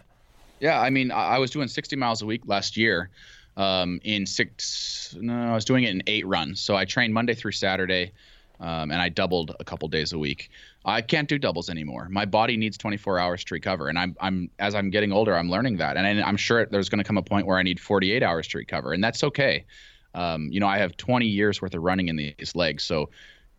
Yeah. 0.61 0.81
I 0.81 0.91
mean, 0.91 1.11
I 1.11 1.39
was 1.39 1.51
doing 1.51 1.69
60 1.69 1.97
miles 1.97 2.23
a 2.23 2.27
week 2.27 2.43
last 2.47 2.77
year 2.77 3.11
um, 3.57 4.01
in 4.05 4.27
six, 4.27 5.17
no, 5.21 5.51
I 5.51 5.55
was 5.55 5.65
doing 5.65 5.85
it 5.85 5.91
in 5.91 6.03
eight 6.07 6.27
runs. 6.27 6.61
So 6.61 6.77
I 6.77 6.85
trained 6.85 7.13
Monday 7.13 7.35
through 7.35 7.53
Saturday. 7.53 8.13
Um, 8.61 8.91
and 8.91 9.01
I 9.01 9.09
doubled 9.09 9.57
a 9.59 9.65
couple 9.65 9.89
days 9.89 10.13
a 10.13 10.19
week. 10.19 10.51
I 10.85 11.01
can't 11.01 11.29
do 11.29 11.39
doubles 11.39 11.71
anymore. 11.71 12.09
My 12.11 12.27
body 12.27 12.59
needs 12.59 12.77
24 12.77 13.19
hours 13.19 13.45
to 13.45 13.55
recover, 13.55 13.89
and 13.89 13.99
I'm 13.99 14.15
I'm 14.21 14.51
as 14.59 14.75
I'm 14.75 14.91
getting 14.91 15.13
older, 15.13 15.35
I'm 15.35 15.51
learning 15.51 15.79
that, 15.79 15.97
and 15.97 16.07
I'm 16.23 16.37
sure 16.37 16.67
there's 16.67 16.91
going 16.91 16.99
to 16.99 17.05
come 17.05 17.17
a 17.17 17.23
point 17.23 17.47
where 17.47 17.59
I 17.59 17.63
need 17.63 17.81
48 17.81 18.23
hours 18.23 18.47
to 18.49 18.59
recover, 18.59 18.93
and 18.93 19.03
that's 19.03 19.25
okay. 19.25 19.65
Um, 20.15 20.49
you 20.51 20.61
know, 20.61 20.67
I 20.67 20.79
have 20.79 20.97
20 20.97 21.27
years 21.27 21.63
worth 21.63 21.75
of 21.75 21.83
running 21.83 22.09
in 22.09 22.17
these 22.17 22.55
legs, 22.55 22.85
so 22.85 23.11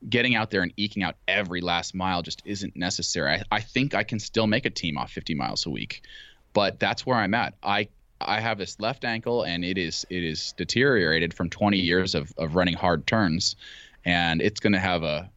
getting 0.09 0.35
out 0.35 0.51
there 0.51 0.61
and 0.61 0.73
eking 0.77 1.03
out 1.03 1.15
every 1.27 1.61
last 1.61 1.93
mile 1.95 2.21
just 2.21 2.41
isn't 2.45 2.75
necessary. 2.75 3.31
I, 3.31 3.43
I 3.51 3.59
think 3.59 3.95
I 3.95 4.03
can 4.03 4.19
still 4.19 4.47
make 4.47 4.65
a 4.65 4.69
team 4.69 4.97
off 4.97 5.11
50 5.11 5.35
miles 5.35 5.65
a 5.65 5.69
week, 5.69 6.03
but 6.53 6.79
that's 6.79 7.05
where 7.05 7.17
I'm 7.17 7.33
at. 7.33 7.55
I 7.63 7.87
I 8.23 8.39
have 8.39 8.59
this 8.59 8.79
left 8.79 9.03
ankle 9.03 9.43
and 9.43 9.65
it 9.65 9.77
is 9.77 10.05
it 10.09 10.23
is 10.23 10.53
deteriorated 10.53 11.33
from 11.33 11.49
20 11.49 11.77
years 11.77 12.13
of, 12.15 12.31
of 12.37 12.55
running 12.55 12.75
hard 12.75 13.07
turns, 13.07 13.55
and 14.05 14.41
it's 14.41 14.59
going 14.59 14.73
to 14.73 14.79
have 14.79 15.03
a, 15.03 15.29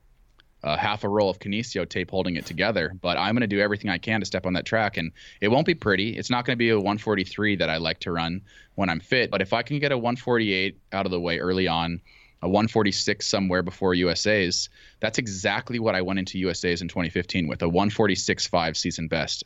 a, 0.62 0.76
half 0.76 1.04
a 1.04 1.08
roll 1.08 1.30
of 1.30 1.38
kinesio 1.38 1.88
tape 1.88 2.10
holding 2.10 2.36
it 2.36 2.46
together. 2.46 2.96
But 3.00 3.16
I'm 3.16 3.34
going 3.34 3.42
to 3.42 3.46
do 3.46 3.60
everything 3.60 3.90
I 3.90 3.98
can 3.98 4.20
to 4.20 4.26
step 4.26 4.46
on 4.46 4.54
that 4.54 4.64
track, 4.64 4.96
and 4.96 5.12
it 5.40 5.48
won't 5.48 5.66
be 5.66 5.74
pretty. 5.74 6.16
It's 6.16 6.30
not 6.30 6.44
going 6.44 6.56
to 6.56 6.58
be 6.58 6.70
a 6.70 6.76
143 6.76 7.56
that 7.56 7.70
I 7.70 7.76
like 7.78 8.00
to 8.00 8.12
run 8.12 8.42
when 8.74 8.88
I'm 8.88 9.00
fit. 9.00 9.30
But 9.30 9.42
if 9.42 9.52
I 9.52 9.62
can 9.62 9.78
get 9.78 9.92
a 9.92 9.98
148 9.98 10.78
out 10.92 11.06
of 11.06 11.12
the 11.12 11.20
way 11.20 11.38
early 11.38 11.68
on 11.68 12.00
a 12.44 12.48
146 12.48 13.26
somewhere 13.26 13.62
before 13.62 13.94
USA's. 13.94 14.68
That's 15.00 15.16
exactly 15.16 15.78
what 15.78 15.94
I 15.94 16.02
went 16.02 16.18
into 16.18 16.38
USA's 16.40 16.82
in 16.82 16.88
2015 16.88 17.48
with 17.48 17.62
a 17.62 17.66
146.5 17.66 18.76
season 18.76 19.08
best. 19.08 19.44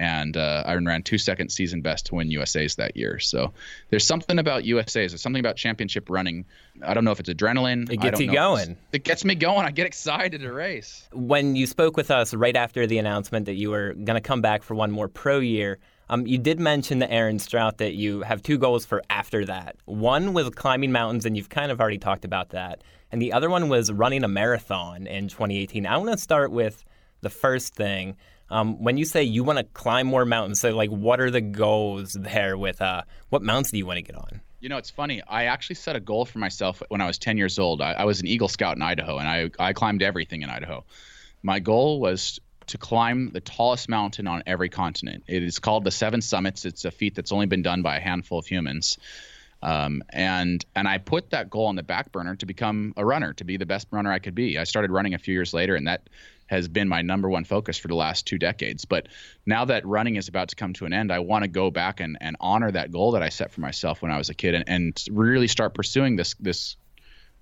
And 0.00 0.38
uh, 0.38 0.62
I 0.64 0.76
ran 0.76 1.02
two 1.02 1.18
second 1.18 1.50
season 1.50 1.82
best 1.82 2.06
to 2.06 2.14
win 2.14 2.30
USA's 2.30 2.76
that 2.76 2.96
year. 2.96 3.18
So 3.18 3.52
there's 3.90 4.06
something 4.06 4.38
about 4.38 4.64
USA's. 4.64 5.12
There's 5.12 5.20
something 5.20 5.40
about 5.40 5.56
championship 5.56 6.08
running. 6.08 6.46
I 6.82 6.94
don't 6.94 7.04
know 7.04 7.10
if 7.10 7.20
it's 7.20 7.28
adrenaline. 7.28 7.92
It 7.92 8.00
gets 8.00 8.18
you 8.18 8.32
going. 8.32 8.78
It 8.92 9.04
gets 9.04 9.26
me 9.26 9.34
going. 9.34 9.66
I 9.66 9.70
get 9.72 9.86
excited 9.86 10.40
to 10.40 10.52
race. 10.52 11.06
When 11.12 11.54
you 11.54 11.66
spoke 11.66 11.98
with 11.98 12.10
us 12.10 12.32
right 12.32 12.56
after 12.56 12.86
the 12.86 12.96
announcement 12.96 13.44
that 13.44 13.56
you 13.56 13.68
were 13.68 13.92
going 13.92 14.14
to 14.14 14.22
come 14.22 14.40
back 14.40 14.62
for 14.62 14.74
one 14.74 14.90
more 14.90 15.06
pro 15.06 15.38
year, 15.38 15.78
um, 16.08 16.26
you 16.26 16.38
did 16.38 16.58
mention 16.58 16.98
the 16.98 17.10
Erin 17.12 17.38
Strout 17.38 17.76
that 17.76 17.92
you 17.92 18.22
have 18.22 18.42
two 18.42 18.56
goals 18.56 18.86
for 18.86 19.02
after 19.10 19.44
that. 19.44 19.76
One 19.84 20.32
was 20.32 20.48
climbing 20.48 20.92
mountains, 20.92 21.26
and 21.26 21.36
you've 21.36 21.50
kind 21.50 21.70
of 21.70 21.78
already 21.78 21.98
talked 21.98 22.24
about 22.24 22.48
that. 22.50 22.82
And 23.12 23.20
the 23.20 23.34
other 23.34 23.50
one 23.50 23.68
was 23.68 23.92
running 23.92 24.24
a 24.24 24.28
marathon 24.28 25.06
in 25.06 25.28
2018. 25.28 25.84
I 25.84 25.98
want 25.98 26.10
to 26.10 26.16
start 26.16 26.52
with 26.52 26.86
the 27.20 27.28
first 27.28 27.74
thing. 27.74 28.16
Um, 28.50 28.82
when 28.82 28.96
you 28.96 29.04
say 29.04 29.22
you 29.22 29.44
want 29.44 29.58
to 29.58 29.64
climb 29.64 30.06
more 30.06 30.24
mountains, 30.24 30.60
so 30.60 30.74
like 30.74 30.90
what 30.90 31.20
are 31.20 31.30
the 31.30 31.40
goals 31.40 32.12
there 32.12 32.58
with 32.58 32.80
uh, 32.80 33.02
what 33.28 33.42
mountains 33.42 33.70
do 33.70 33.78
you 33.78 33.86
want 33.86 33.98
to 33.98 34.02
get 34.02 34.16
on? 34.16 34.40
You 34.60 34.68
know, 34.68 34.76
it's 34.76 34.90
funny. 34.90 35.22
I 35.26 35.44
actually 35.44 35.76
set 35.76 35.96
a 35.96 36.00
goal 36.00 36.24
for 36.24 36.38
myself 36.38 36.82
when 36.88 37.00
I 37.00 37.06
was 37.06 37.18
10 37.18 37.38
years 37.38 37.58
old. 37.58 37.80
I, 37.80 37.92
I 37.92 38.04
was 38.04 38.20
an 38.20 38.26
Eagle 38.26 38.48
Scout 38.48 38.76
in 38.76 38.82
Idaho, 38.82 39.18
and 39.18 39.26
I, 39.26 39.50
I 39.58 39.72
climbed 39.72 40.02
everything 40.02 40.42
in 40.42 40.50
Idaho. 40.50 40.84
My 41.42 41.60
goal 41.60 42.00
was 42.00 42.40
to 42.66 42.78
climb 42.78 43.30
the 43.32 43.40
tallest 43.40 43.88
mountain 43.88 44.26
on 44.26 44.42
every 44.46 44.68
continent. 44.68 45.24
It 45.26 45.42
is 45.42 45.58
called 45.58 45.84
the 45.84 45.90
Seven 45.90 46.20
Summits. 46.20 46.64
It's 46.64 46.84
a 46.84 46.90
feat 46.90 47.14
that's 47.14 47.32
only 47.32 47.46
been 47.46 47.62
done 47.62 47.82
by 47.82 47.96
a 47.96 48.00
handful 48.00 48.38
of 48.38 48.46
humans. 48.46 48.98
Um, 49.62 50.02
and 50.10 50.64
and 50.74 50.88
I 50.88 50.98
put 50.98 51.30
that 51.30 51.50
goal 51.50 51.66
on 51.66 51.76
the 51.76 51.82
back 51.82 52.12
burner 52.12 52.36
to 52.36 52.46
become 52.46 52.94
a 52.96 53.04
runner, 53.04 53.34
to 53.34 53.44
be 53.44 53.56
the 53.56 53.66
best 53.66 53.88
runner 53.90 54.10
I 54.10 54.18
could 54.18 54.34
be. 54.34 54.58
I 54.58 54.64
started 54.64 54.90
running 54.90 55.14
a 55.14 55.18
few 55.18 55.34
years 55.34 55.52
later, 55.52 55.74
and 55.74 55.86
that 55.86 56.08
has 56.50 56.66
been 56.66 56.88
my 56.88 57.00
number 57.00 57.30
one 57.30 57.44
focus 57.44 57.78
for 57.78 57.86
the 57.86 57.94
last 57.94 58.26
two 58.26 58.36
decades. 58.36 58.84
But 58.84 59.06
now 59.46 59.66
that 59.66 59.86
running 59.86 60.16
is 60.16 60.26
about 60.26 60.48
to 60.48 60.56
come 60.56 60.72
to 60.74 60.84
an 60.84 60.92
end, 60.92 61.12
I 61.12 61.20
want 61.20 61.44
to 61.44 61.48
go 61.48 61.70
back 61.70 62.00
and, 62.00 62.18
and 62.20 62.36
honor 62.40 62.72
that 62.72 62.90
goal 62.90 63.12
that 63.12 63.22
I 63.22 63.28
set 63.28 63.52
for 63.52 63.60
myself 63.60 64.02
when 64.02 64.10
I 64.10 64.18
was 64.18 64.30
a 64.30 64.34
kid, 64.34 64.56
and, 64.56 64.64
and 64.66 65.04
really 65.10 65.46
start 65.46 65.74
pursuing 65.74 66.16
this 66.16 66.34
this 66.40 66.76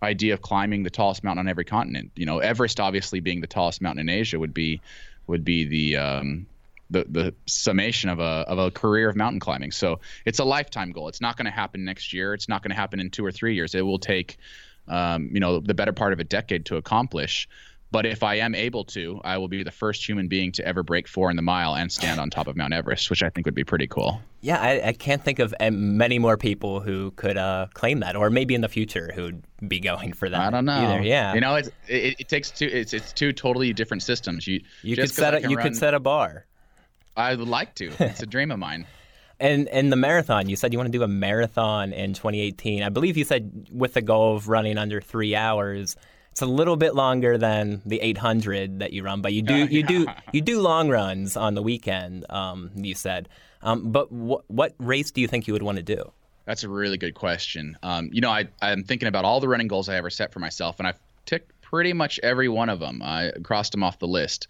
idea 0.03 0.35
of 0.35 0.43
climbing 0.43 0.83
the 0.83 0.91
tallest 0.91 1.25
mountain 1.25 1.47
on 1.47 1.49
every 1.49 1.65
continent. 1.65 2.13
You 2.17 2.27
know, 2.27 2.39
Everest 2.39 2.81
obviously 2.81 3.21
being 3.21 3.41
the 3.41 3.47
tallest 3.47 3.81
mountain 3.81 4.09
in 4.09 4.15
Asia 4.15 4.39
would 4.39 4.53
be 4.53 4.83
would 5.27 5.43
be 5.43 5.65
the 5.65 5.97
um, 5.97 6.47
the 6.91 7.07
the 7.09 7.35
summation 7.47 8.11
of 8.11 8.19
a 8.19 8.45
of 8.47 8.59
a 8.59 8.71
career 8.71 9.09
of 9.09 9.17
mountain 9.17 9.41
climbing. 9.41 9.73
So 9.73 10.01
it's 10.27 10.39
a 10.39 10.45
lifetime 10.45 10.93
goal. 10.93 11.09
It's 11.09 11.23
not 11.23 11.39
going 11.39 11.47
to 11.47 11.51
happen 11.51 11.83
next 11.85 12.13
year. 12.13 12.35
It's 12.35 12.49
not 12.49 12.63
going 12.63 12.71
to 12.71 12.77
happen 12.77 13.01
in 13.01 13.09
two 13.09 13.25
or 13.25 13.33
three 13.33 13.55
years. 13.55 13.75
It 13.75 13.81
will 13.81 13.99
take, 13.99 14.37
um, 14.87 15.31
you 15.33 15.41
know, 15.41 15.61
the 15.61 15.75
better 15.75 15.95
part 15.95 16.13
of 16.13 16.21
a 16.21 16.25
decade 16.25 16.67
to 16.67 16.77
accomplish. 16.77 17.49
But 17.91 18.05
if 18.05 18.23
I 18.23 18.35
am 18.35 18.55
able 18.55 18.85
to, 18.85 19.19
I 19.25 19.39
will 19.39 19.49
be 19.49 19.63
the 19.63 19.71
first 19.71 20.07
human 20.07 20.29
being 20.29 20.53
to 20.53 20.67
ever 20.67 20.83
break 20.83 21.09
four 21.09 21.31
in 21.31 21.37
the 21.37 21.43
mile 21.43 21.75
and 21.75 21.91
stand 21.91 22.21
on 22.21 22.29
top 22.29 22.47
of 22.47 22.55
Mount 22.55 22.75
Everest, 22.75 23.09
which 23.09 23.23
I 23.23 23.31
think 23.31 23.47
would 23.47 23.55
be 23.55 23.65
pretty 23.65 23.87
cool. 23.87 24.21
Yeah, 24.43 24.61
I, 24.61 24.89
I 24.89 24.93
can't 24.93 25.25
think 25.25 25.39
of 25.39 25.55
many 25.73 26.19
more 26.19 26.37
people 26.37 26.81
who 26.81 27.13
could 27.13 27.39
uh, 27.39 27.69
claim 27.73 28.01
that, 28.01 28.15
or 28.15 28.29
maybe 28.29 28.55
in 28.55 28.61
the 28.61 28.69
future 28.69 29.11
who'd 29.15 29.43
be 29.67 29.81
going 29.81 30.13
for 30.13 30.29
that. 30.29 30.39
I 30.39 30.51
don't 30.51 30.67
know. 30.67 30.73
Either. 30.73 31.03
Yeah, 31.03 31.33
you 31.33 31.41
know, 31.41 31.55
it, 31.55 31.73
it 31.87 32.29
takes 32.29 32.51
two. 32.51 32.67
It's 32.67 32.93
it's 32.93 33.13
two 33.13 33.33
totally 33.33 33.73
different 33.73 34.03
systems. 34.03 34.47
You 34.47 34.61
you 34.83 34.95
could 34.95 35.11
set 35.11 35.35
a, 35.35 35.49
you 35.49 35.57
run, 35.57 35.65
could 35.65 35.77
set 35.77 35.95
a 35.95 36.01
bar. 36.01 36.45
I 37.17 37.35
would 37.35 37.49
like 37.49 37.75
to. 37.77 37.91
It's 37.99 38.23
a 38.23 38.27
dream 38.35 38.51
of 38.51 38.59
mine. 38.59 38.87
And 39.41 39.67
and 39.69 39.91
the 39.91 39.97
marathon, 39.97 40.49
you 40.49 40.57
said 40.57 40.73
you 40.73 40.79
want 40.79 40.93
to 40.93 40.99
do 40.99 41.05
a 41.05 41.09
marathon 41.09 41.95
in 41.95 42.13
2018. 42.13 42.83
I 42.83 42.91
believe 42.91 43.17
you 43.17 43.25
said 43.25 43.69
with 43.73 43.95
the 43.95 44.03
goal 44.03 44.37
of 44.37 44.49
running 44.49 44.77
under 44.77 45.01
three 45.01 45.35
hours. 45.35 45.97
It's 46.39 46.43
a 46.45 46.47
little 46.47 46.77
bit 46.77 46.95
longer 46.95 47.37
than 47.37 47.83
the 47.85 48.01
800 48.01 48.79
that 48.79 48.93
you 48.93 49.03
run, 49.03 49.23
but 49.23 49.33
you 49.33 49.43
do 49.43 49.67
you 49.67 49.83
do 49.83 50.07
you 50.33 50.41
do 50.41 50.61
long 50.61 50.89
runs 50.89 51.37
on 51.37 51.55
the 51.55 51.63
weekend. 51.63 52.25
Um, 52.31 52.71
you 52.77 52.95
said, 52.95 53.29
um, 53.61 53.91
but 53.91 54.07
wh- 54.07 54.49
what 54.49 54.73
race 54.79 55.11
do 55.11 55.21
you 55.21 55.27
think 55.27 55.49
you 55.49 55.53
would 55.53 55.65
want 55.65 55.79
to 55.79 55.83
do? 55.83 56.13
That's 56.45 56.63
a 56.63 56.69
really 56.69 56.97
good 56.97 57.15
question. 57.15 57.77
Um, 57.83 58.09
you 58.13 58.21
know, 58.21 58.31
I 58.31 58.47
I'm 58.63 58.85
thinking 58.85 59.09
about 59.09 59.25
all 59.25 59.41
the 59.41 59.49
running 59.49 59.67
goals 59.67 59.89
I 59.89 59.97
ever 59.97 60.11
set 60.11 60.33
for 60.33 60.39
myself, 60.39 60.79
and 60.79 60.87
I've 60.87 61.01
ticked 61.27 61.61
pretty 61.61 61.93
much 61.93 62.21
every 62.23 62.49
one 62.49 62.69
of 62.69 62.79
them. 62.79 63.03
I 63.03 63.33
crossed 63.43 63.73
them 63.73 63.83
off 63.83 63.99
the 63.99 64.07
list. 64.07 64.47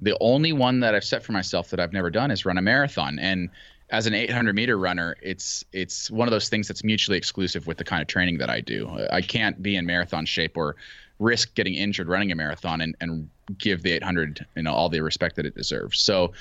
The 0.00 0.16
only 0.22 0.54
one 0.54 0.80
that 0.80 0.94
I've 0.94 1.04
set 1.04 1.22
for 1.22 1.32
myself 1.32 1.68
that 1.68 1.80
I've 1.80 1.92
never 1.92 2.08
done 2.08 2.30
is 2.30 2.46
run 2.46 2.56
a 2.56 2.62
marathon, 2.62 3.18
and 3.18 3.50
as 3.90 4.06
an 4.06 4.14
800 4.14 4.54
meter 4.54 4.78
runner, 4.78 5.16
it's 5.20 5.66
it's 5.70 6.10
one 6.10 6.26
of 6.26 6.32
those 6.32 6.48
things 6.48 6.66
that's 6.66 6.82
mutually 6.82 7.18
exclusive 7.18 7.66
with 7.66 7.76
the 7.76 7.84
kind 7.84 8.00
of 8.00 8.08
training 8.08 8.38
that 8.38 8.48
I 8.48 8.62
do. 8.62 8.90
I 9.12 9.20
can't 9.20 9.62
be 9.62 9.76
in 9.76 9.84
marathon 9.84 10.24
shape 10.24 10.56
or 10.56 10.76
risk 11.18 11.54
getting 11.54 11.74
injured 11.74 12.08
running 12.08 12.30
a 12.32 12.34
marathon 12.34 12.80
and, 12.80 12.94
and 13.00 13.28
give 13.58 13.82
the 13.82 13.92
800 13.92 14.44
you 14.56 14.62
know 14.62 14.72
all 14.72 14.88
the 14.88 15.00
respect 15.00 15.36
that 15.36 15.46
it 15.46 15.54
deserves. 15.54 16.00
So 16.00 16.32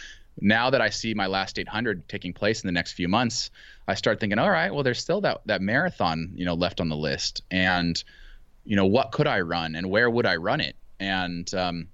now 0.42 0.70
that 0.70 0.82
I 0.82 0.90
see 0.90 1.14
my 1.14 1.28
last 1.28 1.58
800 1.58 2.08
taking 2.10 2.34
place 2.34 2.62
in 2.62 2.68
the 2.68 2.74
next 2.74 2.94
few 2.94 3.08
months, 3.08 3.52
I 3.88 3.96
start 3.96 4.20
thinking, 4.20 4.38
all 4.38 4.50
right, 4.50 4.74
well, 4.74 4.84
there's 4.84 5.00
still 5.00 5.22
that 5.22 5.42
that 5.46 5.62
marathon 5.62 6.32
you 6.36 6.46
know 6.46 6.56
left 6.56 6.82
on 6.82 6.90
the 6.90 6.98
list, 6.98 7.42
and 7.52 8.02
you 8.66 8.76
know 8.76 8.86
what 8.86 9.12
could 9.12 9.28
I 9.28 9.42
run 9.42 9.76
and 9.76 9.90
where 9.90 10.10
would 10.10 10.26
I 10.26 10.36
run 10.36 10.62
it? 10.62 10.76
And 11.00 11.54
um, 11.54 11.88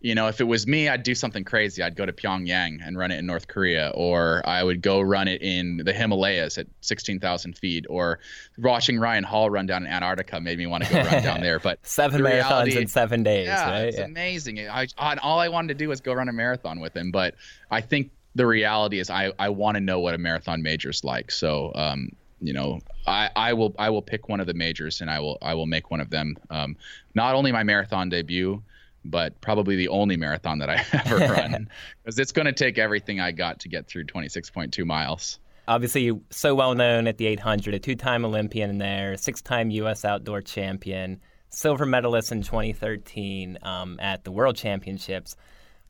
you 0.00 0.14
know, 0.14 0.28
if 0.28 0.40
it 0.40 0.44
was 0.44 0.66
me, 0.66 0.88
I'd 0.88 1.02
do 1.02 1.14
something 1.14 1.42
crazy. 1.42 1.82
I'd 1.82 1.96
go 1.96 2.06
to 2.06 2.12
Pyongyang 2.12 2.78
and 2.86 2.96
run 2.96 3.10
it 3.10 3.18
in 3.18 3.26
North 3.26 3.48
Korea, 3.48 3.90
or 3.94 4.42
I 4.44 4.62
would 4.62 4.80
go 4.80 5.00
run 5.00 5.26
it 5.26 5.42
in 5.42 5.78
the 5.78 5.92
Himalayas 5.92 6.56
at 6.56 6.68
16,000 6.82 7.58
feet, 7.58 7.84
or 7.88 8.20
watching 8.58 9.00
Ryan 9.00 9.24
Hall 9.24 9.50
run 9.50 9.66
down 9.66 9.84
in 9.84 9.92
Antarctica 9.92 10.40
made 10.40 10.56
me 10.58 10.66
want 10.66 10.84
to 10.84 10.92
go 10.92 11.02
run 11.02 11.22
down 11.22 11.40
there. 11.40 11.58
But 11.58 11.80
seven 11.86 12.20
marathons 12.20 12.32
reality, 12.32 12.78
in 12.78 12.86
seven 12.86 13.24
days, 13.24 13.46
yeah, 13.46 13.70
right? 13.70 13.84
It's 13.86 13.98
yeah. 13.98 14.04
amazing. 14.04 14.68
I, 14.68 14.86
I, 14.96 15.16
all 15.16 15.40
I 15.40 15.48
wanted 15.48 15.68
to 15.68 15.74
do 15.74 15.88
was 15.88 16.00
go 16.00 16.12
run 16.12 16.28
a 16.28 16.32
marathon 16.32 16.78
with 16.78 16.96
him, 16.96 17.10
but 17.10 17.34
I 17.72 17.80
think 17.80 18.12
the 18.36 18.46
reality 18.46 19.00
is 19.00 19.10
I, 19.10 19.32
I 19.36 19.48
want 19.48 19.76
to 19.76 19.80
know 19.80 19.98
what 19.98 20.14
a 20.14 20.18
marathon 20.18 20.62
major 20.62 20.90
is 20.90 21.02
like. 21.02 21.32
So, 21.32 21.72
um, 21.74 22.10
you 22.40 22.52
know, 22.52 22.78
I, 23.04 23.30
I 23.34 23.52
will 23.52 23.74
I 23.80 23.90
will 23.90 24.02
pick 24.02 24.28
one 24.28 24.38
of 24.38 24.46
the 24.46 24.54
majors 24.54 25.00
and 25.00 25.10
I 25.10 25.18
will 25.18 25.38
I 25.42 25.54
will 25.54 25.66
make 25.66 25.90
one 25.90 26.00
of 26.00 26.08
them. 26.08 26.36
Um, 26.50 26.76
not 27.16 27.34
only 27.34 27.50
my 27.50 27.64
marathon 27.64 28.08
debut 28.10 28.62
but 29.10 29.40
probably 29.40 29.76
the 29.76 29.88
only 29.88 30.16
marathon 30.16 30.58
that 30.58 30.70
I 30.70 30.84
ever 30.92 31.16
run 31.32 31.68
because 32.02 32.18
it's 32.18 32.32
going 32.32 32.46
to 32.46 32.52
take 32.52 32.78
everything 32.78 33.20
I 33.20 33.32
got 33.32 33.60
to 33.60 33.68
get 33.68 33.86
through 33.86 34.04
26.2 34.04 34.84
miles. 34.84 35.38
obviously 35.66 36.12
so 36.30 36.54
well 36.54 36.74
known 36.74 37.06
at 37.06 37.18
the 37.18 37.26
800, 37.26 37.74
a 37.74 37.78
two 37.78 37.94
time 37.96 38.24
Olympian 38.24 38.78
there, 38.78 39.16
six 39.16 39.42
time 39.42 39.70
U.S. 39.70 40.04
outdoor 40.04 40.40
champion, 40.42 41.20
silver 41.50 41.86
medalist 41.86 42.32
in 42.32 42.42
2013 42.42 43.58
um, 43.62 43.98
at 44.00 44.24
the 44.24 44.30
World 44.30 44.56
Championships. 44.56 45.36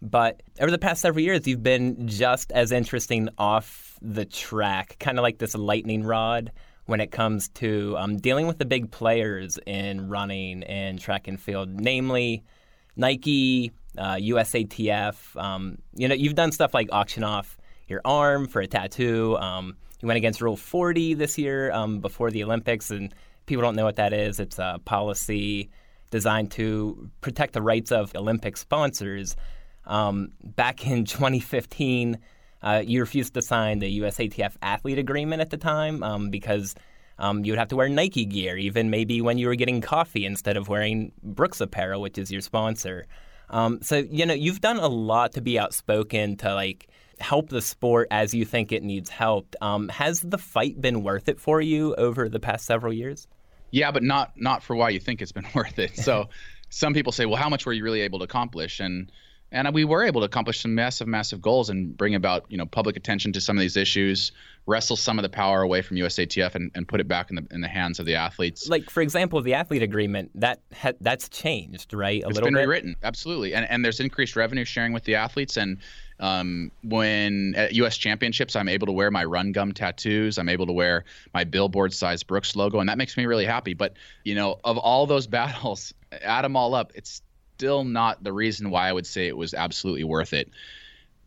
But 0.01 0.43
over 0.61 0.71
the 0.71 0.79
past 0.79 1.01
several 1.01 1.25
years, 1.25 1.47
you've 1.47 1.63
been 1.63 2.07
just 2.07 2.53
as 2.53 2.71
interesting 2.71 3.29
off 3.37 3.99
the 4.01 4.25
track, 4.25 4.97
kind 5.01 5.19
of 5.19 5.23
like 5.23 5.39
this 5.39 5.57
lightning 5.57 6.05
rod 6.05 6.53
when 6.87 7.01
it 7.01 7.11
comes 7.11 7.49
to 7.49 7.97
um, 7.99 8.17
dealing 8.17 8.47
with 8.47 8.59
the 8.59 8.65
big 8.65 8.91
players 8.91 9.59
in 9.67 10.09
running 10.09 10.63
and 10.63 10.99
track 11.01 11.29
and 11.29 11.41
field, 11.41 11.69
namely 11.69 12.45
Nike, 12.99 13.73
uh, 13.97 14.17
USATF. 14.17 15.41
Um, 15.41 15.79
you 15.95 16.09
know, 16.09 16.15
you've 16.15 16.35
done 16.35 16.53
stuff 16.53 16.75
like 16.75 16.89
auction 16.93 17.25
off 17.25 17.57
your 17.87 18.03
arm 18.05 18.47
for 18.47 18.61
a 18.61 18.67
tattoo. 18.67 19.39
Um, 19.39 19.77
you 20.01 20.07
went 20.07 20.19
against 20.19 20.43
Rule 20.43 20.57
40 20.57 21.15
this 21.15 21.39
year 21.39 21.73
um, 21.73 22.01
before 22.01 22.31
the 22.31 22.45
Olympics, 22.45 22.91
and 22.91 23.15
people 23.47 23.63
don't 23.63 23.77
know 23.77 23.85
what 23.85 23.97
that 23.97 24.13
is. 24.13 24.39
It's 24.39 24.59
a 24.59 24.81
policy 24.85 25.71
designed 26.11 26.51
to 26.53 27.11
protect 27.21 27.55
the 27.55 27.63
rights 27.63 27.93
of 27.93 28.15
Olympic 28.15 28.57
sponsors. 28.57 29.37
Um, 29.87 30.33
back 30.43 30.87
in 30.87 31.05
2015, 31.07 32.19
uh, 32.63 32.83
you 32.85 33.01
refused 33.01 33.35
to 33.35 33.43
sign 33.43 33.79
the 33.79 34.01
USATF 34.01 34.55
athlete 34.61 34.99
agreement 34.99 35.41
at 35.41 35.51
the 35.51 35.57
time 35.57 36.03
um, 36.03 36.31
because 36.31 36.75
um, 37.19 37.45
you 37.45 37.53
would 37.53 37.59
have 37.59 37.69
to 37.69 37.77
wear 37.77 37.89
Nike 37.89 38.25
gear, 38.25 38.57
even 38.57 38.91
maybe 38.91 39.21
when 39.21 39.39
you 39.39 39.49
were 39.49 39.55
getting 39.55 39.81
coffee 39.81 40.25
instead 40.25 40.57
of 40.57 40.69
wearing 40.69 41.13
Brooks 41.23 41.61
apparel, 41.61 42.01
which 42.01 42.19
is 42.19 42.31
your 42.31 42.41
sponsor. 42.41 43.07
Um, 43.51 43.81
so 43.83 43.97
you 43.97 44.27
know 44.27 44.35
you've 44.35 44.61
done 44.61 44.79
a 44.79 44.89
lot 44.89 45.33
to 45.33 45.41
be 45.41 45.59
outspoken 45.59 46.37
to 46.39 46.55
like 46.55 46.89
help 47.21 47.49
the 47.49 47.63
sport 47.63 48.09
as 48.11 48.35
you 48.35 48.45
think 48.45 48.73
it 48.73 48.83
needs 48.83 49.11
help. 49.11 49.55
Um, 49.61 49.89
has 49.89 50.21
the 50.21 50.39
fight 50.39 50.81
been 50.81 51.03
worth 51.03 51.29
it 51.29 51.41
for 51.41 51.61
you 51.61 51.95
over 51.97 52.29
the 52.29 52.41
past 52.41 52.67
several 52.67 52.93
years? 52.93 53.27
Yeah, 53.71 53.91
but 53.91 54.03
not 54.03 54.33
not 54.37 54.63
for 54.63 54.77
why 54.77 54.91
you 54.91 55.01
think 55.01 55.23
it's 55.23 55.33
been 55.33 55.47
worth 55.55 55.79
it. 55.79 55.97
So 55.97 56.29
some 56.71 56.95
people 56.95 57.13
say, 57.13 57.27
well, 57.27 57.37
how 57.37 57.49
much 57.49 57.67
were 57.67 57.73
you 57.73 57.83
really 57.83 58.03
able 58.03 58.19
to 58.21 58.25
accomplish? 58.25 58.81
And 58.81 59.11
and 59.51 59.73
we 59.73 59.85
were 59.85 60.05
able 60.05 60.21
to 60.21 60.27
accomplish 60.27 60.61
some 60.61 60.75
massive, 60.75 61.09
massive 61.09 61.41
goals 61.41 61.71
and 61.71 61.97
bring 61.97 62.15
about 62.15 62.47
you 62.49 62.59
know 62.59 62.67
public 62.67 62.97
attention 62.97 63.33
to 63.33 63.41
some 63.41 63.57
of 63.57 63.61
these 63.61 63.77
issues, 63.77 64.33
wrestle 64.69 64.97
some 64.97 65.19
of 65.19 65.23
the 65.23 65.31
power 65.31 65.63
away 65.63 65.81
from 65.81 65.97
USATF 65.97 66.55
and, 66.55 66.71
and 66.75 66.87
put 66.87 67.01
it 67.01 67.09
back 67.09 67.31
in 67.31 67.37
the 67.37 67.47
in 67.51 67.63
the 67.63 67.69
hands 67.69 67.99
of 67.99 68.07
the 68.07 68.15
athletes. 68.15 68.69
Like 68.69 68.91
for 68.91 69.01
example, 69.01 69.41
the 69.41 69.55
athlete 69.55 69.83
agreement 69.83 70.31
that 70.35 70.61
ha- 70.73 70.93
that's 71.01 71.29
changed, 71.31 71.95
right? 71.95 72.23
A 72.23 72.29
it's 72.29 72.35
little 72.35 72.49
been 72.49 72.55
bit? 72.55 72.61
rewritten, 72.61 72.97
absolutely, 73.03 73.55
and 73.55 73.69
and 73.69 73.85
there's 73.85 73.99
increased 73.99 74.37
revenue 74.37 74.65
sharing 74.65 74.93
with 74.93 75.05
the 75.05 75.17
athletes 75.17 75.57
and. 75.57 75.79
Um, 76.21 76.73
when 76.83 77.55
at 77.55 77.75
U.S. 77.75 77.97
championships, 77.97 78.57
I'm 78.57 78.69
able 78.69 78.89
to 78.89 78.93
wear 78.93 79.09
my 79.09 79.23
run 79.23 79.53
gum 79.53 79.71
tattoos. 79.71 80.37
I'm 80.37 80.49
able 80.49 80.67
to 80.67 80.73
wear 80.73 81.05
my 81.33 81.45
billboard 81.45 81.93
size 81.95 82.25
Brooks 82.25 82.57
logo, 82.57 82.81
and 82.81 82.89
that 82.89 82.99
makes 82.99 83.17
me 83.17 83.25
really 83.27 83.45
happy. 83.45 83.73
But 83.73 83.93
you 84.25 84.35
know, 84.35 84.59
of 84.65 84.79
all 84.79 85.07
those 85.07 85.27
battles, 85.39 85.95
add 86.11 86.43
them 86.43 86.57
all 86.57 86.75
up, 86.75 86.91
it's 86.97 87.23
still 87.57 87.85
not 87.85 88.25
the 88.25 88.33
reason 88.33 88.71
why 88.71 88.89
I 88.89 88.93
would 88.93 89.07
say 89.07 89.29
it 89.29 89.37
was 89.37 89.55
absolutely 89.55 90.03
worth 90.03 90.33
it. 90.33 90.51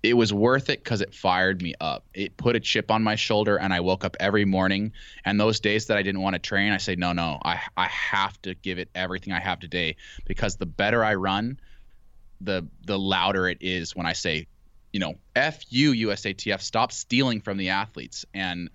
It 0.04 0.16
was 0.16 0.34
worth 0.34 0.70
it 0.70 0.84
because 0.84 1.02
it 1.02 1.14
fired 1.14 1.62
me 1.62 1.76
up. 1.80 2.06
It 2.14 2.36
put 2.36 2.56
a 2.56 2.60
chip 2.60 2.90
on 2.90 3.04
my 3.04 3.16
shoulder, 3.16 3.58
and 3.58 3.72
I 3.72 3.82
woke 3.82 4.04
up 4.04 4.18
every 4.20 4.46
morning. 4.46 4.94
And 5.26 5.40
those 5.40 5.60
days 5.60 5.86
that 5.88 5.98
I 5.98 6.02
didn't 6.02 6.22
want 6.22 6.34
to 6.34 6.40
train, 6.40 6.72
I 6.72 6.78
say, 6.78 6.96
no, 6.96 7.14
no, 7.14 7.40
I 7.44 7.60
I 7.78 7.86
have 7.88 8.42
to 8.42 8.56
give 8.56 8.80
it 8.80 8.90
everything 8.96 9.32
I 9.32 9.40
have 9.40 9.60
today 9.60 9.98
because 10.26 10.56
the 10.56 10.66
better 10.66 11.04
I 11.04 11.16
run, 11.16 11.60
the 12.40 12.68
the 12.86 12.98
louder 12.98 13.48
it 13.48 13.60
is 13.62 13.96
when 13.96 14.08
I 14.08 14.14
say, 14.14 14.48
you 14.92 15.00
know, 15.00 15.16
F 15.36 15.64
you 15.70 16.08
USATF, 16.08 16.62
stop 16.62 16.92
stealing 16.92 17.40
from 17.42 17.58
the 17.58 17.70
athletes. 17.70 18.26
And 18.34 18.70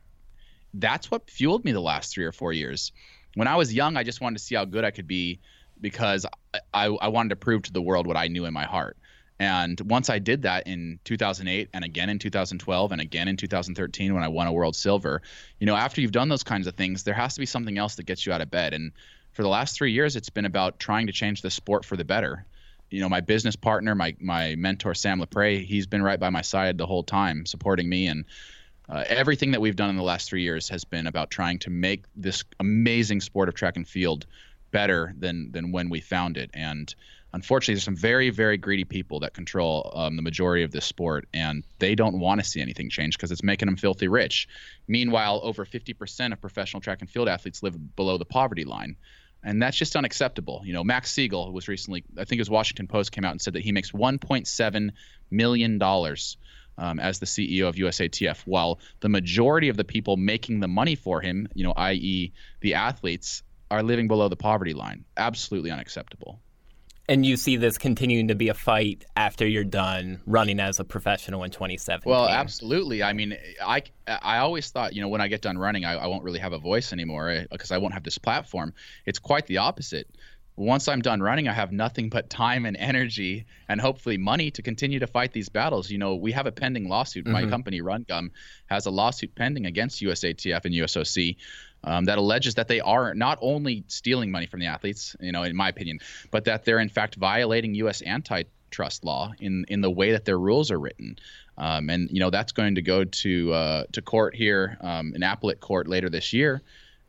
that's 0.74 1.10
what 1.10 1.28
fueled 1.28 1.64
me 1.64 1.72
the 1.72 1.80
last 1.80 2.12
three 2.12 2.24
or 2.24 2.32
four 2.32 2.52
years. 2.52 2.92
When 3.34 3.48
I 3.48 3.56
was 3.56 3.74
young, 3.74 3.96
I 3.96 4.02
just 4.02 4.20
wanted 4.20 4.38
to 4.38 4.44
see 4.44 4.54
how 4.54 4.64
good 4.64 4.84
I 4.84 4.92
could 4.92 5.08
be 5.08 5.40
because 5.80 6.24
I, 6.72 6.86
I 6.86 7.08
wanted 7.08 7.30
to 7.30 7.36
prove 7.36 7.62
to 7.62 7.72
the 7.72 7.82
world 7.82 8.06
what 8.06 8.16
I 8.16 8.28
knew 8.28 8.44
in 8.46 8.54
my 8.54 8.64
heart. 8.64 8.96
And 9.38 9.78
once 9.82 10.08
I 10.08 10.18
did 10.18 10.42
that 10.42 10.66
in 10.66 10.98
2008 11.04 11.68
and 11.74 11.84
again 11.84 12.08
in 12.08 12.18
2012 12.18 12.92
and 12.92 13.00
again 13.00 13.28
in 13.28 13.36
2013 13.36 14.14
when 14.14 14.22
I 14.22 14.28
won 14.28 14.46
a 14.46 14.52
world 14.52 14.74
silver, 14.74 15.20
you 15.60 15.66
know, 15.66 15.76
after 15.76 16.00
you've 16.00 16.12
done 16.12 16.28
those 16.28 16.42
kinds 16.42 16.66
of 16.66 16.74
things, 16.74 17.02
there 17.02 17.14
has 17.14 17.34
to 17.34 17.40
be 17.40 17.46
something 17.46 17.76
else 17.76 17.96
that 17.96 18.04
gets 18.04 18.24
you 18.24 18.32
out 18.32 18.40
of 18.40 18.50
bed. 18.50 18.72
And 18.72 18.92
for 19.32 19.42
the 19.42 19.48
last 19.48 19.76
three 19.76 19.92
years, 19.92 20.16
it's 20.16 20.30
been 20.30 20.46
about 20.46 20.78
trying 20.78 21.06
to 21.08 21.12
change 21.12 21.42
the 21.42 21.50
sport 21.50 21.84
for 21.84 21.96
the 21.96 22.04
better. 22.04 22.46
You 22.90 23.00
know, 23.00 23.08
my 23.08 23.20
business 23.20 23.56
partner, 23.56 23.94
my 23.94 24.16
my 24.20 24.54
mentor 24.54 24.94
Sam 24.94 25.20
Lapray, 25.20 25.64
he's 25.64 25.86
been 25.86 26.02
right 26.02 26.20
by 26.20 26.30
my 26.30 26.42
side 26.42 26.78
the 26.78 26.86
whole 26.86 27.04
time, 27.04 27.46
supporting 27.46 27.88
me 27.88 28.06
and. 28.06 28.24
Uh, 28.88 29.02
everything 29.08 29.50
that 29.50 29.60
we've 29.60 29.74
done 29.74 29.90
in 29.90 29.96
the 29.96 30.02
last 30.04 30.28
three 30.28 30.42
years 30.42 30.68
has 30.68 30.84
been 30.84 31.08
about 31.08 31.28
trying 31.28 31.58
to 31.58 31.70
make 31.70 32.04
this 32.14 32.44
amazing 32.60 33.20
sport 33.20 33.48
of 33.48 33.54
track 33.56 33.74
and 33.74 33.88
field 33.88 34.26
better 34.70 35.12
than 35.18 35.50
than 35.50 35.72
when 35.72 35.88
we 35.88 36.00
found 36.00 36.36
it. 36.36 36.50
And 36.54 36.94
unfortunately, 37.36 37.74
there's 37.74 37.84
some 37.84 37.96
very 37.96 38.30
very 38.30 38.56
greedy 38.56 38.84
people 38.84 39.20
that 39.20 39.34
control 39.34 39.92
um, 39.94 40.16
the 40.16 40.22
majority 40.22 40.64
of 40.64 40.72
this 40.72 40.86
sport, 40.86 41.28
and 41.34 41.64
they 41.78 41.94
don't 41.94 42.18
want 42.18 42.40
to 42.40 42.48
see 42.48 42.62
anything 42.62 42.88
change 42.88 43.16
because 43.16 43.30
it's 43.30 43.42
making 43.42 43.66
them 43.66 43.76
filthy 43.76 44.08
rich. 44.08 44.48
Meanwhile, 44.88 45.40
over 45.42 45.66
50% 45.66 46.32
of 46.32 46.40
professional 46.40 46.80
track 46.80 47.02
and 47.02 47.10
field 47.10 47.28
athletes 47.28 47.62
live 47.62 47.94
below 47.94 48.16
the 48.16 48.24
poverty 48.24 48.64
line. 48.64 48.96
And 49.44 49.62
that's 49.62 49.76
just 49.76 49.94
unacceptable. 49.94 50.62
You 50.64 50.72
know, 50.72 50.82
Max 50.82 51.12
Siegel 51.12 51.46
who 51.46 51.52
was 51.52 51.68
recently, 51.68 52.04
I 52.18 52.24
think 52.24 52.38
it 52.38 52.40
was 52.40 52.50
Washington 52.50 52.88
Post 52.88 53.12
came 53.12 53.24
out 53.24 53.32
and 53.32 53.40
said 53.40 53.52
that 53.52 53.62
he 53.62 53.70
makes 53.70 53.92
1.7 53.92 54.90
million 55.30 55.78
dollars 55.78 56.38
um, 56.78 56.98
as 56.98 57.18
the 57.18 57.26
CEO 57.26 57.68
of 57.68 57.76
USATF, 57.76 58.38
while 58.46 58.80
the 59.00 59.08
majority 59.10 59.68
of 59.68 59.76
the 59.76 59.84
people 59.84 60.16
making 60.16 60.60
the 60.60 60.68
money 60.68 60.94
for 60.94 61.20
him, 61.20 61.48
you 61.54 61.64
know, 61.64 61.72
i.e., 61.76 62.32
the 62.60 62.74
athletes, 62.74 63.42
are 63.70 63.82
living 63.82 64.08
below 64.08 64.28
the 64.28 64.36
poverty 64.36 64.74
line. 64.74 65.04
Absolutely 65.16 65.70
unacceptable. 65.70 66.40
And 67.08 67.24
you 67.24 67.36
see 67.36 67.56
this 67.56 67.78
continuing 67.78 68.28
to 68.28 68.34
be 68.34 68.48
a 68.48 68.54
fight 68.54 69.04
after 69.14 69.46
you're 69.46 69.64
done 69.64 70.20
running 70.26 70.58
as 70.58 70.80
a 70.80 70.84
professional 70.84 71.44
in 71.44 71.50
2017. 71.50 72.10
Well, 72.10 72.28
absolutely. 72.28 73.02
I 73.02 73.12
mean, 73.12 73.36
I, 73.64 73.82
I 74.08 74.38
always 74.38 74.70
thought, 74.70 74.92
you 74.92 75.02
know, 75.02 75.08
when 75.08 75.20
I 75.20 75.28
get 75.28 75.40
done 75.40 75.56
running, 75.56 75.84
I, 75.84 75.94
I 75.94 76.06
won't 76.08 76.24
really 76.24 76.40
have 76.40 76.52
a 76.52 76.58
voice 76.58 76.92
anymore 76.92 77.44
because 77.50 77.70
eh, 77.70 77.76
I 77.76 77.78
won't 77.78 77.94
have 77.94 78.02
this 78.02 78.18
platform. 78.18 78.74
It's 79.04 79.20
quite 79.20 79.46
the 79.46 79.58
opposite. 79.58 80.08
Once 80.56 80.88
I'm 80.88 81.02
done 81.02 81.20
running, 81.20 81.48
I 81.48 81.52
have 81.52 81.70
nothing 81.70 82.08
but 82.08 82.30
time 82.30 82.64
and 82.64 82.76
energy 82.78 83.44
and 83.68 83.78
hopefully 83.78 84.16
money 84.16 84.50
to 84.52 84.62
continue 84.62 84.98
to 84.98 85.06
fight 85.06 85.32
these 85.32 85.50
battles. 85.50 85.90
You 85.90 85.98
know, 85.98 86.16
we 86.16 86.32
have 86.32 86.46
a 86.46 86.52
pending 86.52 86.88
lawsuit. 86.88 87.26
Mm-hmm. 87.26 87.32
My 87.32 87.46
company, 87.46 87.82
Run 87.82 88.04
Gum, 88.08 88.32
has 88.66 88.86
a 88.86 88.90
lawsuit 88.90 89.34
pending 89.34 89.66
against 89.66 90.00
USATF 90.02 90.64
and 90.64 90.74
USOC 90.74 91.36
um, 91.86 92.04
that 92.04 92.18
alleges 92.18 92.56
that 92.56 92.68
they 92.68 92.80
are 92.80 93.14
not 93.14 93.38
only 93.40 93.84
stealing 93.86 94.30
money 94.30 94.46
from 94.46 94.60
the 94.60 94.66
athletes, 94.66 95.16
you 95.20 95.32
know, 95.32 95.44
in 95.44 95.56
my 95.56 95.68
opinion, 95.68 96.00
but 96.30 96.44
that 96.44 96.64
they're 96.64 96.80
in 96.80 96.88
fact 96.88 97.14
violating 97.14 97.74
U.S. 97.76 98.02
antitrust 98.02 99.04
law 99.04 99.32
in 99.38 99.64
in 99.68 99.80
the 99.80 99.90
way 99.90 100.12
that 100.12 100.24
their 100.24 100.38
rules 100.38 100.70
are 100.70 100.78
written. 100.78 101.16
Um, 101.56 101.88
and 101.88 102.10
you 102.10 102.20
know 102.20 102.28
that's 102.28 102.52
going 102.52 102.74
to 102.74 102.82
go 102.82 103.04
to 103.04 103.52
uh, 103.52 103.84
to 103.92 104.02
court 104.02 104.34
here 104.34 104.76
um, 104.80 105.14
in 105.14 105.22
appellate 105.22 105.60
court 105.60 105.88
later 105.88 106.10
this 106.10 106.32
year, 106.32 106.60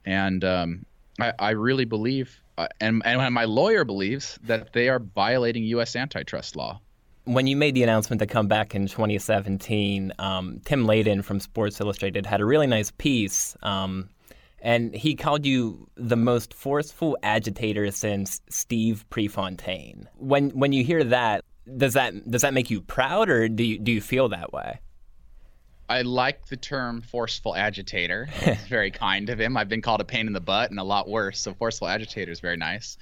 and 0.06 0.44
um, 0.46 0.86
I, 1.20 1.34
I, 1.38 1.50
really 1.50 1.84
believe, 1.84 2.40
uh, 2.58 2.68
and 2.80 3.02
and 3.06 3.34
my 3.34 3.44
lawyer 3.44 3.84
believes 3.84 4.40
that 4.44 4.72
they 4.72 4.88
are 4.88 5.00
violating 5.00 5.64
U.S. 5.64 5.98
antitrust 5.98 6.56
law 6.56 6.80
when 7.26 7.46
you 7.46 7.58
made 7.58 7.76
the 7.76 7.84
announcement 7.84 8.22
to 8.22 8.26
come 8.26 8.48
back 8.48 8.74
in 8.74 8.88
2017, 8.88 10.14
um, 10.18 10.62
Tim 10.64 10.86
Layden 10.86 11.22
from 11.22 11.42
Sports 11.42 11.82
Illustrated 11.82 12.26
had 12.26 12.40
a 12.40 12.46
really 12.46 12.68
nice 12.68 12.90
piece 12.90 13.58
um, 13.62 14.08
and 14.60 14.94
he 14.94 15.16
called 15.16 15.46
you 15.46 15.88
the 15.96 16.16
most 16.16 16.54
forceful 16.54 17.18
agitator 17.24 17.92
since 17.92 18.42
Steve 18.50 19.06
Prefontaine. 19.10 20.10
When 20.16 20.50
when 20.52 20.74
you 20.74 20.84
hear 20.84 21.04
that, 21.06 21.46
does 21.78 21.94
that 21.94 22.30
does 22.30 22.42
that 22.42 22.54
make 22.54 22.70
you 22.70 22.82
proud, 22.82 23.30
or 23.30 23.48
do 23.48 23.64
you 23.64 23.80
do 23.80 23.92
you 23.92 24.02
feel 24.02 24.30
that 24.30 24.52
way? 24.52 24.80
I 25.90 26.02
like 26.02 26.48
the 26.48 26.58
term 26.58 27.02
forceful 27.02 27.56
agitator. 27.56 28.28
It's 28.42 28.68
very 28.68 28.92
kind 28.92 29.30
of 29.30 29.40
him. 29.40 29.56
I've 29.56 29.70
been 29.70 29.82
called 29.82 30.02
a 30.02 30.06
pain 30.06 30.28
in 30.28 30.34
the 30.34 30.42
butt 30.42 30.70
and 30.70 30.80
a 30.80 30.84
lot 30.84 31.08
worse. 31.08 31.40
So 31.40 31.54
forceful 31.54 31.88
agitator 31.88 32.32
is 32.32 32.40
very 32.40 32.58
nice. 32.58 32.98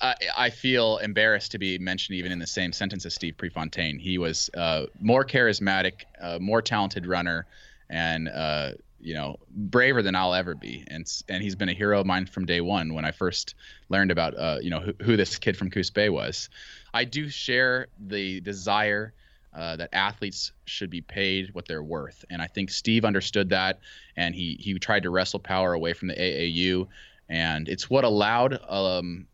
I, 0.00 0.14
I 0.36 0.50
feel 0.50 0.98
embarrassed 0.98 1.52
to 1.52 1.58
be 1.58 1.78
mentioned 1.78 2.18
even 2.18 2.32
in 2.32 2.38
the 2.38 2.46
same 2.46 2.72
sentence 2.72 3.06
as 3.06 3.14
Steve 3.14 3.36
Prefontaine. 3.38 3.98
He 3.98 4.18
was 4.18 4.50
uh, 4.54 4.86
more 5.00 5.24
charismatic, 5.24 6.04
uh, 6.20 6.38
more 6.40 6.60
talented 6.60 7.06
runner, 7.06 7.46
and 7.88 8.28
uh, 8.28 8.72
you 9.04 9.14
know, 9.14 9.36
braver 9.50 10.02
than 10.02 10.14
I'll 10.14 10.34
ever 10.34 10.54
be. 10.54 10.84
And 10.88 11.06
and 11.28 11.42
he's 11.42 11.54
been 11.54 11.68
a 11.68 11.74
hero 11.74 12.00
of 12.00 12.06
mine 12.06 12.26
from 12.26 12.46
day 12.46 12.60
one 12.60 12.94
when 12.94 13.04
I 13.04 13.12
first 13.12 13.54
learned 13.90 14.10
about 14.10 14.36
uh, 14.36 14.58
you 14.62 14.70
know 14.70 14.80
who, 14.80 14.94
who 15.02 15.16
this 15.16 15.38
kid 15.38 15.56
from 15.56 15.70
Coos 15.70 15.90
Bay 15.90 16.08
was. 16.08 16.48
I 16.92 17.04
do 17.04 17.28
share 17.28 17.88
the 17.98 18.40
desire 18.40 19.12
uh, 19.52 19.76
that 19.76 19.90
athletes 19.92 20.52
should 20.64 20.90
be 20.90 21.02
paid 21.02 21.54
what 21.54 21.68
they're 21.68 21.82
worth, 21.82 22.24
and 22.30 22.40
I 22.40 22.46
think 22.46 22.70
Steve 22.70 23.04
understood 23.04 23.50
that, 23.50 23.80
and 24.16 24.34
he 24.34 24.56
he 24.58 24.78
tried 24.78 25.02
to 25.02 25.10
wrestle 25.10 25.38
power 25.38 25.74
away 25.74 25.92
from 25.92 26.08
the 26.08 26.14
AAU, 26.14 26.88
and 27.28 27.68
it's 27.68 27.90
what 27.90 28.04
allowed 28.04 28.58
um, 28.68 29.26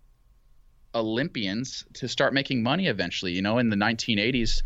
Olympians 0.95 1.85
to 1.95 2.09
start 2.09 2.35
making 2.35 2.63
money 2.63 2.89
eventually. 2.89 3.33
You 3.33 3.43
know, 3.43 3.59
in 3.59 3.71
the 3.71 3.77
1980s 3.77 4.63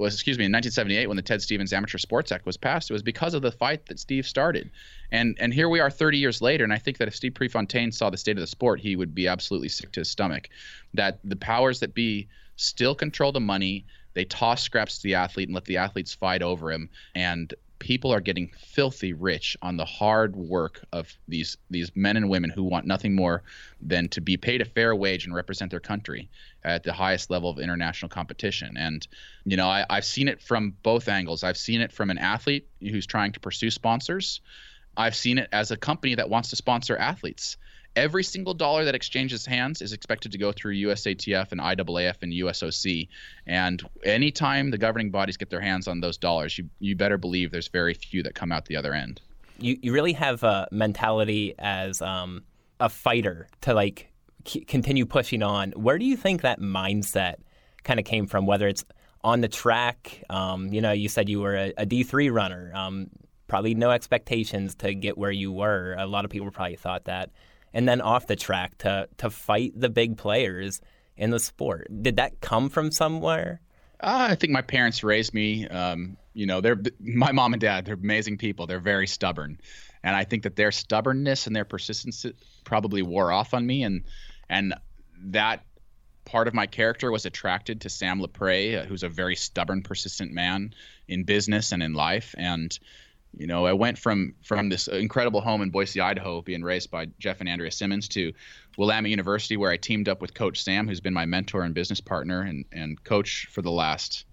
was 0.00 0.14
excuse 0.14 0.38
me 0.38 0.44
in 0.44 0.52
1978 0.52 1.06
when 1.06 1.16
the 1.16 1.22
Ted 1.22 1.40
Stevens 1.40 1.72
Amateur 1.72 1.98
Sports 1.98 2.32
Act 2.32 2.46
was 2.46 2.56
passed. 2.56 2.90
It 2.90 2.92
was 2.92 3.02
because 3.02 3.34
of 3.34 3.42
the 3.42 3.52
fight 3.52 3.86
that 3.86 4.00
Steve 4.00 4.26
started, 4.26 4.70
and 5.12 5.36
and 5.40 5.54
here 5.54 5.68
we 5.68 5.80
are 5.80 5.90
30 5.90 6.18
years 6.18 6.42
later. 6.42 6.64
And 6.64 6.72
I 6.72 6.78
think 6.78 6.98
that 6.98 7.08
if 7.08 7.14
Steve 7.14 7.34
Prefontaine 7.34 7.92
saw 7.92 8.10
the 8.10 8.16
state 8.16 8.36
of 8.36 8.40
the 8.40 8.46
sport, 8.46 8.80
he 8.80 8.96
would 8.96 9.14
be 9.14 9.28
absolutely 9.28 9.68
sick 9.68 9.92
to 9.92 10.00
his 10.00 10.10
stomach. 10.10 10.48
That 10.94 11.18
the 11.24 11.36
powers 11.36 11.80
that 11.80 11.94
be 11.94 12.28
still 12.56 12.94
control 12.94 13.32
the 13.32 13.40
money. 13.40 13.84
They 14.14 14.24
toss 14.24 14.62
scraps 14.62 14.98
to 14.98 15.02
the 15.02 15.14
athlete 15.16 15.48
and 15.48 15.54
let 15.54 15.64
the 15.64 15.76
athletes 15.76 16.14
fight 16.14 16.42
over 16.42 16.70
him. 16.70 16.88
And 17.14 17.52
people 17.84 18.10
are 18.10 18.20
getting 18.20 18.50
filthy 18.56 19.12
rich 19.12 19.58
on 19.60 19.76
the 19.76 19.84
hard 19.84 20.34
work 20.34 20.82
of 20.90 21.12
these 21.28 21.58
these 21.68 21.94
men 21.94 22.16
and 22.16 22.30
women 22.30 22.48
who 22.48 22.64
want 22.64 22.86
nothing 22.86 23.14
more 23.14 23.42
than 23.82 24.08
to 24.08 24.22
be 24.22 24.38
paid 24.38 24.62
a 24.62 24.64
fair 24.64 24.96
wage 24.96 25.26
and 25.26 25.34
represent 25.34 25.70
their 25.70 25.80
country 25.80 26.30
at 26.64 26.82
the 26.82 26.94
highest 26.94 27.28
level 27.28 27.50
of 27.50 27.58
international 27.58 28.08
competition. 28.08 28.74
And 28.78 29.06
you 29.44 29.58
know, 29.58 29.68
I, 29.68 29.84
I've 29.90 30.06
seen 30.06 30.28
it 30.28 30.40
from 30.40 30.74
both 30.82 31.08
angles. 31.08 31.44
I've 31.44 31.58
seen 31.58 31.82
it 31.82 31.92
from 31.92 32.08
an 32.08 32.16
athlete 32.16 32.66
who's 32.80 33.04
trying 33.04 33.32
to 33.32 33.40
pursue 33.40 33.70
sponsors. 33.70 34.40
I've 34.96 35.14
seen 35.14 35.36
it 35.36 35.50
as 35.52 35.70
a 35.70 35.76
company 35.76 36.14
that 36.14 36.30
wants 36.30 36.48
to 36.50 36.56
sponsor 36.56 36.96
athletes 36.96 37.58
every 37.96 38.24
single 38.24 38.54
dollar 38.54 38.84
that 38.84 38.94
exchanges 38.94 39.46
hands 39.46 39.80
is 39.80 39.92
expected 39.92 40.32
to 40.32 40.38
go 40.38 40.52
through 40.52 40.74
USATF 40.74 41.52
and 41.52 41.60
IAAF 41.60 42.22
and 42.22 42.32
USOC. 42.32 43.08
And 43.46 43.82
anytime 44.04 44.70
the 44.70 44.78
governing 44.78 45.10
bodies 45.10 45.36
get 45.36 45.50
their 45.50 45.60
hands 45.60 45.86
on 45.88 46.00
those 46.00 46.16
dollars, 46.16 46.58
you, 46.58 46.68
you 46.80 46.96
better 46.96 47.18
believe 47.18 47.50
there's 47.50 47.68
very 47.68 47.94
few 47.94 48.22
that 48.24 48.34
come 48.34 48.52
out 48.52 48.66
the 48.66 48.76
other 48.76 48.94
end. 48.94 49.20
You, 49.58 49.78
you 49.80 49.92
really 49.92 50.14
have 50.14 50.42
a 50.42 50.68
mentality 50.72 51.54
as 51.58 52.02
um, 52.02 52.42
a 52.80 52.88
fighter 52.88 53.48
to 53.62 53.74
like 53.74 54.12
c- 54.46 54.64
continue 54.64 55.06
pushing 55.06 55.42
on. 55.42 55.70
Where 55.72 55.98
do 55.98 56.04
you 56.04 56.16
think 56.16 56.42
that 56.42 56.60
mindset 56.60 57.36
kind 57.84 58.00
of 58.00 58.06
came 58.06 58.26
from? 58.26 58.46
Whether 58.46 58.66
it's 58.66 58.84
on 59.22 59.40
the 59.40 59.48
track, 59.48 60.22
um, 60.28 60.72
you 60.72 60.80
know, 60.80 60.92
you 60.92 61.08
said 61.08 61.28
you 61.28 61.40
were 61.40 61.54
a 61.54 61.72
a 61.78 61.86
D3 61.86 62.32
runner. 62.32 62.72
Um, 62.74 63.10
probably 63.46 63.74
no 63.74 63.90
expectations 63.90 64.74
to 64.76 64.94
get 64.94 65.16
where 65.16 65.30
you 65.30 65.52
were. 65.52 65.94
A 65.98 66.06
lot 66.06 66.24
of 66.24 66.30
people 66.30 66.50
probably 66.50 66.76
thought 66.76 67.04
that 67.04 67.30
and 67.74 67.86
then 67.88 68.00
off 68.00 68.26
the 68.26 68.36
track 68.36 68.78
to 68.78 69.08
to 69.18 69.28
fight 69.28 69.72
the 69.76 69.90
big 69.90 70.16
players 70.16 70.80
in 71.16 71.30
the 71.30 71.40
sport. 71.40 71.88
Did 72.02 72.16
that 72.16 72.40
come 72.40 72.70
from 72.70 72.90
somewhere? 72.90 73.60
Uh, 74.00 74.28
I 74.30 74.34
think 74.36 74.52
my 74.52 74.62
parents 74.62 75.04
raised 75.04 75.34
me. 75.34 75.68
Um, 75.68 76.16
you 76.32 76.46
know, 76.46 76.60
they're 76.60 76.80
my 77.00 77.32
mom 77.32 77.52
and 77.52 77.60
dad. 77.60 77.84
They're 77.84 77.94
amazing 77.94 78.38
people. 78.38 78.66
They're 78.66 78.80
very 78.80 79.06
stubborn, 79.06 79.60
and 80.02 80.16
I 80.16 80.24
think 80.24 80.44
that 80.44 80.56
their 80.56 80.72
stubbornness 80.72 81.46
and 81.46 81.54
their 81.54 81.64
persistence 81.64 82.24
probably 82.64 83.02
wore 83.02 83.30
off 83.30 83.52
on 83.52 83.66
me, 83.66 83.82
and 83.82 84.04
and 84.48 84.74
that 85.26 85.64
part 86.24 86.48
of 86.48 86.54
my 86.54 86.66
character 86.66 87.10
was 87.10 87.26
attracted 87.26 87.82
to 87.82 87.90
Sam 87.90 88.20
Lapray, 88.20 88.80
uh, 88.80 88.86
who's 88.86 89.02
a 89.02 89.08
very 89.08 89.36
stubborn, 89.36 89.82
persistent 89.82 90.32
man 90.32 90.74
in 91.06 91.24
business 91.24 91.72
and 91.72 91.82
in 91.82 91.92
life, 91.92 92.34
and 92.38 92.76
you 93.38 93.46
know, 93.46 93.66
I 93.66 93.72
went 93.72 93.98
from 93.98 94.34
from 94.42 94.68
this 94.68 94.88
incredible 94.88 95.40
home 95.40 95.62
in 95.62 95.70
Boise, 95.70 96.00
Idaho, 96.00 96.42
being 96.42 96.62
raised 96.62 96.90
by 96.90 97.06
Jeff 97.18 97.40
and 97.40 97.48
Andrea 97.48 97.70
Symmonds, 97.70 98.08
to 98.08 98.32
Willamette 98.76 99.10
University, 99.10 99.56
where 99.56 99.70
I 99.70 99.76
teamed 99.76 100.08
up 100.08 100.20
with 100.20 100.34
Coach 100.34 100.62
Sam, 100.62 100.88
who's 100.88 101.00
been 101.00 101.14
my 101.14 101.26
mentor 101.26 101.62
and 101.62 101.74
business 101.74 102.00
partner 102.00 102.42
and 102.42 102.64
and 102.72 103.02
coach 103.04 103.46
for 103.50 103.62
the 103.62 103.70
last 103.70 104.24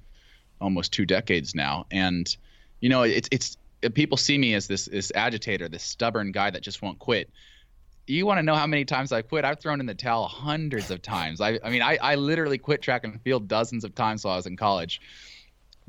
almost 0.60 0.94
two 0.94 1.06
decades 1.06 1.56
now. 1.56 1.86
And 1.92 2.36
you 2.80 2.90
know, 2.90 3.04
it's 3.04 3.28
it's 3.32 3.58
people 3.94 4.18
see 4.18 4.38
me 4.38 4.54
as 4.54 4.68
this 4.68 4.86
this 4.86 5.12
agitator, 5.16 5.68
this 5.68 5.84
stubborn 5.84 6.32
guy 6.32 6.50
that 6.52 6.62
just 6.62 6.82
won't 6.82 7.00
quit. 7.00 7.30
You 8.08 8.26
want 8.26 8.40
to 8.40 8.44
know 8.44 8.56
how 8.56 8.68
many 8.68 8.84
times 8.84 9.12
I 9.12 9.22
quit? 9.22 9.46
I've 9.46 9.60
thrown 9.60 9.80
in 9.80 9.86
the 9.86 9.96
towel 9.96 10.28
hundreds 10.28 10.92
of 10.92 11.02
times. 11.02 11.40
I, 11.40 11.60
I 11.64 11.70
mean, 11.70 11.82
I, 11.82 11.98
I 12.02 12.16
literally 12.16 12.58
quit 12.58 12.82
track 12.82 13.04
and 13.04 13.22
field 13.22 13.48
dozens 13.48 13.84
of 13.84 13.96
times 13.96 14.26
while 14.26 14.34
I 14.34 14.38
was 14.38 14.48
in 14.48 14.58
college 14.58 15.00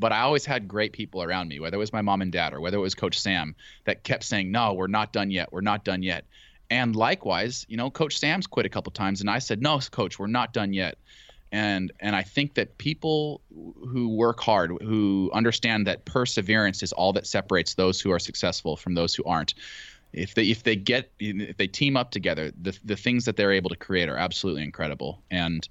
but 0.03 0.11
I 0.11 0.23
always 0.23 0.45
had 0.45 0.67
great 0.67 0.93
people 0.93 1.23
around 1.23 1.47
me, 1.47 1.61
whether 1.61 1.77
it 1.77 1.79
was 1.79 1.93
my 1.93 2.03
mom 2.03 2.23
and 2.23 2.33
dad 2.33 2.53
or 2.53 2.61
whether 2.61 2.77
it 2.77 2.81
was 2.81 2.97
Coach 2.97 3.21
Sam, 3.21 3.55
that 3.85 4.03
kept 4.03 4.25
saying, 4.25 4.51
"No, 4.51 4.75
we're 4.75 4.89
not 4.89 5.13
done 5.13 5.31
yet. 5.31 5.53
We're 5.53 5.61
not 5.61 5.85
done 5.85 6.03
yet." 6.03 6.25
And 6.71 6.97
likewise, 6.97 7.65
you 7.69 7.77
know, 7.77 7.89
Coach 7.89 8.19
Sam's 8.19 8.49
quit 8.49 8.67
a 8.67 8.69
couple 8.69 8.91
times, 8.91 9.21
and 9.21 9.31
I 9.31 9.39
said, 9.39 9.63
"No, 9.63 9.79
Coach, 9.79 10.19
we're 10.19 10.27
not 10.27 10.53
done 10.53 10.73
yet." 10.73 10.99
And 11.53 11.93
and 12.01 12.17
I 12.17 12.23
think 12.25 12.55
that 12.55 12.79
people 12.79 13.43
who 13.53 14.09
work 14.09 14.41
hard, 14.41 14.73
who 14.83 15.31
understand 15.33 15.87
that 15.87 16.05
perseverance 16.05 16.83
is 16.83 16.93
all 16.93 17.13
that 17.13 17.27
separates 17.29 17.75
those 17.75 18.01
who 18.01 18.11
are 18.11 18.19
successful 18.19 18.77
from 18.77 18.95
those 18.95 19.15
who 19.15 19.23
aren't. 19.23 19.55
If 20.13 20.35
they 20.35 20.47
if 20.47 20.65
they 20.65 20.75
get 20.75 21.13
if 21.21 21.59
they 21.59 21.69
team 21.69 21.97
up 21.97 22.11
together, 22.11 22.51
the 22.61 22.77
the 22.85 22.97
things 22.97 23.25
that 23.27 23.37
they're 23.37 23.53
able 23.53 23.71
to 23.71 23.77
create 23.77 24.09
are 24.09 24.17
absolutely 24.17 24.65
incredible. 24.65 25.23
And 25.31 25.69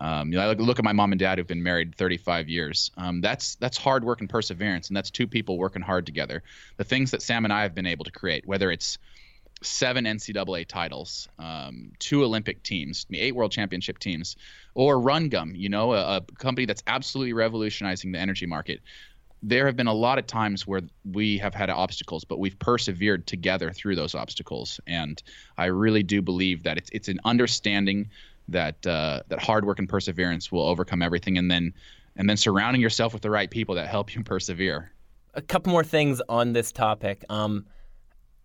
um, 0.00 0.32
you 0.32 0.38
know, 0.38 0.50
I 0.50 0.52
look, 0.54 0.78
at 0.78 0.84
my 0.84 0.94
mom 0.94 1.12
and 1.12 1.18
dad 1.18 1.38
who've 1.38 1.46
been 1.46 1.62
married 1.62 1.94
35 1.94 2.48
years. 2.48 2.90
Um, 2.96 3.20
that's 3.20 3.56
that's 3.56 3.76
hard 3.76 4.02
work 4.02 4.20
and 4.20 4.30
perseverance, 4.30 4.88
and 4.88 4.96
that's 4.96 5.10
two 5.10 5.26
people 5.26 5.58
working 5.58 5.82
hard 5.82 6.06
together. 6.06 6.42
The 6.78 6.84
things 6.84 7.10
that 7.10 7.20
Sam 7.20 7.44
and 7.44 7.52
I 7.52 7.62
have 7.62 7.74
been 7.74 7.86
able 7.86 8.06
to 8.06 8.10
create, 8.10 8.46
whether 8.46 8.70
it's 8.70 8.98
seven 9.62 10.06
NCAA 10.06 10.66
titles, 10.66 11.28
um, 11.38 11.92
two 11.98 12.24
Olympic 12.24 12.62
teams, 12.62 13.04
eight 13.12 13.34
World 13.34 13.52
Championship 13.52 13.98
teams, 13.98 14.36
or 14.74 14.96
RunGum, 14.96 15.52
you 15.54 15.68
know, 15.68 15.92
a, 15.92 16.16
a 16.16 16.20
company 16.38 16.64
that's 16.64 16.82
absolutely 16.86 17.34
revolutionizing 17.34 18.12
the 18.12 18.18
energy 18.18 18.46
market. 18.46 18.80
There 19.42 19.66
have 19.66 19.76
been 19.76 19.86
a 19.86 19.94
lot 19.94 20.18
of 20.18 20.26
times 20.26 20.66
where 20.66 20.80
we 21.04 21.38
have 21.38 21.54
had 21.54 21.68
obstacles, 21.68 22.24
but 22.24 22.38
we've 22.38 22.58
persevered 22.58 23.26
together 23.26 23.70
through 23.70 23.96
those 23.96 24.14
obstacles. 24.14 24.80
And 24.86 25.22
I 25.58 25.66
really 25.66 26.02
do 26.02 26.22
believe 26.22 26.62
that 26.62 26.78
it's 26.78 26.90
it's 26.90 27.08
an 27.08 27.20
understanding 27.24 28.10
that 28.50 28.86
uh, 28.86 29.22
that 29.28 29.42
hard 29.42 29.64
work 29.64 29.78
and 29.78 29.88
perseverance 29.88 30.52
will 30.52 30.66
overcome 30.66 31.02
everything, 31.02 31.38
and 31.38 31.50
then 31.50 31.72
and 32.16 32.28
then 32.28 32.36
surrounding 32.36 32.82
yourself 32.82 33.12
with 33.12 33.22
the 33.22 33.30
right 33.30 33.50
people 33.50 33.74
that 33.76 33.88
help 33.88 34.14
you 34.14 34.22
persevere. 34.24 34.92
A 35.34 35.42
couple 35.42 35.72
more 35.72 35.84
things 35.84 36.20
on 36.28 36.52
this 36.52 36.72
topic. 36.72 37.24
Um, 37.28 37.66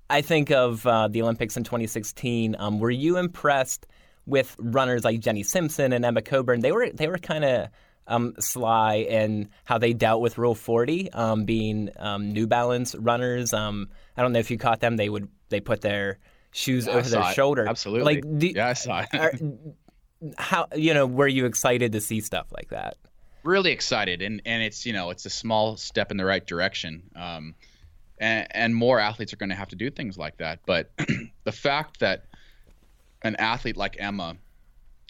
I 0.10 0.22
think 0.22 0.52
of 0.52 0.86
uh, 0.86 1.08
the 1.08 1.24
Olympics 1.24 1.58
in 1.58 1.63
2016. 1.63 2.56
Um, 2.60 2.80
were 2.80 2.91
you 2.91 3.18
impressed 3.18 3.88
with 4.28 4.56
runners 4.60 5.04
like 5.04 5.20
Jenny 5.20 5.44
Simpson 5.44 5.94
and 5.94 6.06
Emma 6.06 6.22
Coburn? 6.22 6.62
They 6.62 6.72
were 6.72 6.89
they 6.91 7.08
were 7.08 7.18
kind 7.18 7.44
of 7.44 7.70
um, 8.08 8.36
sly 8.39 8.98
in 8.98 9.50
how 9.63 9.78
they 9.78 9.94
dealt 9.94 10.22
with 10.22 10.38
Rule 10.38 10.56
40, 10.56 11.12
um, 11.13 11.46
being 11.46 11.89
um, 11.98 12.32
New 12.32 12.46
Balance 12.46 12.94
runners. 12.96 13.52
Um, 13.54 13.89
I 14.15 14.22
don't 14.22 14.32
know 14.32 14.39
if 14.39 14.52
you 14.52 14.58
caught 14.58 14.80
them. 14.80 14.96
They 14.98 15.10
would 15.10 15.28
they 15.50 15.60
put 15.60 15.82
their 15.82 16.20
shoes 16.52 16.88
yeah, 16.88 16.94
over 16.94 17.10
their 17.10 17.30
it. 17.30 17.34
shoulder. 17.34 17.68
Absolutely. 17.68 18.15
Like, 18.15 18.39
do, 18.39 18.48
yeah, 18.48 18.70
I 18.70 18.74
saw 18.74 19.02
it. 19.02 19.08
are, 19.13 19.34
how 20.38 20.68
you 20.76 20.94
know 20.94 21.06
were 21.06 21.28
you 21.28 21.46
excited 21.46 21.92
to 21.94 22.02
see 22.02 22.22
stuff 22.22 22.48
like 22.52 22.70
that? 22.70 22.98
Really 23.44 23.72
excited, 23.72 24.22
and 24.22 24.42
and 24.46 24.64
it's 24.64 24.86
you 24.86 24.94
know 24.94 25.10
it's 25.10 25.26
a 25.26 25.30
small 25.30 25.78
step 25.78 26.12
in 26.12 26.18
the 26.18 26.26
right 26.26 26.46
direction. 26.46 27.04
Um, 27.16 27.56
and, 28.18 28.48
and 28.52 28.76
more 28.76 29.00
athletes 29.00 29.34
are 29.34 29.38
going 29.38 29.50
to 29.50 29.56
have 29.56 29.68
to 29.70 29.76
do 29.76 29.90
things 29.90 30.18
like 30.18 30.38
that. 30.38 30.60
But 30.66 30.92
the 31.44 31.52
fact 31.52 32.00
that 32.00 32.26
an 33.24 33.36
athlete 33.38 33.76
like 33.76 33.98
Emma, 34.00 34.38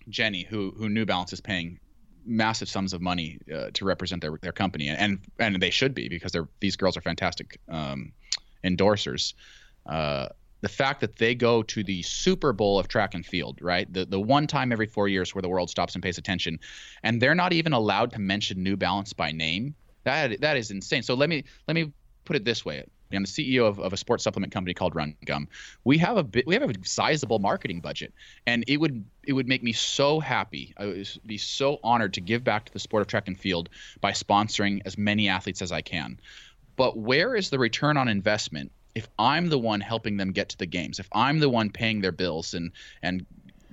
Jenny, 0.10 0.46
who 0.50 0.74
who 0.78 0.90
New 0.90 1.06
Balance 1.06 1.34
is 1.34 1.42
paying 1.42 1.80
massive 2.26 2.68
sums 2.68 2.94
of 2.94 3.02
money 3.02 3.38
uh, 3.54 3.70
to 3.74 3.86
represent 3.86 4.22
their 4.22 4.38
their 4.42 4.52
company, 4.52 4.90
and 4.90 5.20
and 5.40 5.62
they 5.62 5.70
should 5.70 5.94
be 5.94 6.10
because 6.10 6.32
they're 6.32 6.48
these 6.60 6.76
girls 6.76 6.98
are 6.98 7.02
fantastic 7.02 7.60
um, 7.70 8.12
endorsers. 8.64 9.34
Uh, 9.86 10.30
the 10.66 10.70
fact 10.70 11.00
that 11.02 11.18
they 11.18 11.36
go 11.36 11.62
to 11.62 11.84
the 11.84 12.02
Super 12.02 12.52
Bowl 12.52 12.80
of 12.80 12.88
track 12.88 13.14
and 13.14 13.24
field, 13.24 13.60
right? 13.62 13.92
The 13.94 14.04
the 14.06 14.20
one 14.20 14.48
time 14.48 14.72
every 14.72 14.88
four 14.88 15.08
years 15.08 15.36
where 15.36 15.44
the 15.44 15.48
world 15.48 15.70
stops 15.70 15.94
and 15.94 16.02
pays 16.02 16.18
attention, 16.18 16.60
and 17.04 17.22
they're 17.22 17.36
not 17.36 17.54
even 17.54 17.72
allowed 17.72 18.14
to 18.14 18.20
mention 18.20 18.64
New 18.64 18.76
Balance 18.76 19.14
by 19.14 19.32
name. 19.32 19.76
That 20.06 20.42
that 20.42 20.58
is 20.58 20.72
insane. 20.72 21.04
So 21.04 21.14
let 21.14 21.30
me 21.30 21.44
let 21.68 21.76
me 21.76 21.94
put 22.24 22.36
it 22.36 22.44
this 22.44 22.66
way. 22.66 22.84
I'm 23.14 23.22
the 23.22 23.30
CEO 23.30 23.68
of, 23.68 23.80
of 23.80 23.94
a 23.94 23.98
sports 23.98 24.24
supplement 24.24 24.52
company 24.52 24.74
called 24.74 24.96
Run 24.96 25.16
Gum. 25.24 25.48
We 25.84 26.00
have 26.00 26.18
a 26.18 26.24
bit, 26.24 26.48
we 26.48 26.56
have 26.56 26.68
a 26.68 26.74
sizable 26.84 27.38
marketing 27.38 27.80
budget, 27.80 28.12
and 28.48 28.64
it 28.68 28.78
would 28.78 29.06
it 29.28 29.34
would 29.34 29.48
make 29.48 29.62
me 29.62 29.72
so 29.72 30.20
happy. 30.20 30.74
I 30.78 30.88
would 30.88 31.10
be 31.28 31.38
so 31.38 31.80
honored 31.84 32.16
to 32.16 32.22
give 32.22 32.44
back 32.44 32.66
to 32.66 32.74
the 32.74 32.80
sport 32.80 33.02
of 33.02 33.08
track 33.08 33.28
and 33.28 33.40
field 33.40 33.70
by 34.02 34.14
sponsoring 34.14 34.82
as 34.84 34.98
many 34.98 35.30
athletes 35.30 35.62
as 35.62 35.72
I 35.72 35.82
can. 35.82 36.20
But 36.76 36.98
where 36.98 37.36
is 37.36 37.52
the 37.52 37.60
return 37.60 37.98
on 37.98 38.08
investment 38.08 38.72
if 38.96 39.08
I'm 39.20 39.50
the 39.50 39.60
one 39.60 39.82
helping 39.82 40.18
them 40.18 40.32
get 40.32 40.50
to 40.50 40.58
the 40.58 40.66
games, 40.66 41.00
if 41.00 41.10
I'm 41.12 41.40
the 41.40 41.50
one 41.50 41.70
paying 41.70 42.02
their 42.02 42.14
bills 42.14 42.54
and 42.54 42.72
and 43.04 43.26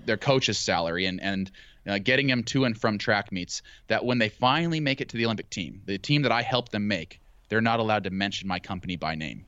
their 0.04 0.16
coach's 0.16 0.58
salary 0.58 1.06
and 1.06 1.22
and 1.22 1.50
uh, 1.86 1.98
getting 1.98 2.26
them 2.26 2.42
to 2.44 2.64
and 2.64 2.78
from 2.78 2.98
track 2.98 3.32
meets, 3.32 3.62
that 3.88 4.04
when 4.04 4.18
they 4.18 4.28
finally 4.28 4.80
make 4.80 5.00
it 5.00 5.08
to 5.08 5.16
the 5.16 5.24
Olympic 5.24 5.50
team, 5.50 5.82
the 5.86 5.98
team 5.98 6.22
that 6.22 6.32
I 6.32 6.42
helped 6.42 6.72
them 6.72 6.86
make, 6.86 7.20
they're 7.48 7.60
not 7.60 7.80
allowed 7.80 8.04
to 8.04 8.10
mention 8.10 8.46
my 8.46 8.58
company 8.58 8.96
by 8.96 9.14
name. 9.14 9.46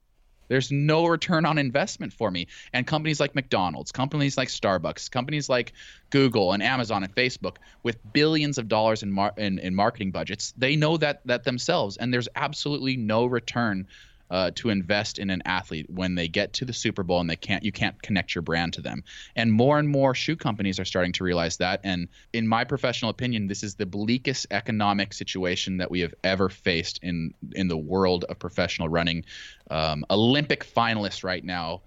There's 0.48 0.70
no 0.70 1.06
return 1.06 1.46
on 1.46 1.58
investment 1.58 2.12
for 2.12 2.30
me. 2.30 2.48
And 2.72 2.86
companies 2.86 3.18
like 3.18 3.34
McDonald's, 3.34 3.92
companies 3.92 4.36
like 4.36 4.48
Starbucks, 4.48 5.10
companies 5.10 5.48
like 5.48 5.72
Google 6.10 6.52
and 6.52 6.62
Amazon 6.62 7.02
and 7.02 7.14
Facebook, 7.14 7.56
with 7.82 7.96
billions 8.12 8.58
of 8.58 8.68
dollars 8.68 9.02
in, 9.02 9.10
mar- 9.10 9.32
in, 9.36 9.58
in 9.58 9.74
marketing 9.74 10.10
budgets, 10.10 10.52
they 10.56 10.76
know 10.76 10.96
that 10.98 11.22
that 11.26 11.44
themselves, 11.44 11.96
and 11.96 12.12
there's 12.12 12.28
absolutely 12.36 12.96
no 12.96 13.24
return 13.24 13.86
uh, 14.34 14.50
to 14.56 14.68
invest 14.68 15.20
in 15.20 15.30
an 15.30 15.40
athlete 15.44 15.86
when 15.88 16.16
they 16.16 16.26
get 16.26 16.52
to 16.54 16.64
the 16.64 16.72
Super 16.72 17.04
Bowl 17.04 17.20
and 17.20 17.30
they 17.30 17.36
can't 17.36 17.62
you 17.62 17.70
can't 17.70 18.02
connect 18.02 18.34
your 18.34 18.42
brand 18.42 18.72
to 18.72 18.80
them. 18.80 19.04
And 19.36 19.52
more 19.52 19.78
and 19.78 19.88
more 19.88 20.12
shoe 20.12 20.34
companies 20.34 20.80
are 20.80 20.84
starting 20.84 21.12
to 21.12 21.22
realize 21.22 21.58
that. 21.58 21.78
And 21.84 22.08
in 22.32 22.48
my 22.48 22.64
professional 22.64 23.12
opinion, 23.12 23.46
this 23.46 23.62
is 23.62 23.76
the 23.76 23.86
bleakest 23.86 24.48
economic 24.50 25.12
situation 25.12 25.76
that 25.76 25.88
we 25.88 26.00
have 26.00 26.12
ever 26.24 26.48
faced 26.48 26.98
in 27.00 27.32
in 27.52 27.68
the 27.68 27.76
world 27.76 28.24
of 28.24 28.40
professional 28.40 28.88
running. 28.88 29.24
Um, 29.70 30.04
Olympic 30.10 30.66
finalists 30.66 31.22
right 31.22 31.44
now 31.44 31.82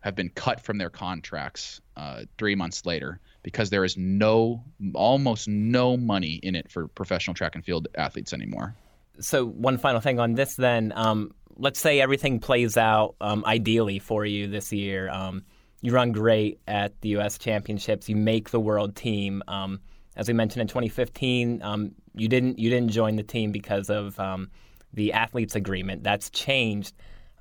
have 0.00 0.16
been 0.16 0.30
cut 0.30 0.60
from 0.60 0.78
their 0.78 0.90
contracts 0.90 1.80
uh, 1.96 2.22
three 2.36 2.56
months 2.56 2.84
later 2.84 3.20
because 3.44 3.70
there 3.70 3.84
is 3.84 3.96
no, 3.96 4.64
almost 4.94 5.46
no 5.46 5.96
money 5.96 6.40
in 6.42 6.56
it 6.56 6.68
for 6.68 6.88
professional 6.88 7.34
track 7.34 7.54
and 7.54 7.64
field 7.64 7.86
athletes 7.94 8.32
anymore. 8.32 8.74
So, 9.20 9.44
one 9.44 9.78
final 9.78 10.00
thing 10.00 10.18
on 10.18 10.34
this 10.34 10.56
then. 10.56 10.92
Um, 10.96 11.34
let's 11.62 11.78
say 11.78 12.00
everything 12.00 12.40
plays 12.40 12.76
out 12.76 13.14
um, 13.20 13.44
ideally 13.46 14.00
for 14.00 14.26
you 14.26 14.48
this 14.48 14.72
year. 14.72 15.08
Um, 15.08 15.44
you 15.80 15.92
run 15.92 16.10
great 16.10 16.58
at 16.66 17.00
the 17.02 17.10
U.S. 17.10 17.38
Championships. 17.38 18.08
You 18.08 18.16
make 18.16 18.50
the 18.50 18.58
world 18.58 18.96
team. 18.96 19.44
Um, 19.46 19.80
as 20.16 20.26
we 20.26 20.34
mentioned 20.34 20.62
in 20.62 20.66
2015, 20.66 21.62
um, 21.62 21.92
you 22.14 22.26
didn't 22.26 22.58
you 22.58 22.68
didn't 22.68 22.90
join 22.90 23.14
the 23.14 23.22
team 23.22 23.52
because 23.52 23.90
of 23.90 24.18
um, 24.18 24.50
the 24.92 25.12
athletes 25.12 25.54
agreement. 25.54 26.02
That's 26.02 26.30
changed. 26.30 26.94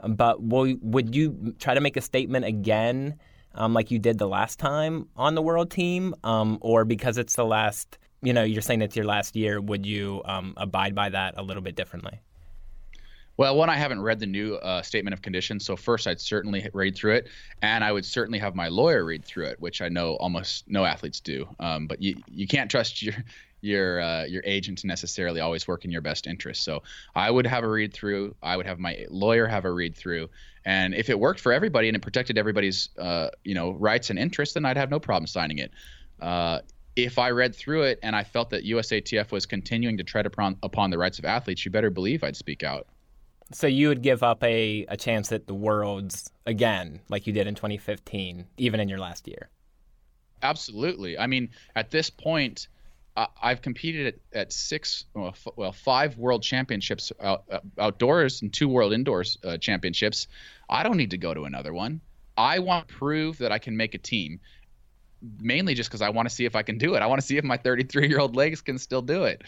But 0.07 0.41
will, 0.41 0.75
would 0.81 1.15
you 1.15 1.55
try 1.57 1.73
to 1.73 1.81
make 1.81 1.97
a 1.97 2.01
statement 2.01 2.45
again, 2.45 3.19
um, 3.55 3.73
like 3.73 3.89
you 3.89 3.97
did 3.97 4.19
the 4.19 4.27
last 4.27 4.59
time 4.59 5.07
on 5.15 5.33
the 5.33 5.41
world 5.41 5.71
team, 5.71 6.13
um, 6.23 6.59
or 6.61 6.85
because 6.85 7.17
it's 7.17 7.35
the 7.35 7.45
last? 7.45 7.97
You 8.21 8.33
know, 8.33 8.43
you're 8.43 8.61
saying 8.61 8.83
it's 8.83 8.95
your 8.95 9.05
last 9.05 9.35
year. 9.35 9.59
Would 9.59 9.83
you 9.87 10.21
um, 10.25 10.53
abide 10.57 10.93
by 10.93 11.09
that 11.09 11.33
a 11.37 11.41
little 11.41 11.63
bit 11.63 11.75
differently? 11.75 12.19
Well, 13.37 13.55
one, 13.55 13.69
I 13.69 13.77
haven't 13.77 14.01
read 14.01 14.19
the 14.19 14.27
new 14.27 14.55
uh, 14.55 14.81
statement 14.81 15.13
of 15.13 15.21
conditions, 15.21 15.65
so 15.65 15.75
first 15.75 16.05
I'd 16.05 16.19
certainly 16.19 16.69
read 16.73 16.95
through 16.95 17.15
it, 17.15 17.27
and 17.61 17.83
I 17.83 17.91
would 17.91 18.05
certainly 18.05 18.39
have 18.39 18.55
my 18.55 18.67
lawyer 18.67 19.03
read 19.03 19.25
through 19.25 19.45
it, 19.45 19.59
which 19.59 19.81
I 19.81 19.89
know 19.89 20.15
almost 20.15 20.69
no 20.69 20.85
athletes 20.85 21.19
do. 21.19 21.47
Um, 21.59 21.87
but 21.87 22.01
you 22.01 22.15
you 22.27 22.47
can't 22.47 22.69
trust 22.69 23.01
your 23.01 23.15
your 23.61 24.01
uh, 24.01 24.25
your 24.25 24.43
agent 24.45 24.79
to 24.79 24.87
necessarily 24.87 25.39
always 25.39 25.67
work 25.67 25.85
in 25.85 25.91
your 25.91 26.01
best 26.01 26.27
interest. 26.27 26.63
So 26.63 26.83
I 27.15 27.31
would 27.31 27.47
have 27.47 27.63
a 27.63 27.69
read 27.69 27.93
through. 27.93 28.35
I 28.43 28.57
would 28.57 28.65
have 28.65 28.79
my 28.79 29.05
lawyer 29.09 29.47
have 29.47 29.65
a 29.65 29.71
read 29.71 29.95
through, 29.95 30.29
and 30.65 30.93
if 30.93 31.09
it 31.09 31.19
worked 31.19 31.39
for 31.39 31.53
everybody 31.53 31.87
and 31.87 31.95
it 31.95 32.01
protected 32.01 32.37
everybody's 32.37 32.89
uh, 32.97 33.29
you 33.43 33.55
know 33.55 33.71
rights 33.71 34.09
and 34.09 34.19
interests, 34.19 34.53
then 34.53 34.65
I'd 34.65 34.77
have 34.77 34.89
no 34.89 34.99
problem 34.99 35.27
signing 35.27 35.59
it. 35.59 35.71
Uh, 36.19 36.59
if 36.95 37.17
I 37.17 37.31
read 37.31 37.55
through 37.55 37.83
it 37.83 37.99
and 38.03 38.15
I 38.15 38.23
felt 38.23 38.49
that 38.49 38.65
USATF 38.65 39.31
was 39.31 39.45
continuing 39.45 39.97
to 39.97 40.03
tread 40.03 40.25
upon, 40.25 40.57
upon 40.61 40.89
the 40.89 40.97
rights 40.97 41.19
of 41.19 41.25
athletes, 41.25 41.63
you 41.63 41.71
better 41.71 41.89
believe 41.89 42.23
I'd 42.23 42.35
speak 42.35 42.63
out. 42.63 42.85
So 43.53 43.67
you 43.67 43.89
would 43.89 44.01
give 44.01 44.23
up 44.23 44.43
a, 44.43 44.85
a 44.87 44.97
chance 44.97 45.31
at 45.31 45.47
the 45.47 45.53
worlds 45.53 46.31
again, 46.45 47.01
like 47.09 47.27
you 47.27 47.33
did 47.33 47.47
in 47.47 47.55
2015, 47.55 48.45
even 48.57 48.79
in 48.79 48.89
your 48.89 48.99
last 48.99 49.27
year. 49.27 49.49
Absolutely. 50.41 51.17
I 51.17 51.27
mean, 51.27 51.49
at 51.75 51.91
this 51.91 52.09
point, 52.09 52.67
I've 53.15 53.61
competed 53.61 54.07
at, 54.07 54.39
at 54.39 54.53
six, 54.53 55.05
well, 55.13 55.27
f- 55.27 55.47
well, 55.55 55.71
five 55.73 56.17
world 56.17 56.43
championships 56.43 57.11
out, 57.21 57.43
uh, 57.51 57.59
outdoors 57.77 58.41
and 58.41 58.53
two 58.53 58.69
world 58.69 58.93
indoors 58.93 59.37
uh, 59.43 59.57
championships. 59.57 60.27
I 60.69 60.83
don't 60.83 60.95
need 60.95 61.11
to 61.11 61.17
go 61.17 61.33
to 61.33 61.43
another 61.43 61.73
one. 61.73 61.99
I 62.37 62.59
want 62.59 62.87
to 62.87 62.93
prove 62.93 63.39
that 63.39 63.51
I 63.51 63.59
can 63.59 63.75
make 63.75 63.95
a 63.95 63.97
team, 63.97 64.39
mainly 65.39 65.73
just 65.73 65.89
because 65.89 66.01
I 66.01 66.09
want 66.09 66.29
to 66.29 66.33
see 66.33 66.45
if 66.45 66.55
I 66.55 66.63
can 66.63 66.77
do 66.77 66.95
it. 66.95 67.01
I 67.01 67.07
want 67.07 67.19
to 67.19 67.27
see 67.27 67.37
if 67.37 67.43
my 67.43 67.57
33 67.57 68.07
year 68.07 68.19
old 68.19 68.35
legs 68.35 68.61
can 68.61 68.77
still 68.77 69.01
do 69.01 69.25
it. 69.25 69.41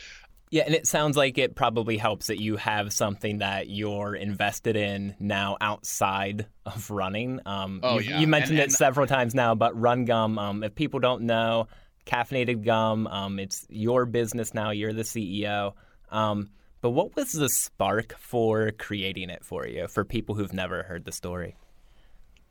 Yeah, 0.54 0.66
and 0.68 0.76
it 0.76 0.86
sounds 0.86 1.18
like 1.18 1.40
it 1.40 1.56
probably 1.56 1.98
helps 1.98 2.28
that 2.28 2.40
you 2.40 2.58
have 2.58 2.94
something 2.94 3.40
that 3.40 3.72
you're 3.72 4.14
invested 4.14 4.76
in 4.76 5.16
now 5.20 5.58
outside 5.60 6.46
of 6.64 6.92
running. 6.92 7.40
Um, 7.44 7.80
oh, 7.82 7.98
you, 7.98 8.12
yeah. 8.12 8.20
you 8.20 8.28
mentioned 8.28 8.60
and, 8.60 8.66
and, 8.66 8.72
it 8.72 8.76
several 8.76 9.08
times 9.08 9.34
now, 9.34 9.56
but 9.56 9.76
Run 9.76 10.06
Gum, 10.06 10.38
um, 10.38 10.64
if 10.64 10.76
people 10.76 11.00
don't 11.00 11.24
know, 11.24 11.70
caffeinated 12.06 12.64
gum. 12.64 13.08
Um, 13.08 13.40
it's 13.40 13.66
your 13.68 14.06
business 14.06 14.54
now. 14.54 14.70
You're 14.70 14.94
the 14.94 15.02
CEO. 15.02 15.74
Um, 16.12 16.52
but 16.82 16.92
what 16.92 17.16
was 17.16 17.32
the 17.32 17.50
spark 17.50 18.16
for 18.20 18.74
creating 18.74 19.32
it 19.32 19.44
for 19.44 19.66
you? 19.66 19.88
For 19.88 20.06
people 20.06 20.36
who've 20.36 20.54
never 20.54 20.84
heard 20.84 21.04
the 21.04 21.12
story. 21.12 21.56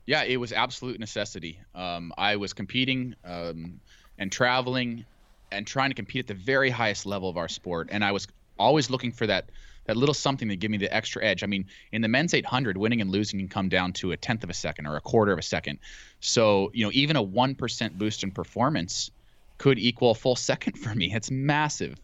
Yeah, 0.05 0.25
it 0.25 0.41
was 0.41 0.51
absolute 0.51 0.99
necessity. 0.99 1.57
Um, 1.73 2.11
I 2.17 2.35
was 2.35 2.51
competing 2.51 3.15
um, 3.23 3.79
and 4.17 4.29
traveling 4.29 5.05
and 5.53 5.65
trying 5.65 5.89
to 5.89 5.95
compete 5.95 6.21
at 6.21 6.27
the 6.27 6.33
very 6.33 6.69
highest 6.69 7.05
level 7.05 7.29
of 7.29 7.37
our 7.37 7.47
sport, 7.47 7.89
and 7.91 8.03
I 8.03 8.11
was 8.11 8.27
always 8.59 8.89
looking 8.89 9.11
for 9.11 9.27
that 9.27 9.49
that 9.85 9.97
little 9.97 10.13
something 10.13 10.47
to 10.47 10.55
give 10.55 10.71
me 10.71 10.77
the 10.77 10.93
extra 10.93 11.23
edge. 11.23 11.43
I 11.43 11.47
mean, 11.47 11.65
in 11.91 12.01
the 12.01 12.07
men's 12.07 12.33
800, 12.33 12.77
winning 12.77 13.01
and 13.01 13.11
losing 13.11 13.39
can 13.39 13.49
come 13.49 13.67
down 13.67 13.91
to 13.93 14.13
a 14.13 14.17
tenth 14.17 14.43
of 14.43 14.49
a 14.49 14.53
second 14.53 14.85
or 14.85 14.95
a 14.95 15.01
quarter 15.01 15.33
of 15.33 15.39
a 15.39 15.43
second. 15.43 15.79
So, 16.21 16.71
you 16.73 16.85
know, 16.85 16.91
even 16.93 17.17
a 17.17 17.21
one 17.21 17.55
percent 17.55 17.97
boost 17.97 18.23
in 18.23 18.31
performance 18.31 19.11
could 19.57 19.77
equal 19.77 20.11
a 20.11 20.15
full 20.15 20.35
second 20.51 20.77
for 20.77 20.93
me. 20.95 21.13
It's 21.13 21.29
massive. 21.31 21.99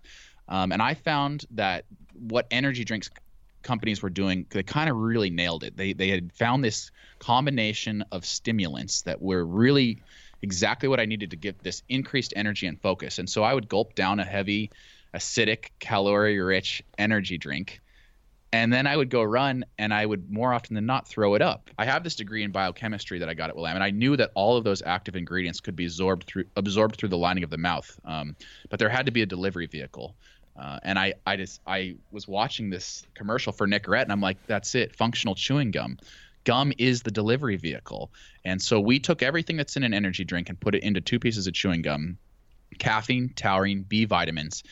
Um, 0.48 0.72
and 0.72 0.82
I 0.82 0.96
found 0.96 1.46
that 1.52 1.86
what 2.28 2.48
energy 2.52 2.84
drinks 2.84 3.10
companies 3.62 4.02
were 4.02 4.10
doing, 4.10 4.46
they 4.50 4.64
kind 4.64 4.90
of 4.90 4.98
really 4.98 5.30
nailed 5.30 5.64
it. 5.64 5.78
They, 5.78 5.94
they 5.94 6.10
had 6.10 6.32
found 6.34 6.64
this 6.64 6.92
combination 7.20 8.04
of 8.12 8.26
stimulants 8.26 9.04
that 9.04 9.22
were 9.22 9.46
really 9.46 10.02
exactly 10.42 10.90
what 10.90 11.00
I 11.00 11.06
needed 11.06 11.32
to 11.32 11.36
get 11.36 11.64
this 11.64 11.84
increased 11.90 12.34
energy 12.36 12.68
and 12.68 12.80
focus. 12.80 13.20
And 13.20 13.30
so 13.30 13.44
I 13.44 13.54
would 13.54 13.68
gulp 13.68 13.96
down 13.96 14.20
a 14.20 14.26
heavy, 14.26 14.72
acidic, 15.14 15.70
calorie 15.80 16.40
rich 16.40 16.84
energy 16.98 17.38
drink 17.38 17.82
and 18.52 18.74
then 18.74 18.88
I 18.88 18.98
would 18.98 19.10
go 19.10 19.22
run 19.22 19.66
and 19.78 19.94
I 19.94 20.06
would 20.06 20.32
more 20.32 20.54
often 20.54 20.76
than 20.76 20.86
not 20.86 21.08
throw 21.08 21.36
it 21.36 21.42
up. 21.42 21.70
I 21.78 21.86
have 21.86 22.04
this 22.04 22.16
degree 22.16 22.44
in 22.44 22.52
biochemistry 22.52 23.20
that 23.20 23.30
I 23.30 23.34
got 23.34 23.50
at 23.50 23.56
Willamette, 23.56 23.76
and 23.76 23.84
I 23.84 23.92
knew 23.92 24.18
that 24.18 24.32
all 24.34 24.58
of 24.58 24.64
those 24.64 24.82
active 24.82 25.16
ingredients 25.16 25.60
could 25.60 25.76
be 25.76 25.86
absorbed 25.86 26.26
through 26.26 26.46
absorbed 26.56 26.98
through 26.98 27.10
the 27.10 27.18
lining 27.18 27.44
of 27.44 27.50
the 27.50 27.58
mouth. 27.58 28.00
Um, 28.06 28.36
but 28.70 28.80
there 28.80 28.90
had 28.90 29.06
to 29.06 29.12
be 29.12 29.22
a 29.22 29.26
delivery 29.26 29.68
vehicle. 29.68 30.16
Uh, 30.60 30.80
and 30.84 31.00
I, 31.00 31.14
I 31.26 31.38
just 31.38 31.62
I 31.66 31.96
was 32.12 32.28
watching 32.28 32.70
this 32.70 33.06
commercial 33.14 33.54
for 33.54 33.68
Nicorette 33.68 34.04
and 34.04 34.12
I'm 34.12 34.22
like, 34.22 34.38
that's 34.48 34.76
it, 34.76 34.96
functional 34.96 35.36
chewing 35.36 35.72
gum. 35.72 35.98
Gum 36.50 36.74
is 36.80 37.04
the 37.04 37.12
delivery 37.12 37.58
vehicle. 37.58 38.12
And 38.44 38.60
so 38.60 38.80
we 38.80 39.00
took 39.00 39.22
everything 39.22 39.56
that's 39.56 39.78
in 39.78 39.84
an 39.84 39.94
energy 39.94 40.24
drink 40.24 40.50
and 40.50 40.60
put 40.60 40.74
it 40.74 40.82
into 40.82 41.00
two 41.00 41.20
pieces 41.20 41.46
of 41.46 41.54
chewing 41.54 41.84
gum 41.84 42.18
caffeine, 42.80 43.30
taurine, 43.36 43.84
B 43.88 44.06
vitamins 44.06 44.64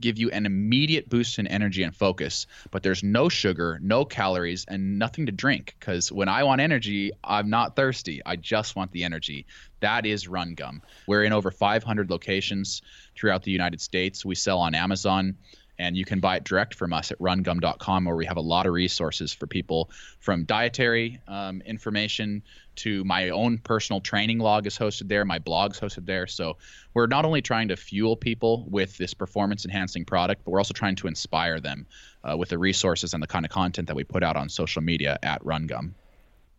give 0.00 0.16
you 0.16 0.30
an 0.30 0.46
immediate 0.46 1.08
boost 1.08 1.40
in 1.40 1.46
energy 1.48 1.82
and 1.82 1.94
focus, 1.94 2.46
but 2.70 2.84
there's 2.84 3.02
no 3.02 3.28
sugar, 3.28 3.80
no 3.82 4.04
calories, 4.04 4.64
and 4.68 4.98
nothing 4.98 5.26
to 5.26 5.32
drink. 5.32 5.74
Because 5.78 6.12
when 6.12 6.28
I 6.28 6.44
want 6.44 6.60
energy, 6.60 7.10
I'm 7.24 7.50
not 7.50 7.74
thirsty. 7.74 8.22
I 8.24 8.36
just 8.36 8.76
want 8.76 8.92
the 8.92 9.02
energy. 9.02 9.46
That 9.80 10.06
is 10.06 10.28
Run 10.28 10.54
Gum. 10.54 10.82
We're 11.08 11.24
in 11.24 11.32
over 11.32 11.50
500 11.50 12.10
locations 12.10 12.82
throughout 13.16 13.42
the 13.42 13.50
United 13.50 13.80
States. 13.80 14.24
We 14.24 14.36
sell 14.36 14.60
on 14.60 14.74
Amazon 14.74 15.36
and 15.78 15.96
you 15.96 16.04
can 16.04 16.20
buy 16.20 16.36
it 16.36 16.44
direct 16.44 16.74
from 16.74 16.92
us 16.92 17.10
at 17.10 17.18
rungum.com 17.18 18.04
where 18.04 18.16
we 18.16 18.26
have 18.26 18.36
a 18.36 18.42
lot 18.42 18.66
of 18.66 18.72
resources 18.72 19.32
for 19.32 19.46
people 19.46 19.90
from 20.18 20.44
dietary 20.44 21.20
um, 21.28 21.60
information 21.62 22.42
to 22.76 23.04
my 23.04 23.30
own 23.30 23.58
personal 23.58 24.00
training 24.00 24.38
log 24.38 24.66
is 24.66 24.78
hosted 24.78 25.08
there 25.08 25.24
my 25.24 25.38
blog's 25.38 25.80
hosted 25.80 26.06
there. 26.06 26.26
So 26.26 26.56
we're 26.94 27.06
not 27.06 27.24
only 27.24 27.42
trying 27.42 27.68
to 27.68 27.76
fuel 27.76 28.16
people 28.16 28.66
with 28.68 28.96
this 28.96 29.14
performance 29.14 29.64
enhancing 29.64 30.04
product 30.04 30.44
but 30.44 30.50
we're 30.50 30.60
also 30.60 30.74
trying 30.74 30.96
to 30.96 31.08
inspire 31.08 31.60
them 31.60 31.86
uh, 32.24 32.36
with 32.36 32.48
the 32.48 32.58
resources 32.58 33.14
and 33.14 33.22
the 33.22 33.26
kind 33.26 33.44
of 33.44 33.50
content 33.50 33.88
that 33.88 33.96
we 33.96 34.04
put 34.04 34.22
out 34.22 34.36
on 34.36 34.48
social 34.48 34.82
media 34.82 35.18
at 35.22 35.42
rungum 35.44 35.92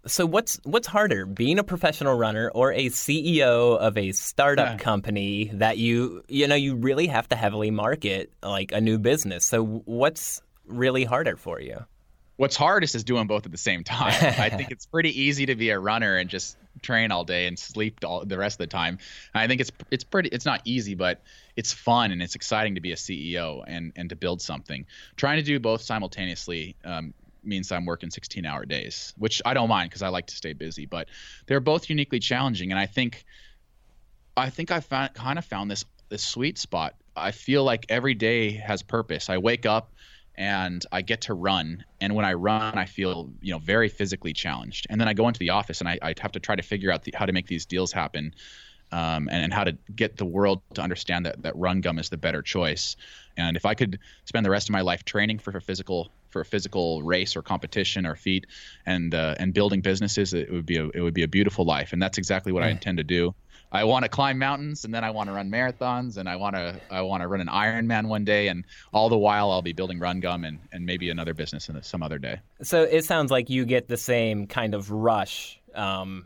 so 0.06 0.26
what's 0.26 0.60
what's 0.64 0.88
harder, 0.88 1.26
being 1.26 1.60
a 1.60 1.64
professional 1.64 2.18
runner 2.18 2.50
or 2.56 2.72
a 2.74 2.86
CEO 2.88 3.78
of 3.78 3.98
a 3.98 4.12
startup 4.14 4.72
Yeah. 4.72 4.78
company 4.78 5.52
that 5.56 5.78
you 5.78 6.24
you 6.28 6.48
know 6.48 6.56
you 6.56 6.76
really 6.76 7.08
have 7.08 7.28
to 7.30 7.36
heavily 7.36 7.72
market 7.72 8.32
like 8.42 8.72
a 8.72 8.82
new 8.82 8.98
business. 8.98 9.46
So 9.46 9.64
what's 9.86 10.42
really 10.66 11.04
harder 11.04 11.36
for 11.36 11.60
you? 11.60 11.86
What's 12.38 12.56
hardest 12.56 12.96
is 12.96 13.04
doing 13.04 13.28
both 13.28 13.46
at 13.46 13.52
the 13.52 13.58
same 13.58 13.84
time. 13.84 14.14
I 14.40 14.50
think 14.58 14.72
it's 14.72 14.86
pretty 14.86 15.22
easy 15.22 15.46
to 15.48 15.56
be 15.56 15.72
a 15.72 15.80
runner 15.80 16.16
and 16.16 16.30
just 16.30 16.56
train 16.82 17.12
all 17.12 17.26
day 17.26 17.48
and 17.48 17.60
sleep 17.60 17.98
all 18.06 18.24
the 18.26 18.38
rest 18.38 18.54
of 18.56 18.60
the 18.60 18.68
time. 18.68 18.98
And 19.34 19.42
I 19.44 19.48
think 19.48 19.60
it's 19.60 19.72
it's 19.92 20.06
pretty 20.06 20.30
it's 20.30 20.46
not 20.46 20.62
easy, 20.64 20.96
but 20.96 21.22
it's 21.58 21.74
fun 21.74 22.14
and 22.14 22.22
it's 22.22 22.36
exciting 22.36 22.76
to 22.76 22.82
be 22.82 22.94
a 22.94 22.96
CEO 22.96 23.64
and 23.68 23.92
and 23.98 24.10
to 24.10 24.16
build 24.16 24.42
something. 24.42 24.86
Trying 25.18 25.38
to 25.38 25.44
do 25.44 25.60
both 25.60 25.82
simultaneously 25.82 26.78
um, 26.86 27.14
means 27.50 27.72
I'm 27.72 27.86
working 27.86 28.10
16 28.10 28.46
hour 28.46 28.66
days, 28.66 29.14
which 29.18 29.42
I 29.44 29.54
don't 29.54 29.70
mind 29.70 29.90
because 29.90 30.02
I 30.02 30.10
like 30.10 30.28
to 30.28 30.36
stay 30.36 30.54
busy. 30.54 30.86
But 30.86 31.08
they're 31.48 31.60
both 31.60 31.90
uniquely 31.90 32.20
challenging, 32.20 32.72
and 32.72 32.80
I 32.80 32.86
think 32.86 33.26
I 34.38 34.50
think 34.50 34.72
I 34.72 34.80
found 34.80 35.14
kind 35.14 35.38
of 35.38 35.46
found 35.46 35.70
this 35.70 35.86
this 36.10 36.24
sweet 36.24 36.58
spot. 36.58 36.96
I 37.16 37.32
feel 37.32 37.64
like 37.64 37.86
every 37.90 38.14
day 38.14 38.52
has 38.52 38.82
purpose. 38.82 39.30
I 39.30 39.38
wake 39.38 39.66
up 39.66 39.92
and 40.36 40.86
I 40.92 41.02
get 41.02 41.22
to 41.22 41.34
run. 41.34 41.84
And 42.00 42.16
when 42.16 42.26
I 42.26 42.34
run, 42.34 42.78
I 42.78 42.86
feel 42.86 43.30
you 43.42 43.54
know 43.54 43.60
very 43.60 43.90
physically 43.90 44.34
challenged. 44.34 44.88
And 44.90 45.00
then 45.00 45.08
I 45.08 45.14
go 45.14 45.28
into 45.28 45.40
the 45.40 45.52
office 45.52 45.82
and 45.82 45.90
I, 45.90 46.00
I 46.02 46.16
have 46.20 46.32
to 46.32 46.40
try 46.40 46.56
to 46.56 46.64
figure 46.64 46.92
out 46.92 47.04
the, 47.04 47.14
how 47.16 47.26
to 47.26 47.34
make 47.34 47.48
these 47.48 47.66
deals 47.66 47.92
happen. 47.92 48.34
Um, 48.92 49.30
and, 49.30 49.44
and 49.44 49.54
how 49.54 49.66
to 49.66 49.78
get 49.96 50.18
the 50.18 50.26
world 50.26 50.64
to 50.74 50.82
understand 50.82 51.28
that, 51.28 51.44
that 51.44 51.56
run 51.56 51.82
gum 51.82 52.00
is 52.00 52.10
the 52.10 52.18
better 52.18 52.42
choice. 52.42 52.96
And 53.38 53.56
if 53.56 53.64
I 53.64 53.76
could 53.76 54.00
spend 54.26 54.44
the 54.44 54.50
rest 54.50 54.68
of 54.68 54.74
my 54.74 54.82
life 54.82 55.06
training 55.06 55.38
for 55.38 55.56
a 55.56 55.62
physical 55.62 56.10
for 56.30 56.42
a 56.42 56.46
physical 56.46 57.04
race 57.04 57.36
or 57.36 57.42
competition 57.42 58.06
or 58.06 58.16
feat, 58.16 58.48
and 58.86 59.14
uh, 59.14 59.36
and 59.40 59.54
building 59.54 59.82
businesses, 59.82 60.34
it 60.34 60.52
would 60.52 60.66
be 60.66 60.78
a 60.78 60.88
it 60.94 61.02
would 61.02 61.14
be 61.14 61.24
a 61.24 61.28
beautiful 61.28 61.66
life, 61.66 61.94
and 61.94 62.02
that's 62.02 62.18
exactly 62.18 62.52
what 62.52 62.64
I 62.64 62.70
intend 62.70 62.98
to 62.98 63.04
do. 63.04 63.34
I 63.72 63.84
want 63.84 64.04
to 64.04 64.10
climb 64.10 64.40
mountains, 64.40 64.84
and 64.84 64.94
then 64.94 65.04
I 65.04 65.12
want 65.12 65.30
to 65.30 65.34
run 65.34 65.52
marathons, 65.52 66.18
and 66.18 66.28
I 66.28 66.38
want 66.38 66.56
to 66.56 66.80
I 66.90 67.02
want 67.02 67.22
to 67.22 67.28
run 67.28 67.42
an 67.42 67.48
Ironman 67.48 68.08
one 68.08 68.26
day, 68.26 68.48
and 68.48 68.66
all 68.94 69.10
the 69.10 69.18
while 69.18 69.52
I'll 69.52 69.62
be 69.62 69.74
building 69.74 70.00
Run 70.00 70.20
Gum 70.20 70.44
and 70.44 70.60
and 70.72 70.86
maybe 70.86 71.10
another 71.10 71.34
business 71.34 71.70
in 71.70 71.82
some 71.84 72.02
other 72.02 72.18
day. 72.18 72.40
So 72.64 72.84
it 72.84 73.06
sounds 73.06 73.30
like 73.32 73.50
you 73.50 73.66
get 73.66 73.88
the 73.88 73.98
same 73.98 74.48
kind 74.48 74.74
of 74.74 74.92
rush. 74.92 75.60
Um, 75.76 76.26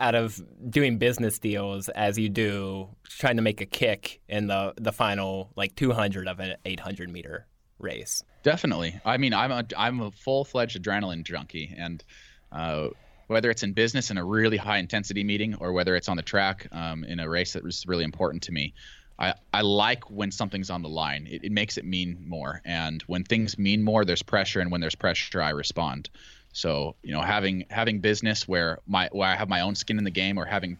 out 0.00 0.16
of 0.16 0.42
doing 0.68 0.98
business 0.98 1.38
deals 1.38 1.88
as 1.90 2.18
you 2.18 2.28
do 2.28 2.88
trying 3.04 3.36
to 3.36 3.42
make 3.42 3.60
a 3.60 3.66
kick 3.66 4.20
in 4.28 4.48
the 4.48 4.74
the 4.76 4.90
final 4.90 5.52
like 5.54 5.76
200 5.76 6.26
of 6.26 6.40
an 6.40 6.56
800 6.64 7.08
meter 7.08 7.46
race. 7.78 8.24
Definitely. 8.42 9.00
I 9.04 9.18
mean, 9.18 9.34
I'm 9.34 9.52
a 9.52 9.64
I'm 9.76 10.00
a 10.00 10.10
full 10.10 10.44
fledged 10.44 10.80
adrenaline 10.80 11.24
junkie, 11.24 11.74
and 11.76 12.02
uh, 12.50 12.88
whether 13.28 13.50
it's 13.50 13.62
in 13.62 13.72
business 13.72 14.10
in 14.10 14.18
a 14.18 14.24
really 14.24 14.56
high 14.56 14.78
intensity 14.78 15.24
meeting 15.24 15.54
or 15.54 15.72
whether 15.72 15.96
it's 15.96 16.08
on 16.08 16.16
the 16.16 16.22
track 16.22 16.66
um, 16.72 17.04
in 17.04 17.20
a 17.20 17.28
race 17.28 17.52
that 17.54 17.62
was 17.62 17.86
really 17.86 18.04
important 18.04 18.42
to 18.44 18.52
me. 18.52 18.74
I, 19.18 19.34
I 19.54 19.60
like 19.60 20.10
when 20.10 20.30
something's 20.30 20.70
on 20.70 20.82
the 20.82 20.88
line. 20.88 21.28
It, 21.30 21.44
it 21.44 21.52
makes 21.52 21.78
it 21.78 21.84
mean 21.84 22.24
more. 22.26 22.60
And 22.64 23.02
when 23.02 23.22
things 23.24 23.56
mean 23.56 23.82
more, 23.82 24.04
there's 24.04 24.22
pressure. 24.22 24.60
And 24.60 24.70
when 24.72 24.80
there's 24.80 24.94
pressure, 24.96 25.40
I 25.40 25.50
respond. 25.50 26.10
So 26.52 26.96
you 27.02 27.12
know, 27.12 27.22
having 27.22 27.64
having 27.70 28.00
business 28.00 28.46
where 28.46 28.78
my 28.86 29.08
where 29.12 29.28
I 29.28 29.36
have 29.36 29.48
my 29.48 29.60
own 29.60 29.74
skin 29.74 29.98
in 29.98 30.04
the 30.04 30.10
game, 30.10 30.38
or 30.38 30.44
having 30.44 30.78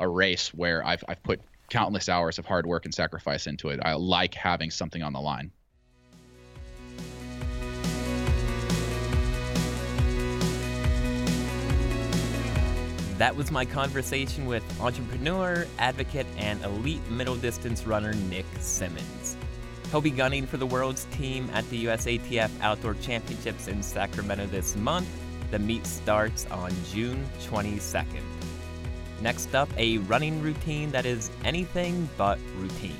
a 0.00 0.08
race 0.08 0.52
where 0.52 0.84
I've 0.84 1.04
I've 1.08 1.22
put 1.22 1.40
countless 1.70 2.08
hours 2.08 2.38
of 2.38 2.44
hard 2.44 2.66
work 2.66 2.84
and 2.84 2.94
sacrifice 2.94 3.46
into 3.46 3.70
it. 3.70 3.80
I 3.82 3.94
like 3.94 4.34
having 4.34 4.70
something 4.70 5.02
on 5.02 5.12
the 5.12 5.20
line. 5.20 5.50
That 13.18 13.36
was 13.36 13.52
my 13.52 13.64
conversation 13.64 14.44
with 14.44 14.64
entrepreneur, 14.80 15.66
advocate, 15.78 16.26
and 16.36 16.60
elite 16.64 17.08
middle 17.08 17.36
distance 17.36 17.86
runner 17.86 18.12
Nick 18.12 18.46
Symmonds. 18.58 19.36
He'll 19.92 20.00
be 20.00 20.10
gunning 20.10 20.46
for 20.48 20.56
the 20.56 20.66
world's 20.66 21.04
team 21.12 21.48
at 21.52 21.68
the 21.70 21.84
USATF 21.84 22.50
Outdoor 22.60 22.94
Championships 22.94 23.68
in 23.68 23.84
Sacramento 23.84 24.46
this 24.46 24.74
month. 24.74 25.08
The 25.52 25.60
meet 25.60 25.86
starts 25.86 26.46
on 26.46 26.72
June 26.90 27.24
22nd. 27.44 28.22
Next 29.20 29.54
up, 29.54 29.68
a 29.76 29.98
running 29.98 30.42
routine 30.42 30.90
that 30.90 31.06
is 31.06 31.30
anything 31.44 32.08
but 32.16 32.40
routine. 32.56 32.96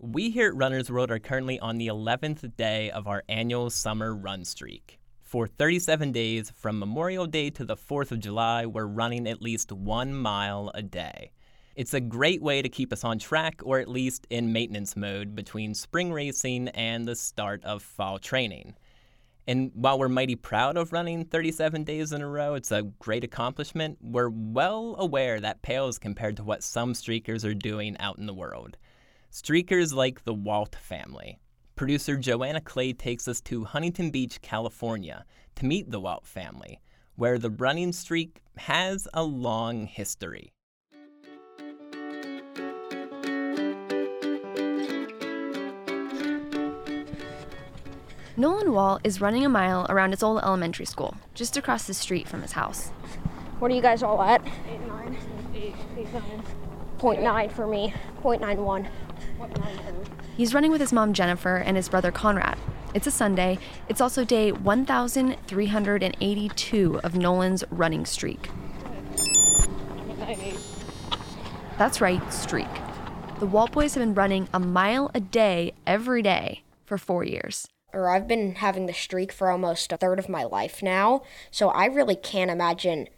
We 0.00 0.30
here 0.30 0.48
at 0.48 0.56
Runners 0.56 0.90
World 0.90 1.12
are 1.12 1.20
currently 1.20 1.60
on 1.60 1.78
the 1.78 1.86
11th 1.86 2.56
day 2.56 2.90
of 2.90 3.06
our 3.06 3.22
annual 3.28 3.70
summer 3.70 4.12
run 4.12 4.44
streak. 4.44 4.98
For 5.26 5.48
37 5.48 6.12
days, 6.12 6.52
from 6.54 6.78
Memorial 6.78 7.26
Day 7.26 7.50
to 7.50 7.64
the 7.64 7.74
4th 7.74 8.12
of 8.12 8.20
July, 8.20 8.64
we're 8.64 8.86
running 8.86 9.26
at 9.26 9.42
least 9.42 9.72
one 9.72 10.14
mile 10.14 10.70
a 10.72 10.84
day. 10.84 11.32
It's 11.74 11.94
a 11.94 12.00
great 12.00 12.40
way 12.40 12.62
to 12.62 12.68
keep 12.68 12.92
us 12.92 13.02
on 13.02 13.18
track, 13.18 13.60
or 13.64 13.80
at 13.80 13.88
least 13.88 14.28
in 14.30 14.52
maintenance 14.52 14.94
mode, 14.94 15.34
between 15.34 15.74
spring 15.74 16.12
racing 16.12 16.68
and 16.68 17.08
the 17.08 17.16
start 17.16 17.64
of 17.64 17.82
fall 17.82 18.20
training. 18.20 18.76
And 19.48 19.72
while 19.74 19.98
we're 19.98 20.08
mighty 20.08 20.36
proud 20.36 20.76
of 20.76 20.92
running 20.92 21.24
37 21.24 21.82
days 21.82 22.12
in 22.12 22.22
a 22.22 22.28
row, 22.28 22.54
it's 22.54 22.70
a 22.70 22.84
great 23.00 23.24
accomplishment, 23.24 23.98
we're 24.00 24.30
well 24.30 24.94
aware 24.96 25.40
that 25.40 25.62
pales 25.62 25.98
compared 25.98 26.36
to 26.36 26.44
what 26.44 26.62
some 26.62 26.92
streakers 26.92 27.44
are 27.44 27.52
doing 27.52 27.96
out 27.98 28.18
in 28.18 28.26
the 28.26 28.32
world. 28.32 28.76
Streakers 29.32 29.92
like 29.92 30.22
the 30.22 30.34
Walt 30.34 30.76
family. 30.76 31.40
Producer 31.76 32.16
Joanna 32.16 32.62
Clay 32.62 32.94
takes 32.94 33.28
us 33.28 33.42
to 33.42 33.64
Huntington 33.64 34.08
Beach, 34.08 34.40
California 34.40 35.26
to 35.56 35.66
meet 35.66 35.90
the 35.90 36.00
Walt 36.00 36.26
family, 36.26 36.80
where 37.16 37.38
the 37.38 37.50
running 37.50 37.92
streak 37.92 38.40
has 38.56 39.06
a 39.12 39.22
long 39.22 39.84
history. 39.86 40.54
Nolan 48.38 48.72
Wall 48.72 48.98
is 49.04 49.20
running 49.20 49.44
a 49.44 49.50
mile 49.50 49.84
around 49.90 50.12
his 50.12 50.22
old 50.22 50.42
elementary 50.42 50.86
school, 50.86 51.14
just 51.34 51.58
across 51.58 51.86
the 51.86 51.92
street 51.92 52.26
from 52.26 52.40
his 52.40 52.52
house. 52.52 52.88
What 53.58 53.70
are 53.70 53.74
you 53.74 53.82
guys 53.82 54.02
all 54.02 54.22
at? 54.22 54.42
Eight 54.66 54.80
nine. 54.86 55.18
Eight, 55.54 55.74
eight 55.98 56.10
nine. 56.14 56.42
Point 56.96 57.20
nine 57.20 57.50
for 57.50 57.66
me. 57.66 57.92
Point 58.22 58.40
nine 58.40 58.62
one. 58.62 58.88
He's 60.36 60.54
running 60.54 60.70
with 60.70 60.80
his 60.80 60.92
mom 60.92 61.12
Jennifer 61.12 61.56
and 61.56 61.76
his 61.76 61.88
brother 61.88 62.12
Conrad. 62.12 62.56
It's 62.94 63.06
a 63.06 63.10
Sunday. 63.10 63.58
It's 63.88 64.00
also 64.00 64.24
day 64.24 64.52
1,382 64.52 67.00
of 67.02 67.16
Nolan's 67.16 67.64
running 67.70 68.06
streak. 68.06 68.48
That's 71.78 72.00
right, 72.00 72.32
streak. 72.32 72.68
The 73.38 73.46
Walt 73.46 73.72
boys 73.72 73.94
have 73.94 74.02
been 74.02 74.14
running 74.14 74.48
a 74.52 74.60
mile 74.60 75.10
a 75.14 75.20
day 75.20 75.72
every 75.86 76.22
day 76.22 76.62
for 76.84 76.98
four 76.98 77.24
years 77.24 77.66
or 77.96 78.10
I've 78.10 78.28
been 78.28 78.56
having 78.56 78.86
the 78.86 78.92
streak 78.92 79.32
for 79.32 79.50
almost 79.50 79.90
a 79.90 79.96
third 79.96 80.18
of 80.18 80.28
my 80.28 80.44
life 80.44 80.82
now. 80.82 81.22
So 81.50 81.70
I 81.70 81.86
really 81.86 82.14
can't 82.14 82.50
imagine 82.50 83.08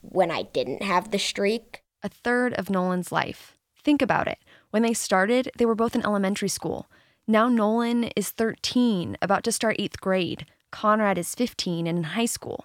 when 0.00 0.30
I 0.30 0.42
didn't 0.42 0.82
have 0.82 1.10
the 1.10 1.18
streak. 1.18 1.82
A 2.02 2.08
third 2.08 2.54
of 2.54 2.70
Nolan's 2.70 3.12
life. 3.12 3.58
Think 3.84 4.00
about 4.00 4.26
it. 4.26 4.38
When 4.72 4.82
they 4.82 4.94
started, 4.94 5.50
they 5.58 5.66
were 5.66 5.74
both 5.74 5.94
in 5.94 6.02
elementary 6.02 6.48
school. 6.48 6.86
Now 7.26 7.50
Nolan 7.50 8.04
is 8.16 8.30
13, 8.30 9.18
about 9.20 9.44
to 9.44 9.52
start 9.52 9.76
eighth 9.78 10.00
grade. 10.00 10.46
Conrad 10.70 11.18
is 11.18 11.34
15 11.34 11.86
and 11.86 11.98
in 11.98 12.04
high 12.04 12.24
school. 12.24 12.64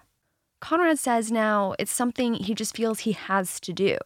Conrad 0.58 0.98
says 0.98 1.30
now 1.30 1.74
it's 1.78 1.92
something 1.92 2.32
he 2.32 2.54
just 2.54 2.74
feels 2.74 3.00
he 3.00 3.12
has 3.12 3.60
to 3.60 3.74
do. 3.74 3.98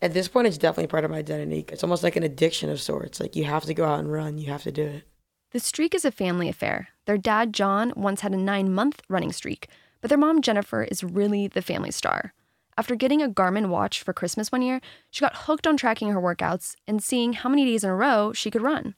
At 0.00 0.14
this 0.14 0.28
point, 0.28 0.46
it's 0.46 0.56
definitely 0.56 0.86
part 0.86 1.04
of 1.04 1.10
my 1.10 1.18
identity. 1.18 1.64
It's 1.68 1.82
almost 1.82 2.04
like 2.04 2.14
an 2.14 2.22
addiction 2.22 2.70
of 2.70 2.80
sorts. 2.80 3.18
Like 3.18 3.34
you 3.34 3.42
have 3.42 3.64
to 3.64 3.74
go 3.74 3.86
out 3.86 3.98
and 3.98 4.12
run, 4.12 4.38
you 4.38 4.46
have 4.52 4.62
to 4.62 4.70
do 4.70 4.84
it. 4.84 5.02
The 5.50 5.58
streak 5.58 5.96
is 5.96 6.04
a 6.04 6.12
family 6.12 6.48
affair. 6.48 6.90
Their 7.06 7.18
dad, 7.18 7.52
John, 7.52 7.92
once 7.96 8.20
had 8.20 8.32
a 8.32 8.36
nine 8.36 8.72
month 8.72 9.02
running 9.08 9.32
streak, 9.32 9.66
but 10.00 10.10
their 10.10 10.18
mom, 10.18 10.42
Jennifer, 10.42 10.84
is 10.84 11.02
really 11.02 11.48
the 11.48 11.60
family 11.60 11.90
star. 11.90 12.34
After 12.76 12.94
getting 12.94 13.20
a 13.20 13.28
Garmin 13.28 13.68
watch 13.68 14.02
for 14.02 14.12
Christmas 14.12 14.50
one 14.50 14.62
year, 14.62 14.80
she 15.10 15.20
got 15.20 15.36
hooked 15.36 15.66
on 15.66 15.76
tracking 15.76 16.10
her 16.10 16.20
workouts 16.20 16.74
and 16.86 17.02
seeing 17.02 17.34
how 17.34 17.48
many 17.48 17.64
days 17.64 17.84
in 17.84 17.90
a 17.90 17.94
row 17.94 18.32
she 18.32 18.50
could 18.50 18.62
run. 18.62 18.94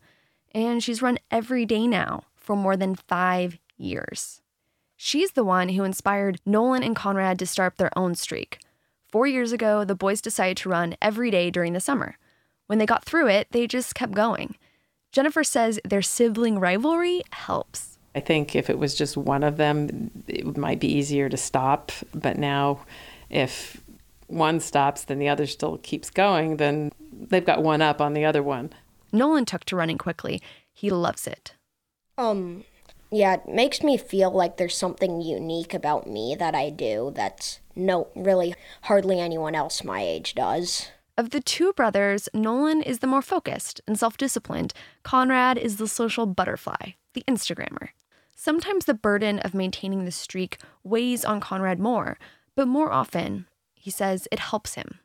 And 0.54 0.82
she's 0.82 1.02
run 1.02 1.18
every 1.30 1.66
day 1.66 1.86
now 1.86 2.24
for 2.36 2.54
more 2.54 2.76
than 2.76 2.94
five 2.94 3.58
years. 3.76 4.40
She's 4.96 5.32
the 5.32 5.44
one 5.44 5.70
who 5.70 5.82
inspired 5.82 6.40
Nolan 6.46 6.84
and 6.84 6.94
Conrad 6.94 7.38
to 7.40 7.46
start 7.46 7.76
their 7.76 7.90
own 7.98 8.14
streak. 8.14 8.60
Four 9.08 9.26
years 9.26 9.52
ago, 9.52 9.84
the 9.84 9.94
boys 9.94 10.20
decided 10.20 10.56
to 10.58 10.68
run 10.68 10.96
every 11.02 11.30
day 11.30 11.50
during 11.50 11.72
the 11.72 11.80
summer. 11.80 12.16
When 12.66 12.78
they 12.78 12.86
got 12.86 13.04
through 13.04 13.28
it, 13.28 13.48
they 13.50 13.66
just 13.66 13.94
kept 13.94 14.12
going. 14.12 14.56
Jennifer 15.12 15.44
says 15.44 15.80
their 15.84 16.02
sibling 16.02 16.58
rivalry 16.58 17.22
helps. 17.30 17.98
I 18.14 18.20
think 18.20 18.54
if 18.54 18.70
it 18.70 18.78
was 18.78 18.94
just 18.94 19.16
one 19.16 19.42
of 19.42 19.56
them, 19.56 20.10
it 20.28 20.56
might 20.56 20.80
be 20.80 20.92
easier 20.92 21.28
to 21.28 21.36
stop. 21.36 21.92
But 22.14 22.38
now, 22.38 22.80
if 23.34 23.82
one 24.28 24.60
stops, 24.60 25.04
then 25.04 25.18
the 25.18 25.28
other 25.28 25.46
still 25.46 25.78
keeps 25.78 26.08
going, 26.08 26.56
then 26.56 26.92
they've 27.12 27.44
got 27.44 27.62
one 27.62 27.82
up 27.82 28.00
on 28.00 28.14
the 28.14 28.24
other 28.24 28.42
one. 28.42 28.70
Nolan 29.12 29.44
took 29.44 29.64
to 29.66 29.76
running 29.76 29.98
quickly. 29.98 30.40
He 30.72 30.90
loves 30.90 31.26
it. 31.26 31.54
Um, 32.16 32.64
yeah, 33.10 33.34
it 33.34 33.48
makes 33.48 33.82
me 33.82 33.96
feel 33.96 34.30
like 34.30 34.56
there's 34.56 34.76
something 34.76 35.20
unique 35.20 35.74
about 35.74 36.08
me 36.08 36.34
that 36.38 36.54
I 36.54 36.70
do 36.70 37.12
that's 37.14 37.60
no, 37.76 38.08
really, 38.14 38.54
hardly 38.82 39.20
anyone 39.20 39.54
else 39.54 39.84
my 39.84 40.00
age 40.00 40.34
does. 40.34 40.88
Of 41.16 41.30
the 41.30 41.40
two 41.40 41.72
brothers, 41.72 42.28
Nolan 42.34 42.82
is 42.82 42.98
the 43.00 43.06
more 43.06 43.22
focused 43.22 43.80
and 43.86 43.98
self 43.98 44.16
disciplined. 44.16 44.74
Conrad 45.02 45.58
is 45.58 45.76
the 45.76 45.86
social 45.86 46.26
butterfly, 46.26 46.92
the 47.12 47.24
Instagrammer. 47.28 47.90
Sometimes 48.34 48.84
the 48.84 48.94
burden 48.94 49.38
of 49.40 49.54
maintaining 49.54 50.04
the 50.04 50.10
streak 50.10 50.58
weighs 50.82 51.24
on 51.24 51.40
Conrad 51.40 51.78
more, 51.78 52.18
but 52.56 52.68
more 52.68 52.92
often, 52.92 53.46
he 53.74 53.90
says 53.90 54.28
it 54.30 54.38
helps 54.38 54.74
him. 54.74 54.98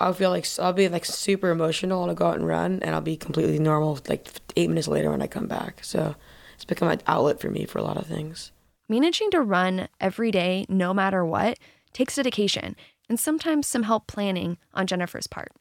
I'll 0.00 0.14
feel 0.14 0.30
like 0.30 0.46
I'll 0.58 0.72
be 0.72 0.88
like 0.88 1.04
super 1.04 1.50
emotional 1.50 2.02
and 2.02 2.10
I'll 2.10 2.16
go 2.16 2.28
out 2.28 2.36
and 2.36 2.46
run 2.46 2.80
and 2.82 2.94
I'll 2.94 3.02
be 3.02 3.16
completely 3.16 3.58
normal 3.58 3.98
like 4.08 4.28
eight 4.56 4.68
minutes 4.68 4.88
later 4.88 5.10
when 5.10 5.20
I 5.20 5.26
come 5.26 5.46
back. 5.46 5.84
So 5.84 6.14
it's 6.54 6.64
become 6.64 6.88
an 6.88 7.02
outlet 7.06 7.38
for 7.38 7.50
me 7.50 7.66
for 7.66 7.78
a 7.78 7.82
lot 7.82 7.98
of 7.98 8.06
things. 8.06 8.50
Managing 8.88 9.30
to 9.32 9.42
run 9.42 9.88
every 10.00 10.30
day, 10.30 10.64
no 10.68 10.94
matter 10.94 11.24
what, 11.24 11.58
takes 11.92 12.16
dedication 12.16 12.76
and 13.10 13.20
sometimes 13.20 13.66
some 13.66 13.82
help 13.82 14.06
planning 14.06 14.56
on 14.72 14.86
Jennifer's 14.86 15.26
part. 15.26 15.52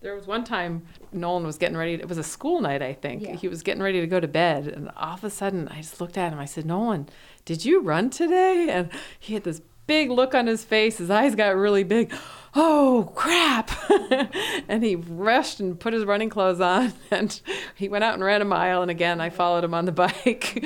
There 0.00 0.14
was 0.14 0.28
one 0.28 0.44
time 0.44 0.86
Nolan 1.12 1.44
was 1.44 1.58
getting 1.58 1.76
ready. 1.76 1.94
it 1.94 2.08
was 2.08 2.18
a 2.18 2.22
school 2.22 2.60
night, 2.60 2.82
I 2.82 2.92
think. 2.92 3.22
Yeah. 3.22 3.34
He 3.34 3.48
was 3.48 3.64
getting 3.64 3.82
ready 3.82 4.00
to 4.00 4.06
go 4.06 4.20
to 4.20 4.28
bed, 4.28 4.68
and 4.68 4.90
all 4.96 5.14
of 5.14 5.24
a 5.24 5.30
sudden, 5.30 5.66
I 5.68 5.78
just 5.78 6.00
looked 6.00 6.16
at 6.16 6.32
him. 6.32 6.38
I 6.38 6.44
said, 6.44 6.66
"Nolan, 6.66 7.08
did 7.44 7.64
you 7.64 7.80
run 7.80 8.08
today?" 8.10 8.68
And 8.70 8.90
he 9.18 9.34
had 9.34 9.42
this 9.42 9.60
big 9.88 10.10
look 10.10 10.34
on 10.34 10.46
his 10.46 10.62
face. 10.62 10.98
His 10.98 11.10
eyes 11.10 11.34
got 11.34 11.56
really 11.56 11.82
big. 11.82 12.14
Oh, 12.54 13.10
crap. 13.16 13.70
and 14.68 14.84
he 14.84 14.94
rushed 14.94 15.58
and 15.58 15.78
put 15.78 15.92
his 15.92 16.04
running 16.04 16.28
clothes 16.28 16.60
on 16.60 16.92
and 17.10 17.40
he 17.74 17.88
went 17.88 18.04
out 18.04 18.14
and 18.14 18.22
ran 18.22 18.42
a 18.42 18.44
mile. 18.44 18.82
And 18.82 18.90
again, 18.90 19.20
I 19.20 19.30
followed 19.30 19.64
him 19.64 19.74
on 19.74 19.86
the 19.86 19.92
bike. 20.06 20.64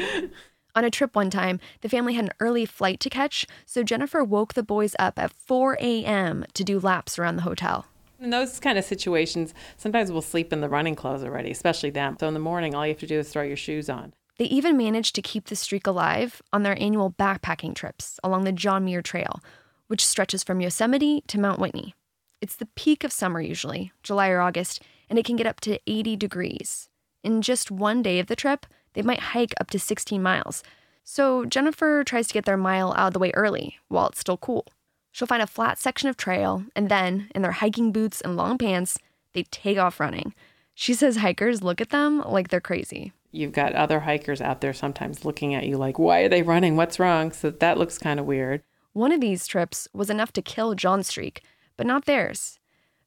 On 0.75 0.85
a 0.85 0.91
trip 0.91 1.16
one 1.16 1.31
time, 1.31 1.61
the 1.81 1.89
family 1.89 2.14
had 2.14 2.27
an 2.27 2.33
early 2.41 2.66
flight 2.66 2.99
to 3.01 3.11
catch, 3.11 3.47
so 3.66 3.83
Jennifer 3.83 4.25
woke 4.25 4.55
the 4.55 4.62
boys 4.62 4.97
up 4.99 5.18
at 5.18 5.31
4 5.33 5.77
a.m. 5.81 6.47
to 6.55 6.64
do 6.64 6.81
laps 6.81 7.18
around 7.18 7.37
the 7.37 7.43
hotel. 7.43 7.87
In 8.18 8.31
those 8.31 8.59
kind 8.59 8.79
of 8.79 8.85
situations, 8.85 9.53
sometimes 9.77 10.11
we'll 10.11 10.23
sleep 10.23 10.51
in 10.51 10.62
the 10.62 10.70
running 10.70 10.95
clothes 10.95 11.25
already, 11.25 11.51
especially 11.51 11.91
them. 11.91 12.16
So 12.18 12.27
in 12.27 12.35
the 12.35 12.41
morning, 12.41 12.75
all 12.75 12.87
you 12.87 12.93
have 12.93 13.01
to 13.01 13.07
do 13.07 13.18
is 13.18 13.29
throw 13.29 13.43
your 13.43 13.57
shoes 13.57 13.91
on. 13.91 14.14
They 14.43 14.49
even 14.49 14.76
managed 14.76 15.14
to 15.14 15.22
keep 15.22 15.45
the 15.45 15.55
streak 15.55 15.86
alive 15.86 16.43
on 16.53 16.64
their 16.64 16.76
annual 16.82 17.12
backpacking 17.12 17.76
trips 17.76 18.18
along 18.24 18.43
the 18.43 18.51
John 18.51 18.84
Muir 18.84 19.01
Trail, 19.01 19.38
which 19.86 20.05
stretches 20.05 20.43
from 20.43 20.61
Yosemite 20.61 21.22
to 21.28 21.38
Mount 21.38 21.61
Whitney. 21.61 21.95
It's 22.40 22.57
the 22.57 22.66
peak 22.74 23.05
of 23.05 23.12
summer 23.12 23.40
usually, 23.40 23.93
July 24.03 24.30
or 24.30 24.40
August, 24.40 24.82
and 25.09 25.16
it 25.16 25.24
can 25.24 25.36
get 25.36 25.47
up 25.47 25.61
to 25.61 25.78
80 25.86 26.16
degrees. 26.16 26.88
In 27.22 27.40
just 27.40 27.70
one 27.70 28.03
day 28.03 28.18
of 28.18 28.26
the 28.26 28.34
trip, 28.34 28.66
they 28.95 29.03
might 29.03 29.20
hike 29.20 29.55
up 29.61 29.70
to 29.70 29.78
16 29.78 30.20
miles. 30.20 30.64
So 31.05 31.45
Jennifer 31.45 32.03
tries 32.03 32.26
to 32.26 32.34
get 32.34 32.45
their 32.45 32.57
mile 32.57 32.93
out 32.95 33.07
of 33.07 33.12
the 33.12 33.20
way 33.20 33.30
early 33.34 33.78
while 33.86 34.09
it's 34.09 34.18
still 34.18 34.38
cool. 34.38 34.66
She'll 35.12 35.28
find 35.28 35.43
a 35.45 35.47
flat 35.47 35.78
section 35.78 36.09
of 36.09 36.16
trail, 36.16 36.64
and 36.74 36.88
then, 36.88 37.30
in 37.32 37.43
their 37.43 37.53
hiking 37.53 37.93
boots 37.93 38.20
and 38.20 38.34
long 38.34 38.59
pants, 38.59 38.99
they 39.34 39.45
take 39.45 39.78
off 39.78 40.01
running. 40.01 40.34
She 40.74 40.95
says 40.95 41.18
hikers 41.18 41.62
look 41.62 41.80
at 41.80 41.90
them 41.90 42.18
like 42.22 42.49
they're 42.49 42.61
crazy. 42.61 43.12
You've 43.33 43.53
got 43.53 43.72
other 43.72 44.01
hikers 44.01 44.41
out 44.41 44.61
there 44.61 44.74
sometimes 44.74 45.24
looking 45.24 45.55
at 45.55 45.66
you 45.66 45.78
like, 45.78 45.99
why 45.99 46.20
are 46.20 46.28
they 46.28 46.43
running? 46.43 46.76
What's 46.76 47.01
wrong? 47.01 47.33
So 47.33 47.51
that 47.51 47.78
looks 47.78 47.99
kind 47.99 48.20
of 48.20 48.26
weird. 48.26 48.62
One 48.93 49.11
of 49.11 49.22
these 49.22 49.47
trips 49.47 49.89
was 49.95 50.11
enough 50.11 50.33
to 50.35 50.43
kill 50.43 50.74
John's 50.74 51.09
streak, 51.09 51.43
but 51.78 51.87
not 51.87 52.05
theirs. 52.05 52.59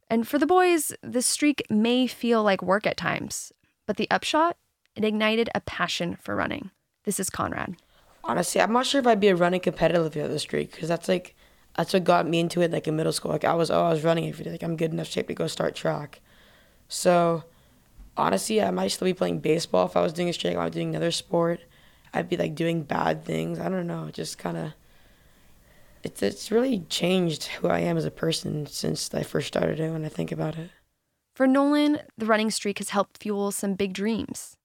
And 0.10 0.28
for 0.28 0.40
the 0.40 0.48
boys, 0.48 0.94
the 1.02 1.22
streak 1.22 1.64
may 1.70 2.08
feel 2.08 2.44
like 2.44 2.64
work 2.64 2.88
at 2.88 2.98
times, 2.98 3.52
but 3.86 3.98
the 3.98 4.10
upshot 4.10 4.58
it 4.96 5.04
ignited 5.04 5.50
a 5.54 5.62
passion 5.62 6.18
for 6.22 6.36
running. 6.36 6.72
This 7.04 7.20
is 7.20 7.30
Conrad. 7.30 7.76
Honestly, 8.24 8.62
I'm 8.62 8.74
not 8.74 8.86
sure 8.86 9.00
if 9.00 9.08
I'd 9.08 9.20
be 9.20 9.28
a 9.28 9.36
running 9.36 9.60
competitive 9.60 10.06
if 10.06 10.16
you 10.16 10.22
had 10.24 10.32
the 10.32 10.40
streak 10.40 10.72
because 10.72 10.90
that's 10.90 11.08
like 11.08 11.36
that's 11.78 11.94
what 11.94 12.04
got 12.04 12.28
me 12.28 12.40
into 12.40 12.62
it 12.62 12.72
like 12.72 12.88
in 12.88 12.96
middle 12.96 13.12
school. 13.12 13.32
Like 13.32 13.44
I 13.44 13.54
was 13.54 13.70
oh 13.70 13.84
I 13.84 13.90
was 13.90 14.04
running 14.04 14.28
every 14.28 14.46
day. 14.46 14.52
Like 14.52 14.64
I'm 14.64 14.78
good 14.78 14.92
enough 14.92 15.08
shape 15.08 15.28
to 15.28 15.34
go 15.34 15.48
start 15.48 15.76
track. 15.76 16.22
So 16.88 17.44
honestly, 18.18 18.62
I 18.62 18.72
might 18.72 18.90
still 18.90 19.06
be 19.06 19.14
playing 19.14 19.40
baseball 19.40 19.86
if 19.86 19.98
I 19.98 20.02
was 20.02 20.14
doing 20.14 20.30
a 20.30 20.34
streak. 20.34 20.54
If 20.54 20.60
I 20.60 20.66
was 20.66 20.74
doing 20.74 20.90
another 20.90 21.12
sport, 21.12 21.62
I'd 22.14 22.30
be 22.30 22.38
like 22.38 22.56
doing 22.56 22.84
bad 22.84 23.26
things. 23.26 23.60
I 23.60 23.70
don't 23.70 23.88
know. 23.88 24.10
Just 24.12 24.38
kind 24.38 24.58
of. 24.58 24.74
It's 26.04 26.22
it's 26.22 26.52
really 26.52 26.80
changed 26.90 27.46
who 27.46 27.68
I 27.68 27.80
am 27.80 27.98
as 27.98 28.06
a 28.06 28.12
person 28.12 28.68
since 28.68 29.14
I 29.14 29.24
first 29.24 29.48
started 29.48 29.80
it. 29.80 29.92
When 29.92 30.06
I 30.06 30.10
think 30.10 30.32
about 30.32 30.58
it. 30.58 30.70
For 31.36 31.48
Nolan, 31.48 32.00
the 32.18 32.26
running 32.26 32.52
streak 32.52 32.78
has 32.78 32.92
helped 32.92 33.22
fuel 33.22 33.52
some 33.52 33.74
big 33.74 33.94
dreams 33.94 34.56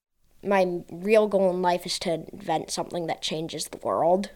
my 0.42 0.82
real 0.90 1.26
goal 1.26 1.51
in 1.51 1.62
life 1.62 1.86
is 1.86 1.98
to 2.01 2.24
invent 2.32 2.70
something 2.70 3.07
that 3.07 3.22
changes 3.22 3.68
the 3.68 3.78
world. 3.78 4.30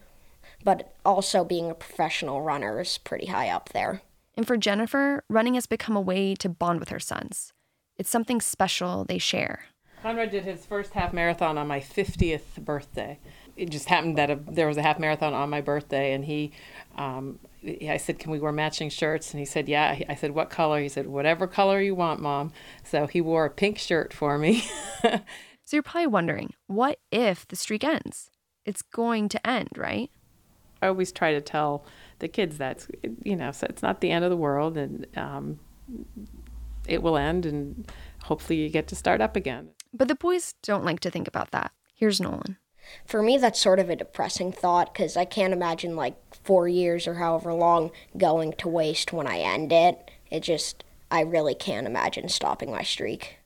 But 0.62 0.94
also 1.04 1.44
being 1.44 1.70
a 1.70 1.74
professional 1.74 2.40
runner 2.42 2.80
is 2.80 2.98
pretty 2.98 3.26
high 3.26 3.48
up 3.48 3.70
there. 3.70 4.02
And 4.36 4.46
for 4.46 4.56
Jennifer, 4.56 5.22
running 5.28 5.54
has 5.54 5.66
become 5.66 5.96
a 5.96 6.00
way 6.00 6.34
to 6.36 6.48
bond 6.48 6.80
with 6.80 6.88
her 6.88 7.00
sons. 7.00 7.52
It's 7.96 8.10
something 8.10 8.40
special 8.40 9.04
they 9.04 9.18
share. 9.18 9.66
Conrad 10.02 10.30
did 10.30 10.44
his 10.44 10.66
first 10.66 10.92
half 10.92 11.12
marathon 11.12 11.56
on 11.56 11.66
my 11.66 11.80
50th 11.80 12.62
birthday. 12.62 13.18
It 13.56 13.70
just 13.70 13.88
happened 13.88 14.18
that 14.18 14.30
a, 14.30 14.36
there 14.36 14.66
was 14.66 14.76
a 14.76 14.82
half 14.82 14.98
marathon 14.98 15.32
on 15.32 15.48
my 15.48 15.60
birthday, 15.60 16.12
and 16.12 16.24
he, 16.24 16.52
um, 16.96 17.38
I 17.64 17.96
said, 17.96 18.18
"Can 18.18 18.32
we 18.32 18.40
wear 18.40 18.50
matching 18.50 18.90
shirts?" 18.90 19.30
And 19.30 19.38
he 19.38 19.46
said, 19.46 19.68
"Yeah." 19.68 20.00
I 20.08 20.14
said, 20.16 20.32
"What 20.32 20.50
color?" 20.50 20.80
He 20.80 20.88
said, 20.88 21.06
"Whatever 21.06 21.46
color 21.46 21.80
you 21.80 21.94
want, 21.94 22.20
mom." 22.20 22.52
So 22.82 23.06
he 23.06 23.20
wore 23.20 23.44
a 23.44 23.50
pink 23.50 23.78
shirt 23.78 24.12
for 24.12 24.36
me. 24.38 24.64
So 25.64 25.76
you're 25.76 25.82
probably 25.82 26.08
wondering, 26.08 26.52
what 26.66 26.98
if 27.10 27.48
the 27.48 27.56
streak 27.56 27.84
ends? 27.84 28.30
It's 28.66 28.82
going 28.82 29.28
to 29.30 29.46
end, 29.46 29.70
right? 29.76 30.10
I 30.82 30.88
always 30.88 31.10
try 31.10 31.32
to 31.32 31.40
tell 31.40 31.86
the 32.18 32.28
kids 32.28 32.58
that, 32.58 32.86
you 33.22 33.34
know, 33.34 33.50
so 33.50 33.66
it's 33.70 33.82
not 33.82 34.00
the 34.00 34.10
end 34.10 34.24
of 34.24 34.30
the 34.30 34.36
world 34.36 34.76
and 34.76 35.06
um, 35.16 35.58
it 36.86 37.02
will 37.02 37.16
end 37.16 37.46
and 37.46 37.90
hopefully 38.24 38.60
you 38.60 38.68
get 38.68 38.86
to 38.88 38.96
start 38.96 39.20
up 39.20 39.36
again. 39.36 39.70
But 39.92 40.08
the 40.08 40.14
boys 40.14 40.54
don't 40.62 40.84
like 40.84 41.00
to 41.00 41.10
think 41.10 41.28
about 41.28 41.50
that. 41.52 41.72
Here's 41.94 42.20
Nolan. 42.20 42.56
For 43.06 43.22
me, 43.22 43.38
that's 43.38 43.60
sort 43.60 43.78
of 43.78 43.88
a 43.88 43.96
depressing 43.96 44.52
thought 44.52 44.92
because 44.92 45.16
I 45.16 45.24
can't 45.24 45.52
imagine 45.52 45.96
like 45.96 46.16
four 46.42 46.68
years 46.68 47.06
or 47.06 47.14
however 47.14 47.52
long 47.54 47.90
going 48.16 48.52
to 48.54 48.68
waste 48.68 49.12
when 49.12 49.26
I 49.26 49.38
end 49.38 49.72
it. 49.72 50.10
It 50.30 50.40
just, 50.40 50.84
I 51.10 51.20
really 51.20 51.54
can't 51.54 51.86
imagine 51.86 52.28
stopping 52.28 52.70
my 52.70 52.82
streak. 52.82 53.38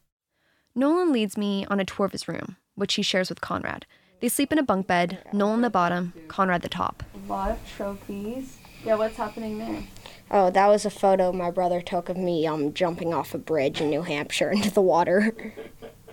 Nolan 0.75 1.13
leads 1.13 1.37
me 1.37 1.67
on 1.67 1.81
a 1.81 1.85
tour 1.85 2.07
of 2.07 2.13
his 2.13 2.29
room, 2.29 2.57
which 2.75 2.95
he 2.95 3.03
shares 3.03 3.29
with 3.29 3.41
Conrad. 3.41 3.87
They 4.21 4.29
sleep 4.29 4.53
in 4.53 4.59
a 4.59 4.65
bunk 4.65 4.87
bed, 4.87 5.19
Nolan 5.33 5.61
the 5.61 5.71
bottom, 5.71 6.13
Conrad 6.27 6.63
the 6.63 6.69
top. 6.69 7.05
A 7.15 7.33
lot 7.33 7.51
of 7.53 7.59
trophies. 7.77 8.59
Yeah, 8.85 8.95
what's 8.95 9.17
happening 9.17 9.59
there? 9.59 9.83
Oh, 10.31 10.51
that 10.51 10.67
was 10.67 10.85
a 10.85 10.91
photo 10.91 11.33
my 11.33 11.51
brother 11.51 11.81
took 11.81 12.09
of 12.09 12.17
me 12.17 12.47
um, 12.47 12.75
jumping 12.75 13.15
off 13.15 13.35
a 13.35 13.39
bridge 13.39 13.81
in 13.81 13.91
New 13.91 14.03
Hampshire 14.03 14.51
into 14.53 14.71
the 14.71 14.83
water. 14.83 15.35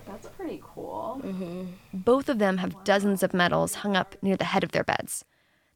That's 0.08 0.28
pretty 0.28 0.62
cool. 0.64 1.22
Mm-hmm. 1.24 1.66
Both 1.94 2.30
of 2.30 2.40
them 2.40 2.58
have 2.58 2.84
dozens 2.84 3.24
of 3.24 3.34
medals 3.34 3.76
hung 3.76 3.96
up 3.96 4.16
near 4.22 4.38
the 4.38 4.46
head 4.46 4.64
of 4.64 4.72
their 4.72 4.84
beds. 4.84 5.26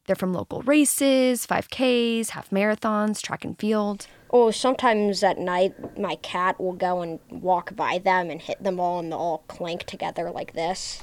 They're 0.06 0.16
from 0.16 0.32
local 0.32 0.62
races, 0.62 1.46
5Ks, 1.46 2.30
half 2.30 2.50
marathons, 2.50 3.20
track 3.20 3.44
and 3.44 3.58
field. 3.58 4.06
Oh, 4.30 4.50
sometimes 4.50 5.22
at 5.22 5.38
night 5.38 5.98
my 5.98 6.16
cat 6.16 6.58
will 6.58 6.72
go 6.72 7.02
and 7.02 7.20
walk 7.30 7.76
by 7.76 7.98
them 7.98 8.30
and 8.30 8.40
hit 8.40 8.62
them 8.62 8.80
all, 8.80 8.98
and 9.00 9.12
they'll 9.12 9.18
all 9.18 9.44
clank 9.46 9.84
together 9.84 10.30
like 10.30 10.54
this. 10.54 11.00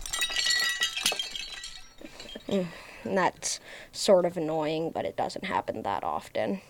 and 2.47 2.67
that's 3.05 3.59
sort 3.91 4.25
of 4.25 4.35
annoying, 4.35 4.91
but 4.91 5.05
it 5.05 5.15
doesn't 5.15 5.45
happen 5.45 5.83
that 5.83 6.03
often. 6.03 6.61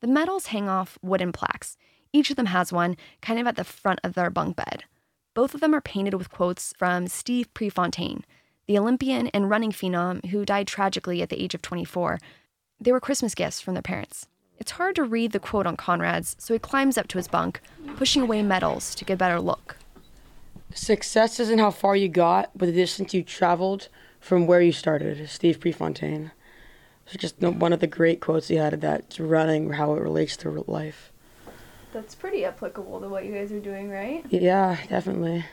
The 0.00 0.06
medals 0.06 0.46
hang 0.46 0.68
off 0.68 0.98
wooden 1.02 1.32
plaques. 1.32 1.76
Each 2.12 2.30
of 2.30 2.36
them 2.36 2.46
has 2.46 2.72
one, 2.72 2.96
kind 3.20 3.40
of 3.40 3.46
at 3.46 3.56
the 3.56 3.64
front 3.64 4.00
of 4.04 4.14
their 4.14 4.30
bunk 4.30 4.56
bed. 4.56 4.84
Both 5.34 5.54
of 5.54 5.60
them 5.60 5.74
are 5.74 5.80
painted 5.80 6.14
with 6.14 6.30
quotes 6.30 6.72
from 6.76 7.08
Steve 7.08 7.52
Prefontaine, 7.52 8.24
the 8.66 8.78
Olympian 8.78 9.28
and 9.28 9.50
running 9.50 9.72
phenom 9.72 10.24
who 10.26 10.44
died 10.44 10.66
tragically 10.66 11.22
at 11.22 11.30
the 11.30 11.42
age 11.42 11.54
of 11.54 11.62
24. 11.62 12.18
They 12.80 12.92
were 12.92 13.00
Christmas 13.00 13.34
gifts 13.34 13.60
from 13.60 13.74
their 13.74 13.82
parents. 13.82 14.26
It's 14.58 14.72
hard 14.72 14.96
to 14.96 15.04
read 15.04 15.32
the 15.32 15.40
quote 15.40 15.66
on 15.66 15.76
Conrad's, 15.76 16.36
so 16.38 16.54
he 16.54 16.58
climbs 16.58 16.98
up 16.98 17.08
to 17.08 17.18
his 17.18 17.28
bunk, 17.28 17.60
pushing 17.96 18.22
away 18.22 18.42
medals 18.42 18.94
to 18.96 19.04
get 19.04 19.14
a 19.14 19.16
better 19.16 19.40
look. 19.40 19.76
Success 20.74 21.40
isn't 21.40 21.58
how 21.58 21.70
far 21.70 21.96
you 21.96 22.08
got, 22.08 22.50
but 22.56 22.66
the 22.66 22.72
distance 22.72 23.14
you 23.14 23.22
traveled 23.22 23.88
from 24.20 24.46
where 24.46 24.60
you 24.60 24.72
started. 24.72 25.28
Steve 25.28 25.60
Prefontaine. 25.60 26.32
It's 27.10 27.22
just 27.22 27.40
one 27.40 27.72
of 27.72 27.80
the 27.80 27.86
great 27.86 28.20
quotes 28.20 28.48
he 28.48 28.56
had 28.56 28.74
of 28.74 28.82
that 28.82 29.16
running, 29.18 29.72
how 29.72 29.94
it 29.94 30.00
relates 30.00 30.36
to 30.38 30.64
life. 30.66 31.10
That's 31.92 32.14
pretty 32.14 32.44
applicable 32.44 33.00
to 33.00 33.08
what 33.08 33.24
you 33.24 33.32
guys 33.32 33.50
are 33.50 33.60
doing, 33.60 33.88
right? 33.88 34.26
Yeah, 34.28 34.76
definitely. 34.88 35.46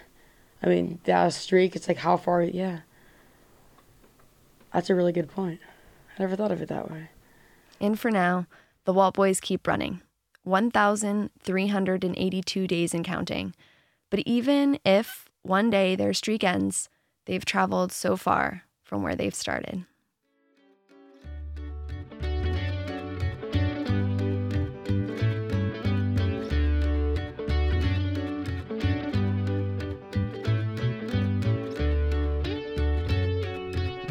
I 0.61 0.67
mean, 0.67 0.99
that 1.05 1.33
streak, 1.33 1.75
it's 1.75 1.87
like 1.87 1.97
how 1.97 2.17
far, 2.17 2.41
yeah. 2.41 2.79
That's 4.73 4.89
a 4.89 4.95
really 4.95 5.13
good 5.13 5.29
point. 5.29 5.61
I 6.17 6.23
never 6.23 6.35
thought 6.35 6.51
of 6.51 6.61
it 6.61 6.67
that 6.67 6.91
way. 6.91 7.09
And 7.79 7.97
for 7.97 8.11
now, 8.11 8.47
the 8.83 8.93
Walt 8.93 9.15
boys 9.15 9.39
keep 9.39 9.65
running 9.65 10.01
1,382 10.43 12.67
days 12.67 12.93
and 12.93 13.05
counting. 13.05 13.55
But 14.09 14.19
even 14.25 14.77
if 14.85 15.29
one 15.41 15.69
day 15.69 15.95
their 15.95 16.13
streak 16.13 16.43
ends, 16.43 16.89
they've 17.25 17.45
traveled 17.45 17.93
so 17.93 18.17
far 18.17 18.63
from 18.83 19.03
where 19.03 19.15
they've 19.15 19.33
started. 19.33 19.85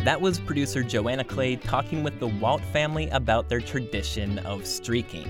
That 0.04 0.20
was 0.20 0.38
producer 0.38 0.82
Joanna 0.82 1.24
Clay 1.24 1.56
talking 1.56 2.02
with 2.02 2.20
the 2.20 2.26
Walt 2.26 2.60
family 2.74 3.08
about 3.08 3.48
their 3.48 3.62
tradition 3.62 4.38
of 4.40 4.66
streaking. 4.66 5.26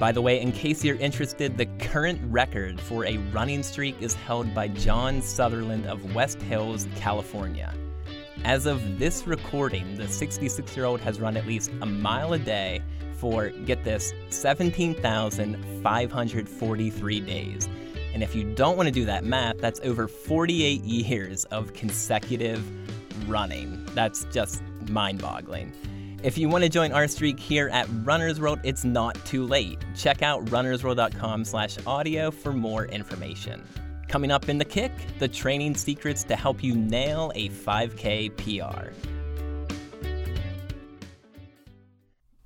By 0.00 0.10
the 0.10 0.20
way, 0.20 0.40
in 0.40 0.50
case 0.50 0.82
you're 0.82 0.96
interested, 0.96 1.56
the 1.56 1.66
current 1.78 2.20
record 2.24 2.80
for 2.80 3.06
a 3.06 3.18
running 3.32 3.62
streak 3.62 4.02
is 4.02 4.14
held 4.14 4.52
by 4.52 4.66
Jon 4.66 5.22
Sutherland 5.22 5.86
of 5.86 6.12
West 6.12 6.42
Hills, 6.42 6.88
California. 6.96 7.72
As 8.44 8.66
of 8.66 8.98
this 8.98 9.28
recording, 9.28 9.96
the 9.96 10.08
66 10.08 10.76
year 10.76 10.86
old 10.86 11.00
has 11.00 11.20
run 11.20 11.36
at 11.36 11.46
least 11.46 11.70
a 11.80 11.86
mile 11.86 12.32
a 12.32 12.38
day 12.40 12.82
for, 13.12 13.50
get 13.50 13.84
this, 13.84 14.12
17,543 14.30 17.20
days. 17.20 17.68
And 18.12 18.24
if 18.24 18.34
you 18.34 18.42
don't 18.54 18.76
want 18.76 18.88
to 18.88 18.92
do 18.92 19.04
that 19.04 19.24
math, 19.24 19.58
that's 19.58 19.78
over 19.84 20.08
48 20.08 20.82
years 20.82 21.44
of 21.44 21.72
consecutive 21.74 22.60
running. 23.26 23.84
That's 23.94 24.24
just 24.32 24.62
mind 24.88 25.20
boggling. 25.20 25.72
If 26.22 26.38
you 26.38 26.48
want 26.48 26.64
to 26.64 26.70
join 26.70 26.90
our 26.92 27.06
streak 27.06 27.38
here 27.38 27.68
at 27.68 27.86
Runner's 28.02 28.40
World, 28.40 28.58
it's 28.62 28.82
not 28.82 29.22
too 29.26 29.46
late. 29.46 29.78
Check 29.94 30.22
out 30.22 30.44
runnersworld.com 30.46 31.44
slash 31.44 31.76
audio 31.86 32.30
for 32.30 32.52
more 32.52 32.86
information. 32.86 33.62
Coming 34.08 34.30
up 34.30 34.48
in 34.48 34.56
the 34.56 34.64
kick, 34.64 34.92
the 35.18 35.28
training 35.28 35.74
secrets 35.74 36.24
to 36.24 36.36
help 36.36 36.64
you 36.64 36.76
nail 36.76 37.30
a 37.34 37.50
5K 37.50 38.30
PR. 38.36 38.92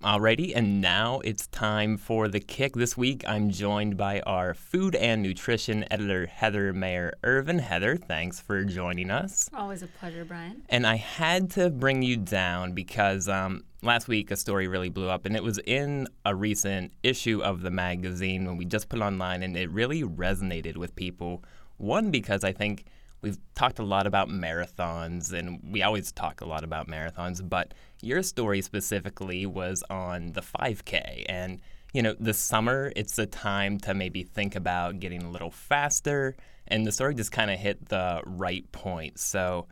Alrighty, 0.08 0.54
and 0.56 0.80
now 0.80 1.20
it's 1.22 1.48
time 1.48 1.98
for 1.98 2.28
the 2.28 2.40
kick. 2.40 2.74
This 2.74 2.96
week 2.96 3.24
I'm 3.28 3.50
joined 3.50 3.98
by 3.98 4.20
our 4.20 4.54
food 4.54 4.94
and 4.94 5.22
nutrition 5.22 5.84
editor, 5.90 6.24
Heather 6.24 6.72
Mayer 6.72 7.12
Irvine. 7.22 7.58
Heather, 7.58 7.98
thanks 7.98 8.40
for 8.40 8.64
joining 8.64 9.10
us. 9.10 9.50
Always 9.52 9.82
a 9.82 9.86
pleasure, 9.86 10.24
Brian. 10.24 10.62
And 10.70 10.86
I 10.86 10.96
had 10.96 11.50
to 11.50 11.68
bring 11.68 12.00
you 12.00 12.16
down 12.16 12.72
because 12.72 13.28
um, 13.28 13.64
last 13.82 14.08
week 14.08 14.30
a 14.30 14.36
story 14.36 14.66
really 14.66 14.88
blew 14.88 15.10
up, 15.10 15.26
and 15.26 15.36
it 15.36 15.44
was 15.44 15.58
in 15.66 16.08
a 16.24 16.34
recent 16.34 16.92
issue 17.02 17.42
of 17.42 17.60
the 17.60 17.70
magazine 17.70 18.46
when 18.46 18.56
we 18.56 18.64
just 18.64 18.88
put 18.88 19.00
it 19.00 19.02
online, 19.02 19.42
and 19.42 19.58
it 19.58 19.70
really 19.70 20.04
resonated 20.04 20.78
with 20.78 20.96
people. 20.96 21.44
One, 21.76 22.10
because 22.10 22.44
I 22.44 22.52
think 22.52 22.86
we've 23.20 23.38
talked 23.54 23.78
a 23.78 23.84
lot 23.84 24.06
about 24.06 24.30
marathons, 24.30 25.34
and 25.34 25.60
we 25.70 25.82
always 25.82 26.12
talk 26.12 26.40
a 26.40 26.46
lot 26.46 26.64
about 26.64 26.88
marathons, 26.88 27.46
but 27.46 27.74
your 28.00 28.22
story 28.22 28.62
specifically 28.62 29.46
was 29.46 29.82
on 29.90 30.32
the 30.32 30.40
5K. 30.40 31.24
And, 31.28 31.60
you 31.92 32.02
know, 32.02 32.14
the 32.18 32.34
summer, 32.34 32.92
it's 32.96 33.16
the 33.16 33.26
time 33.26 33.78
to 33.80 33.94
maybe 33.94 34.22
think 34.22 34.54
about 34.54 35.00
getting 35.00 35.22
a 35.22 35.30
little 35.30 35.50
faster. 35.50 36.36
And 36.66 36.86
the 36.86 36.92
story 36.92 37.14
just 37.14 37.32
kind 37.32 37.50
of 37.50 37.58
hit 37.58 37.88
the 37.88 38.22
right 38.24 38.70
point. 38.72 39.18
So, 39.18 39.66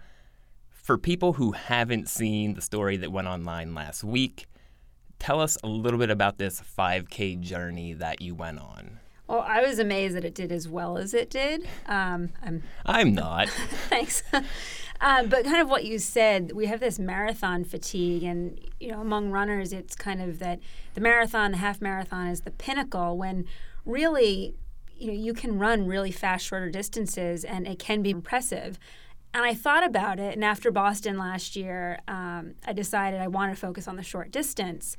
for 0.71 0.97
people 0.97 1.33
who 1.35 1.53
haven't 1.53 2.09
seen 2.09 2.55
the 2.55 2.61
story 2.61 2.97
that 2.99 3.11
went 3.11 3.27
online 3.27 3.75
last 3.75 4.05
week, 4.05 4.47
tell 5.19 5.41
us 5.41 5.59
a 5.65 5.67
little 5.67 5.99
bit 5.99 6.11
about 6.11 6.39
this 6.39 6.61
5K 6.61 7.41
journey 7.41 7.93
that 7.95 8.21
you 8.21 8.35
went 8.35 8.61
on. 8.61 9.01
Well, 9.27 9.41
I 9.41 9.63
was 9.63 9.81
amazed 9.81 10.15
that 10.15 10.25
it 10.25 10.35
did 10.35 10.53
as 10.53 10.69
well 10.69 10.97
as 10.97 11.13
it 11.13 11.29
did. 11.29 11.67
Um, 11.87 12.31
I'm. 12.43 12.63
I'm 12.85 13.13
not. 13.13 13.49
thanks. 13.89 14.23
Um, 15.01 15.29
but 15.29 15.45
kind 15.45 15.61
of 15.61 15.69
what 15.69 15.85
you 15.85 15.99
said, 15.99 16.53
we 16.53 16.67
have 16.67 16.81
this 16.81 16.99
marathon 16.99 17.65
fatigue, 17.65 18.23
and 18.23 18.61
you 18.81 18.93
know, 18.93 19.01
among 19.01 19.31
runners, 19.31 19.73
it's 19.73 19.95
kind 19.95 20.21
of 20.23 20.39
that 20.39 20.61
the 20.95 21.01
marathon, 21.01 21.53
the 21.53 21.59
half 21.59 21.81
marathon, 21.81 22.29
is 22.29 22.43
the 22.43 22.51
pinnacle. 22.51 23.17
When 23.17 23.47
really, 23.85 24.55
you 24.97 25.09
know, 25.09 25.13
you 25.13 25.35
can 25.35 25.59
run 25.59 25.87
really 25.87 26.13
fast, 26.13 26.47
shorter 26.47 26.71
distances, 26.71 27.45
and 27.45 27.67
it 27.67 27.79
can 27.79 28.03
be 28.03 28.11
impressive. 28.11 28.79
And 29.35 29.45
I 29.45 29.53
thought 29.53 29.85
about 29.85 30.19
it, 30.19 30.35
and 30.35 30.45
after 30.45 30.71
Boston 30.71 31.19
last 31.19 31.57
year, 31.57 31.99
um, 32.09 32.55
I 32.67 32.73
decided 32.73 33.21
I 33.21 33.29
wanted 33.29 33.55
to 33.55 33.61
focus 33.61 33.87
on 33.87 33.97
the 33.97 34.03
short 34.03 34.31
distance 34.31 34.97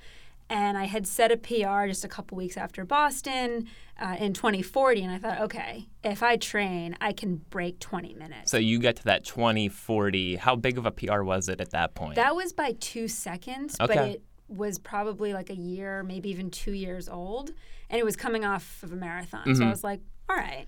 and 0.50 0.78
I 0.78 0.86
had 0.86 1.06
set 1.08 1.32
a 1.32 1.38
PR 1.38 1.88
just 1.88 2.06
a 2.06 2.08
couple 2.08 2.38
weeks 2.38 2.58
after 2.58 2.86
Boston 2.86 3.68
uh, 4.00 4.16
in 4.20 4.34
2040, 4.34 5.04
and 5.04 5.12
I 5.12 5.18
thought, 5.18 5.42
okay, 5.42 5.88
if 6.04 6.24
I 6.24 6.38
train, 6.38 6.96
I 7.02 7.14
can 7.14 7.38
break 7.50 7.80
20 7.80 8.14
minutes. 8.14 8.52
So 8.52 8.58
you 8.58 8.80
get 8.80 8.96
to 8.98 9.04
that 9.06 9.26
2040. 9.26 10.38
How 10.38 10.56
big 10.56 10.78
of 10.78 10.86
a 10.86 10.92
PR 10.92 11.24
was 11.24 11.50
it 11.50 11.60
at 11.60 11.72
that 11.72 11.96
point? 11.96 12.16
That 12.16 12.36
was 12.36 12.54
by 12.54 12.74
two 12.80 13.08
seconds, 13.08 13.76
okay. 13.80 13.96
but 13.96 14.08
it 14.10 14.24
was 14.48 14.80
probably 14.80 15.34
like 15.34 15.50
a 15.50 15.56
year, 15.56 16.04
maybe 16.04 16.30
even 16.30 16.50
two 16.50 16.74
years 16.74 17.10
old, 17.10 17.52
and 17.90 18.00
it 18.00 18.06
was 18.06 18.16
coming 18.16 18.46
off 18.46 18.82
of 18.84 18.92
a 18.92 18.96
marathon. 18.96 19.42
Mm-hmm. 19.42 19.56
So 19.56 19.66
I 19.66 19.70
was 19.70 19.84
like, 19.84 20.02
all 20.30 20.36
right. 20.36 20.68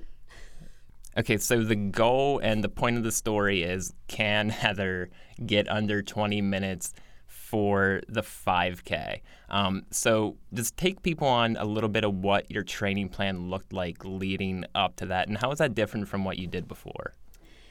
Okay, 1.18 1.38
so 1.38 1.64
the 1.64 1.76
goal 1.76 2.40
and 2.40 2.64
the 2.64 2.70
point 2.70 2.98
of 2.98 3.04
the 3.04 3.12
story 3.12 3.64
is 3.64 3.94
can 4.08 4.50
Heather 4.50 5.10
get 5.46 5.70
under 5.70 6.02
20 6.02 6.42
minutes? 6.42 6.94
For 7.50 8.02
the 8.08 8.22
5K. 8.22 9.22
Um, 9.50 9.84
so 9.90 10.38
just 10.54 10.78
take 10.78 11.02
people 11.02 11.28
on 11.28 11.58
a 11.58 11.66
little 11.66 11.90
bit 11.90 12.04
of 12.04 12.14
what 12.14 12.50
your 12.52 12.62
training 12.62 13.10
plan 13.10 13.50
looked 13.50 13.74
like 13.74 14.06
leading 14.06 14.66
up 14.76 14.96
to 14.98 15.08
that, 15.08 15.28
and 15.28 15.38
how 15.38 15.52
is 15.52 15.58
that 15.58 15.74
different 15.74 16.08
from 16.08 16.24
what 16.24 16.38
you 16.38 16.46
did 16.46 16.68
before? 16.68 17.16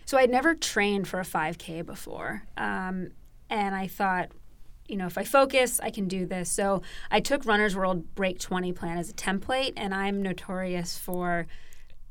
So 0.04 0.18
I'd 0.18 0.30
never 0.30 0.56
trained 0.56 1.06
for 1.06 1.20
a 1.20 1.24
5K 1.24 1.86
before, 1.86 2.42
um, 2.56 3.12
and 3.50 3.74
I 3.76 3.86
thought, 3.86 4.30
you 4.88 4.96
know, 4.96 5.06
if 5.06 5.16
I 5.16 5.22
focus, 5.22 5.78
I 5.80 5.90
can 5.90 6.08
do 6.08 6.26
this. 6.26 6.50
So 6.50 6.82
I 7.10 7.20
took 7.20 7.44
Runner's 7.46 7.76
World 7.76 8.16
Break 8.16 8.40
20 8.40 8.72
plan 8.72 8.98
as 8.98 9.10
a 9.10 9.12
template, 9.12 9.74
and 9.76 9.94
I'm 9.94 10.22
notorious 10.22 10.98
for 10.98 11.46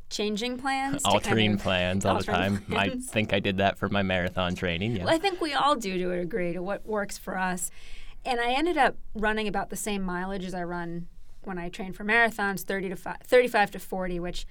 changing 0.09 0.57
plans, 0.57 1.03
altering 1.05 1.51
kind 1.51 1.59
of, 1.59 1.63
plans 1.63 2.05
all 2.05 2.17
the 2.17 2.23
time. 2.23 2.61
Plans. 2.69 3.09
I 3.09 3.11
think 3.11 3.33
I 3.33 3.39
did 3.39 3.57
that 3.57 3.77
for 3.77 3.89
my 3.89 4.03
marathon 4.03 4.55
training. 4.55 4.95
Yeah. 4.95 5.05
Well, 5.05 5.13
I 5.13 5.17
think 5.17 5.41
we 5.41 5.53
all 5.53 5.75
do 5.75 5.97
to 5.97 6.11
a 6.11 6.17
degree 6.17 6.53
to 6.53 6.61
what 6.61 6.85
works 6.85 7.17
for 7.17 7.37
us. 7.37 7.69
And 8.25 8.39
I 8.39 8.51
ended 8.51 8.77
up 8.77 8.95
running 9.13 9.47
about 9.47 9.69
the 9.69 9.75
same 9.75 10.03
mileage 10.03 10.45
as 10.45 10.53
I 10.53 10.63
run 10.63 11.07
when 11.43 11.57
I 11.57 11.69
train 11.69 11.93
for 11.93 12.03
marathons, 12.03 12.61
30 12.61 12.89
to 12.89 12.95
5, 12.95 13.17
35 13.23 13.71
to 13.71 13.79
40, 13.79 14.19
which 14.19 14.45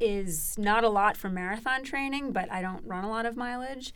is 0.00 0.56
not 0.58 0.82
a 0.82 0.88
lot 0.88 1.16
for 1.16 1.28
marathon 1.28 1.84
training, 1.84 2.32
but 2.32 2.50
I 2.50 2.62
don't 2.62 2.84
run 2.84 3.04
a 3.04 3.08
lot 3.08 3.26
of 3.26 3.36
mileage. 3.36 3.92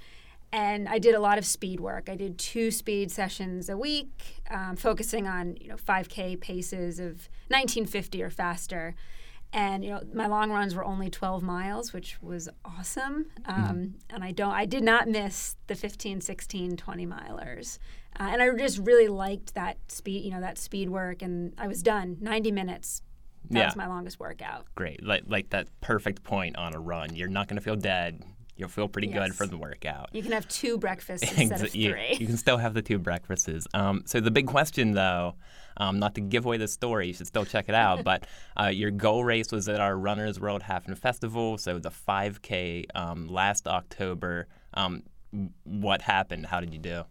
And 0.52 0.88
I 0.88 0.98
did 1.00 1.16
a 1.16 1.18
lot 1.18 1.38
of 1.38 1.44
speed 1.44 1.80
work. 1.80 2.08
I 2.08 2.14
did 2.14 2.38
two 2.38 2.70
speed 2.70 3.10
sessions 3.10 3.68
a 3.68 3.76
week, 3.76 4.42
um, 4.48 4.76
focusing 4.76 5.26
on 5.26 5.56
you 5.60 5.68
know 5.68 5.76
5K 5.76 6.40
paces 6.40 7.00
of 7.00 7.28
1950 7.48 8.22
or 8.22 8.30
faster 8.30 8.94
and 9.54 9.84
you 9.84 9.90
know 9.90 10.02
my 10.12 10.26
long 10.26 10.50
runs 10.50 10.74
were 10.74 10.84
only 10.84 11.08
12 11.08 11.42
miles 11.42 11.92
which 11.92 12.20
was 12.20 12.48
awesome. 12.64 13.26
Um, 13.46 13.54
mm-hmm. 13.56 14.14
and 14.14 14.24
i 14.24 14.32
don't 14.32 14.52
i 14.52 14.66
did 14.66 14.82
not 14.82 15.08
miss 15.08 15.56
the 15.68 15.74
15 15.74 16.20
16 16.20 16.76
20 16.76 17.06
milers. 17.06 17.78
Uh, 18.18 18.28
and 18.30 18.42
i 18.42 18.50
just 18.56 18.78
really 18.78 19.08
liked 19.08 19.54
that 19.54 19.78
speed 19.88 20.24
you 20.24 20.30
know 20.30 20.40
that 20.40 20.58
speed 20.58 20.90
work 20.90 21.22
and 21.22 21.54
i 21.56 21.66
was 21.66 21.82
done. 21.82 22.18
90 22.20 22.52
minutes 22.52 23.00
that 23.50 23.58
yeah. 23.58 23.66
was 23.66 23.76
my 23.76 23.86
longest 23.86 24.18
workout. 24.18 24.64
Great. 24.74 25.04
Like, 25.04 25.24
like 25.26 25.50
that 25.50 25.68
perfect 25.82 26.22
point 26.22 26.56
on 26.56 26.74
a 26.74 26.80
run. 26.80 27.14
You're 27.14 27.28
not 27.28 27.46
going 27.46 27.58
to 27.58 27.62
feel 27.62 27.76
dead 27.76 28.24
you'll 28.56 28.68
feel 28.68 28.88
pretty 28.88 29.08
yes. 29.08 29.18
good 29.18 29.34
for 29.34 29.46
the 29.46 29.56
workout. 29.56 30.10
You 30.12 30.22
can 30.22 30.32
have 30.32 30.46
two 30.48 30.78
breakfasts 30.78 31.30
instead 31.38 31.62
of 31.62 31.70
three. 31.70 31.80
You, 31.80 32.16
you 32.18 32.26
can 32.26 32.36
still 32.36 32.58
have 32.58 32.74
the 32.74 32.82
two 32.82 32.98
breakfasts. 32.98 33.66
Um, 33.74 34.02
so 34.06 34.20
the 34.20 34.30
big 34.30 34.46
question, 34.46 34.92
though, 34.92 35.34
um, 35.76 35.98
not 35.98 36.14
to 36.14 36.20
give 36.20 36.46
away 36.46 36.56
the 36.56 36.68
story, 36.68 37.08
you 37.08 37.14
should 37.14 37.26
still 37.26 37.44
check 37.44 37.68
it 37.68 37.74
out. 37.74 38.04
but 38.04 38.26
uh, 38.60 38.66
your 38.66 38.90
goal 38.90 39.24
race 39.24 39.50
was 39.50 39.68
at 39.68 39.80
our 39.80 39.96
Runners 39.96 40.38
World 40.40 40.62
Half 40.62 40.86
and 40.86 40.98
Festival, 40.98 41.58
so 41.58 41.78
the 41.78 41.90
5K 41.90 42.86
um, 42.94 43.28
last 43.28 43.66
October. 43.66 44.46
Um, 44.74 45.02
what 45.64 46.02
happened? 46.02 46.46
How 46.46 46.60
did 46.60 46.72
you 46.72 46.78
do? 46.78 47.04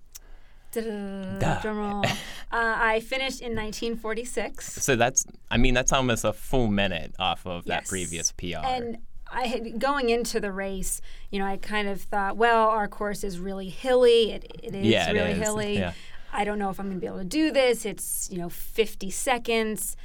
Drum 0.71 1.39
uh, 2.05 2.07
I 2.51 2.99
finished 3.01 3.41
in 3.41 3.55
1946. 3.55 4.81
So 4.81 4.95
that's, 4.95 5.25
I 5.51 5.57
mean, 5.57 5.73
that's 5.73 5.91
almost 5.91 6.23
a 6.23 6.33
full 6.33 6.67
minute 6.67 7.13
off 7.19 7.45
of 7.45 7.67
yes. 7.67 7.83
that 7.83 7.87
previous 7.87 8.31
PR. 8.31 8.65
And 8.65 8.97
I 9.33 9.47
had 9.47 9.79
going 9.79 10.09
into 10.09 10.39
the 10.39 10.51
race, 10.51 11.01
you 11.31 11.39
know, 11.39 11.45
I 11.45 11.57
kind 11.57 11.87
of 11.87 12.01
thought, 12.01 12.37
well, 12.37 12.69
our 12.69 12.87
course 12.87 13.23
is 13.23 13.39
really 13.39 13.69
hilly. 13.69 14.31
It, 14.31 14.51
it 14.61 14.75
is 14.75 14.85
yeah, 14.85 15.11
really 15.11 15.31
is. 15.31 15.39
hilly. 15.39 15.77
Yeah. 15.79 15.93
I 16.31 16.43
don't 16.43 16.57
know 16.57 16.69
if 16.69 16.79
I'm 16.79 16.87
going 16.87 16.97
to 16.97 17.01
be 17.01 17.07
able 17.07 17.19
to 17.19 17.25
do 17.25 17.51
this. 17.51 17.85
It's, 17.85 18.29
you 18.31 18.37
know, 18.37 18.49
50 18.49 19.09
seconds. 19.09 19.95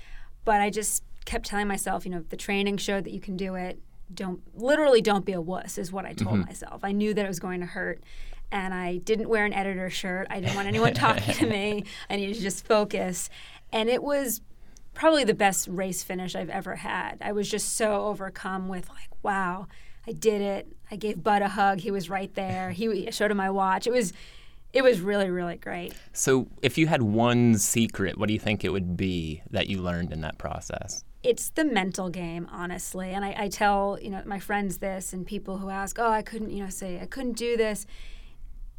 But 0.45 0.61
I 0.61 0.71
just 0.71 1.03
kept 1.25 1.47
telling 1.47 1.69
myself, 1.69 2.05
you 2.05 2.11
know, 2.11 2.25
the 2.29 2.37
training 2.37 2.77
showed 2.79 3.05
that 3.05 3.13
you 3.13 3.21
can 3.21 3.37
do 3.37 3.55
it. 3.55 3.81
Don't 4.13 4.41
literally 4.55 5.03
don't 5.03 5.25
be 5.25 5.33
a 5.33 5.41
wuss 5.41 5.77
is 5.77 5.93
what 5.93 6.07
I 6.07 6.13
told 6.15 6.37
mm-hmm. 6.37 6.47
myself. 6.47 6.81
I 6.83 6.93
knew 6.93 7.13
that 7.15 7.25
it 7.25 7.29
was 7.29 7.41
going 7.41 7.61
to 7.61 7.67
hurt 7.67 8.03
and 8.51 8.73
I 8.73 8.97
didn't 8.99 9.29
wear 9.29 9.45
an 9.45 9.53
editor 9.53 9.91
shirt. 9.91 10.27
I 10.31 10.41
didn't 10.41 10.57
want 10.57 10.69
anyone 10.69 10.95
talking 10.95 11.35
to 11.35 11.47
me. 11.47 11.85
I 12.09 12.17
needed 12.17 12.37
to 12.37 12.41
just 12.41 12.67
focus. 12.67 13.29
And 13.73 13.89
it 13.89 14.03
was 14.03 14.41
probably 14.99 15.23
the 15.23 15.33
best 15.33 15.69
race 15.69 16.03
finish 16.03 16.35
I've 16.35 16.51
ever 16.51 16.75
had. 16.75 17.19
I 17.21 17.31
was 17.31 17.49
just 17.49 17.77
so 17.77 18.07
overcome 18.07 18.67
with 18.67 18.89
like, 18.89 19.11
wow, 19.23 19.69
I 20.09 20.13
did 20.13 20.43
it. 20.43 20.67
I 20.91 20.97
gave 20.97 21.23
Bud 21.23 21.41
a 21.41 21.49
hug. 21.49 21.79
He 21.79 21.93
was 21.93 22.11
right 22.11 22.35
there. 22.35 22.73
He 22.73 23.09
showed 23.13 23.31
him 23.31 23.37
my 23.37 23.49
watch. 23.49 23.87
It 23.87 23.93
was 23.93 24.13
it 24.73 24.83
was 24.83 25.01
really, 25.01 25.31
really 25.31 25.57
great. 25.57 25.95
So, 26.13 26.49
if 26.61 26.77
you 26.77 26.89
had 26.89 27.01
one 27.01 27.57
secret, 27.57 28.19
what 28.19 28.27
do 28.27 28.35
you 28.35 28.41
think 28.41 28.65
it 28.65 28.69
would 28.71 28.99
be 28.99 29.41
that 29.51 29.69
you 29.69 29.81
learned 29.81 30.13
in 30.13 30.21
that 30.23 30.37
process? 30.37 31.05
It's 31.23 31.49
the 31.51 31.65
mental 31.65 32.11
game, 32.11 32.47
honestly. 32.53 33.11
And 33.11 33.25
I, 33.25 33.35
I 33.39 33.49
tell 33.49 33.99
you 34.03 34.11
know 34.11 34.23
my 34.27 34.41
friends 34.41 34.79
this, 34.79 35.13
and 35.13 35.25
people 35.25 35.59
who 35.59 35.71
ask, 35.71 35.99
"Oh, 35.99 36.11
I 36.11 36.23
couldn't," 36.23 36.51
you 36.51 36.65
know, 36.65 36.71
say 36.71 37.01
I 37.01 37.07
couldn't 37.07 37.37
do 37.37 37.57
this. 37.57 37.87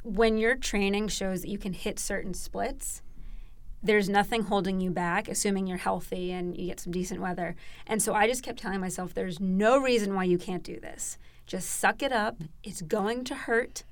When 0.03 0.37
your 0.37 0.55
training 0.55 1.07
shows 1.07 1.41
that 1.41 1.49
you 1.49 1.57
can 1.57 1.73
hit 1.73 1.97
certain 1.97 2.33
splits, 2.33 3.01
there's 3.81 4.09
nothing 4.09 4.43
holding 4.43 4.79
you 4.79 4.91
back, 4.91 5.27
assuming 5.27 5.67
you're 5.67 5.77
healthy 5.77 6.31
and 6.31 6.55
you 6.57 6.67
get 6.67 6.79
some 6.79 6.91
decent 6.91 7.21
weather. 7.21 7.55
And 7.87 8.01
so 8.01 8.13
I 8.13 8.27
just 8.27 8.43
kept 8.43 8.59
telling 8.59 8.81
myself, 8.81 9.13
there's 9.13 9.39
no 9.39 9.77
reason 9.77 10.15
why 10.15 10.25
you 10.25 10.37
can't 10.37 10.63
do 10.63 10.79
this. 10.79 11.17
Just 11.45 11.69
suck 11.69 12.03
it 12.03 12.11
up. 12.11 12.37
It's 12.63 12.81
going 12.81 13.23
to 13.25 13.35
hurt 13.35 13.83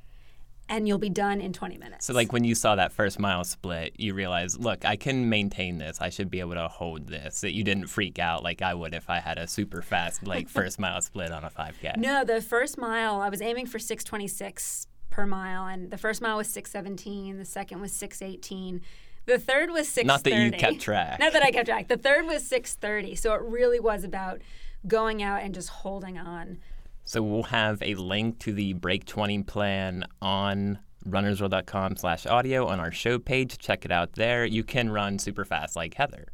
and 0.70 0.88
you'll 0.88 0.98
be 0.98 1.10
done 1.10 1.40
in 1.40 1.54
20 1.54 1.78
minutes. 1.78 2.06
So, 2.06 2.14
like 2.14 2.34
when 2.34 2.44
you 2.44 2.56
saw 2.56 2.76
that 2.76 2.92
first 2.92 3.20
mile 3.20 3.44
split, 3.44 3.94
you 3.98 4.14
realized, 4.14 4.60
look, 4.60 4.86
I 4.86 4.96
can 4.96 5.30
maintain 5.30 5.78
this. 5.78 6.02
I 6.02 6.10
should 6.10 6.30
be 6.30 6.40
able 6.40 6.56
to 6.56 6.68
hold 6.68 7.08
this. 7.08 7.42
That 7.42 7.54
you 7.54 7.64
didn't 7.64 7.88
freak 7.88 8.20
out 8.20 8.44
like 8.44 8.62
I 8.62 8.74
would 8.74 8.94
if 8.94 9.10
I 9.10 9.20
had 9.20 9.38
a 9.38 9.48
super 9.48 9.82
fast 9.82 10.26
like 10.26 10.50
first 10.60 10.80
mile 10.80 11.02
split 11.02 11.32
on 11.32 11.44
a 11.44 11.50
5K. 11.50 11.98
No, 11.98 12.24
the 12.24 12.42
first 12.42 12.78
mile 12.78 13.22
I 13.22 13.30
was 13.30 13.42
aiming 13.42 13.68
for 13.68 13.80
626 13.80 14.88
per 15.10 15.26
mile, 15.26 15.68
and 15.68 15.90
the 15.90 15.98
first 15.98 16.22
mile 16.22 16.38
was 16.38 16.48
617. 16.50 17.38
The 17.38 17.46
second 17.46 17.82
was 17.82 17.92
618. 17.94 18.82
The 19.28 19.38
third 19.38 19.72
was 19.72 19.88
6:30. 19.90 20.06
Not 20.06 20.24
that 20.24 20.42
you 20.42 20.52
kept 20.52 20.80
track. 20.80 21.20
Not 21.20 21.34
that 21.34 21.44
I 21.44 21.52
kept 21.52 21.68
track. 21.68 21.90
The 21.90 21.98
third 21.98 22.26
was 22.26 22.50
6:30. 22.50 23.18
So 23.18 23.34
it 23.34 23.42
really 23.42 23.80
was 23.80 24.04
about 24.04 24.42
going 24.88 25.22
out 25.22 25.44
and 25.44 25.54
just 25.54 25.70
holding 25.70 26.18
on. 26.18 26.60
So 27.04 27.22
we'll 27.22 27.44
have 27.44 27.82
a 27.82 27.96
link 27.96 28.40
to 28.40 28.54
the 28.54 28.74
Break 28.74 29.06
20 29.06 29.44
plan 29.44 30.06
on 30.22 30.80
runnersworld.com 31.06 31.98
slash 31.98 32.26
audio 32.26 32.68
on 32.68 32.80
our 32.80 32.92
show 32.92 33.20
page. 33.20 33.58
Check 33.58 33.86
it 33.86 33.92
out 33.92 34.14
there. 34.14 34.46
You 34.46 34.64
can 34.64 34.90
run 34.90 35.20
super 35.20 35.46
fast 35.46 35.76
like 35.76 35.94
Heather. 35.94 36.28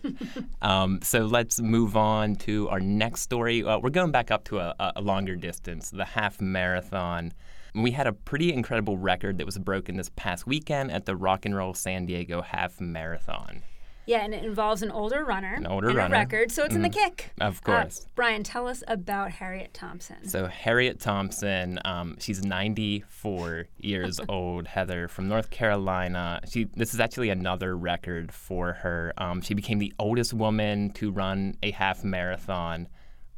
um, 0.62 1.00
so 1.02 1.20
let's 1.20 1.60
move 1.60 1.96
on 1.96 2.36
to 2.36 2.68
our 2.68 2.80
next 2.80 3.22
story. 3.22 3.64
Uh, 3.64 3.78
we're 3.78 3.90
going 3.90 4.10
back 4.10 4.30
up 4.30 4.44
to 4.44 4.58
a, 4.58 4.74
a 4.96 5.00
longer 5.00 5.36
distance, 5.36 5.90
the 5.90 6.04
half 6.04 6.40
marathon. 6.40 7.32
We 7.74 7.92
had 7.92 8.06
a 8.06 8.12
pretty 8.12 8.52
incredible 8.52 8.98
record 8.98 9.38
that 9.38 9.46
was 9.46 9.58
broken 9.58 9.96
this 9.96 10.10
past 10.14 10.46
weekend 10.46 10.90
at 10.90 11.06
the 11.06 11.16
Rock 11.16 11.46
and 11.46 11.56
Roll 11.56 11.72
San 11.74 12.04
Diego 12.06 12.42
Half 12.42 12.80
Marathon. 12.80 13.62
Yeah, 14.04 14.18
and 14.24 14.34
it 14.34 14.44
involves 14.44 14.82
an 14.82 14.90
older 14.90 15.24
runner. 15.24 15.54
An 15.54 15.64
older 15.66 15.88
and 15.88 15.96
runner. 15.96 16.14
a 16.16 16.18
record, 16.18 16.50
so 16.50 16.64
it's 16.64 16.74
in 16.74 16.82
the 16.82 16.88
kick. 16.90 17.30
Of 17.40 17.58
Uh, 17.58 17.60
course. 17.82 18.04
Brian, 18.16 18.42
tell 18.42 18.66
us 18.66 18.82
about 18.88 19.30
Harriette 19.30 19.72
Thompson. 19.72 20.28
So 20.28 20.48
Harriette 20.48 20.98
Thompson, 20.98 21.78
um, 21.84 22.16
she's 22.18 22.44
94 22.44 23.66
years 23.78 24.20
old. 24.28 24.66
Heather 24.66 25.06
from 25.06 25.28
North 25.28 25.50
Carolina. 25.50 26.40
She 26.50 26.64
this 26.74 26.92
is 26.94 27.00
actually 27.00 27.30
another 27.30 27.76
record 27.76 28.32
for 28.32 28.72
her. 28.72 29.12
Um, 29.18 29.40
she 29.40 29.54
became 29.54 29.78
the 29.78 29.92
oldest 30.00 30.34
woman 30.34 30.90
to 30.94 31.12
run 31.12 31.56
a 31.62 31.70
half 31.70 32.02
marathon 32.02 32.88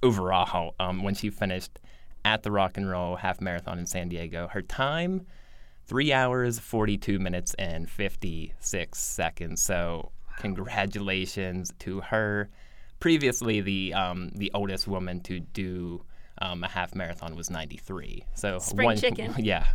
overall 0.02 0.74
um, 0.80 1.02
when 1.02 1.14
she 1.14 1.28
finished 1.30 1.78
at 2.24 2.42
the 2.42 2.50
Rock 2.50 2.76
and 2.76 2.88
Roll 2.88 3.16
Half 3.16 3.40
Marathon 3.40 3.78
in 3.78 3.86
San 3.86 4.08
Diego. 4.08 4.48
Her 4.48 4.62
time, 4.62 5.26
three 5.86 6.12
hours, 6.12 6.58
42 6.58 7.18
minutes, 7.18 7.54
and 7.54 7.88
56 7.88 8.98
seconds. 8.98 9.62
So 9.62 10.12
congratulations 10.38 11.72
to 11.80 12.00
her. 12.00 12.50
Previously, 13.00 13.60
the 13.60 13.94
um, 13.94 14.30
the 14.34 14.50
oldest 14.54 14.88
woman 14.88 15.20
to 15.22 15.40
do 15.40 16.04
um, 16.40 16.64
a 16.64 16.68
half 16.68 16.94
marathon 16.94 17.36
was 17.36 17.50
93. 17.50 18.24
So 18.34 18.58
Spring 18.58 18.96
chicken. 18.96 19.34
Yeah. 19.38 19.66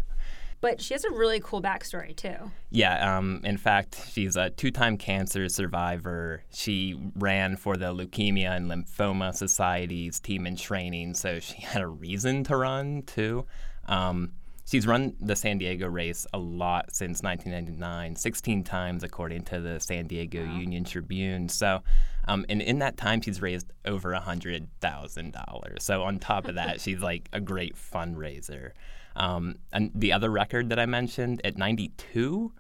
But 0.62 0.82
she 0.82 0.94
has 0.94 1.06
a 1.06 1.12
really 1.12 1.40
cool 1.40 1.62
backstory 1.62 2.16
too. 2.16 2.52
Yeah, 2.70 3.18
um, 3.18 3.42
in 3.44 3.58
fact, 3.58 4.10
she's 4.12 4.36
a 4.36 4.50
two 4.50 4.72
time 4.72 4.98
cancer 4.98 5.48
survivor. 5.48 6.44
She 6.52 7.00
ran 7.16 7.56
for 7.56 7.78
the 7.78 7.94
Leukemia 7.94 8.56
and 8.56 8.70
Lymphoma 8.70 9.34
Society's 9.34 10.20
team 10.20 10.46
in 10.46 10.56
training, 10.56 11.14
so 11.14 11.40
she 11.40 11.62
had 11.62 11.82
a 11.82 11.88
reason 11.88 12.44
to 12.46 12.58
run 12.58 13.04
too. 13.04 13.46
Um, 13.88 14.34
she's 14.70 14.86
run 14.86 15.16
the 15.20 15.36
San 15.36 15.58
Diego 15.58 15.88
race 15.88 16.28
a 16.34 16.38
lot 16.38 16.94
since 16.94 17.24
1999, 17.24 18.16
16 18.16 18.64
times 18.64 19.04
according 19.04 19.44
to 19.44 19.60
the 19.60 19.80
San 19.80 20.08
Diego 20.08 20.44
Union 20.44 20.84
Tribune. 20.84 21.50
So, 21.50 21.82
um, 22.28 22.46
and 22.50 22.62
in 22.62 22.80
that 22.80 22.98
time, 22.98 23.22
she's 23.22 23.42
raised 23.42 23.72
over 23.86 24.12
$100,000. 24.12 25.82
So, 25.82 26.04
on 26.04 26.20
top 26.20 26.48
of 26.48 26.56
that, 26.56 26.82
she's 26.82 27.00
like 27.00 27.30
a 27.34 27.40
great 27.40 27.76
fundraiser. 27.76 28.72
Um, 29.16 29.56
and 29.74 29.92
the 29.96 30.14
other 30.14 30.30
record 30.30 30.70
that 30.70 30.80
I 30.80 30.86
mentioned 30.86 31.42
at 31.44 31.58
92, 31.58 32.52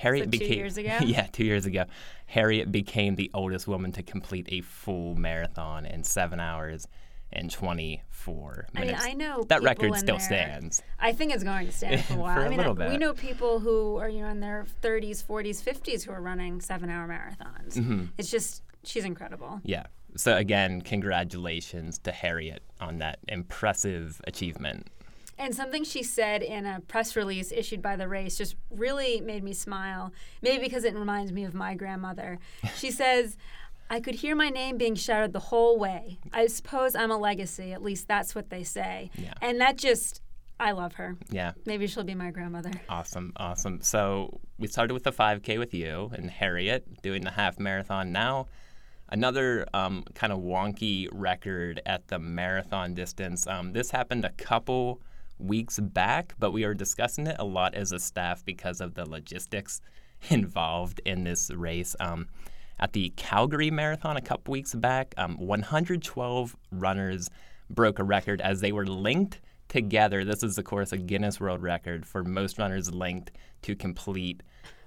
Harriette 0.00 0.18
So 0.18 0.24
two 0.24 0.30
became 0.30 0.52
years 0.58 0.76
ago? 0.78 0.98
yeah, 1.04 1.26
two 1.32 1.44
years 1.44 1.66
ago. 1.66 1.84
Harriette 2.26 2.70
became 2.72 3.14
the 3.16 3.30
oldest 3.34 3.66
woman 3.66 3.92
to 3.92 4.02
complete 4.02 4.46
a 4.50 4.60
full 4.60 5.14
marathon 5.14 5.86
in 5.86 6.04
seven 6.04 6.40
hours 6.40 6.86
and 7.32 7.50
24 7.50 8.66
I 8.74 8.78
mean, 8.78 8.86
minutes. 8.88 9.04
I 9.04 9.12
know 9.14 9.44
that 9.48 9.62
record 9.62 9.94
still 9.96 10.16
their- 10.18 10.24
stands. 10.26 10.82
I 10.98 11.12
think 11.12 11.34
it's 11.34 11.42
going 11.42 11.66
to 11.66 11.72
stand 11.72 12.04
for 12.04 12.14
a 12.14 12.16
while. 12.18 12.34
For 12.36 12.42
a 12.42 12.46
I 12.46 12.48
mean, 12.48 12.58
little 12.58 12.80
I- 12.82 12.88
we 12.88 12.96
know 12.98 13.12
people 13.14 13.58
who 13.58 13.96
are 13.96 14.08
you 14.08 14.20
know 14.22 14.28
in 14.28 14.40
their 14.40 14.64
30s, 14.82 15.24
40s, 15.24 15.62
50s 15.62 16.04
who 16.04 16.12
are 16.12 16.20
running 16.20 16.60
seven-hour 16.60 17.08
marathons. 17.08 17.74
Mm-hmm. 17.74 18.04
It's 18.18 18.30
just 18.30 18.62
she's 18.84 19.04
incredible. 19.04 19.60
Yeah. 19.64 19.86
So 20.16 20.36
again, 20.36 20.80
congratulations 20.82 21.98
to 22.00 22.12
Harriette 22.12 22.60
on 22.80 22.98
that 22.98 23.18
impressive 23.28 24.20
achievement. 24.26 24.88
And 25.38 25.54
something 25.54 25.84
she 25.84 26.02
said 26.02 26.42
in 26.42 26.64
a 26.64 26.80
press 26.80 27.14
release 27.14 27.52
issued 27.52 27.82
by 27.82 27.96
the 27.96 28.08
race 28.08 28.38
just 28.38 28.56
really 28.70 29.20
made 29.20 29.44
me 29.44 29.52
smile. 29.52 30.12
Maybe 30.40 30.64
because 30.64 30.84
it 30.84 30.94
reminds 30.94 31.32
me 31.32 31.44
of 31.44 31.54
my 31.54 31.74
grandmother. 31.74 32.38
She 32.76 32.90
says, 32.90 33.36
I 33.88 34.00
could 34.00 34.16
hear 34.16 34.34
my 34.34 34.50
name 34.50 34.76
being 34.76 34.94
shouted 34.96 35.32
the 35.32 35.40
whole 35.40 35.78
way. 35.78 36.18
I 36.32 36.46
suppose 36.46 36.94
I'm 36.94 37.10
a 37.10 37.16
legacy. 37.16 37.72
At 37.72 37.82
least 37.82 38.08
that's 38.08 38.34
what 38.34 38.50
they 38.50 38.64
say. 38.64 39.10
Yeah. 39.14 39.34
And 39.40 39.60
that 39.60 39.76
just, 39.76 40.20
I 40.58 40.72
love 40.72 40.94
her. 40.94 41.16
Yeah. 41.30 41.52
Maybe 41.64 41.86
she'll 41.86 42.04
be 42.04 42.14
my 42.14 42.30
grandmother. 42.30 42.72
Awesome, 42.88 43.32
awesome. 43.36 43.80
So 43.82 44.40
we 44.58 44.66
started 44.68 44.94
with 44.94 45.04
the 45.04 45.12
5K 45.12 45.58
with 45.58 45.72
you 45.72 46.10
and 46.14 46.30
Harriette 46.30 46.82
doing 47.02 47.22
the 47.22 47.30
half 47.30 47.58
marathon. 47.58 48.12
Now, 48.12 48.46
another 49.08 49.66
um, 49.72 50.04
kind 50.14 50.32
of 50.32 50.40
wonky 50.40 51.08
record 51.12 51.80
at 51.86 52.08
the 52.08 52.18
marathon 52.18 52.94
distance. 52.94 53.46
Um, 53.46 53.72
this 53.72 53.90
happened 53.90 54.24
a 54.24 54.32
couple 54.32 55.00
weeks 55.38 55.78
back, 55.78 56.34
but 56.38 56.52
we 56.52 56.64
are 56.64 56.74
discussing 56.74 57.26
it 57.26 57.36
a 57.38 57.44
lot 57.44 57.74
as 57.74 57.92
a 57.92 57.98
staff 57.98 58.44
because 58.44 58.80
of 58.80 58.94
the 58.94 59.08
logistics 59.08 59.80
involved 60.30 61.00
in 61.04 61.24
this 61.24 61.50
race. 61.50 61.94
Um, 62.00 62.28
at 62.78 62.92
the 62.92 63.10
Calgary 63.16 63.70
Marathon 63.70 64.16
a 64.16 64.20
couple 64.20 64.52
weeks 64.52 64.74
back, 64.74 65.14
um, 65.16 65.36
112 65.38 66.56
runners 66.70 67.30
broke 67.70 67.98
a 67.98 68.04
record 68.04 68.40
as 68.40 68.60
they 68.60 68.72
were 68.72 68.86
linked 68.86 69.40
together. 69.68 70.24
This 70.24 70.42
is, 70.42 70.58
of 70.58 70.64
course, 70.64 70.92
a 70.92 70.98
Guinness 70.98 71.40
World 71.40 71.62
Record 71.62 72.06
for 72.06 72.22
most 72.22 72.58
runners 72.58 72.92
linked 72.92 73.32
to 73.62 73.74
complete 73.74 74.42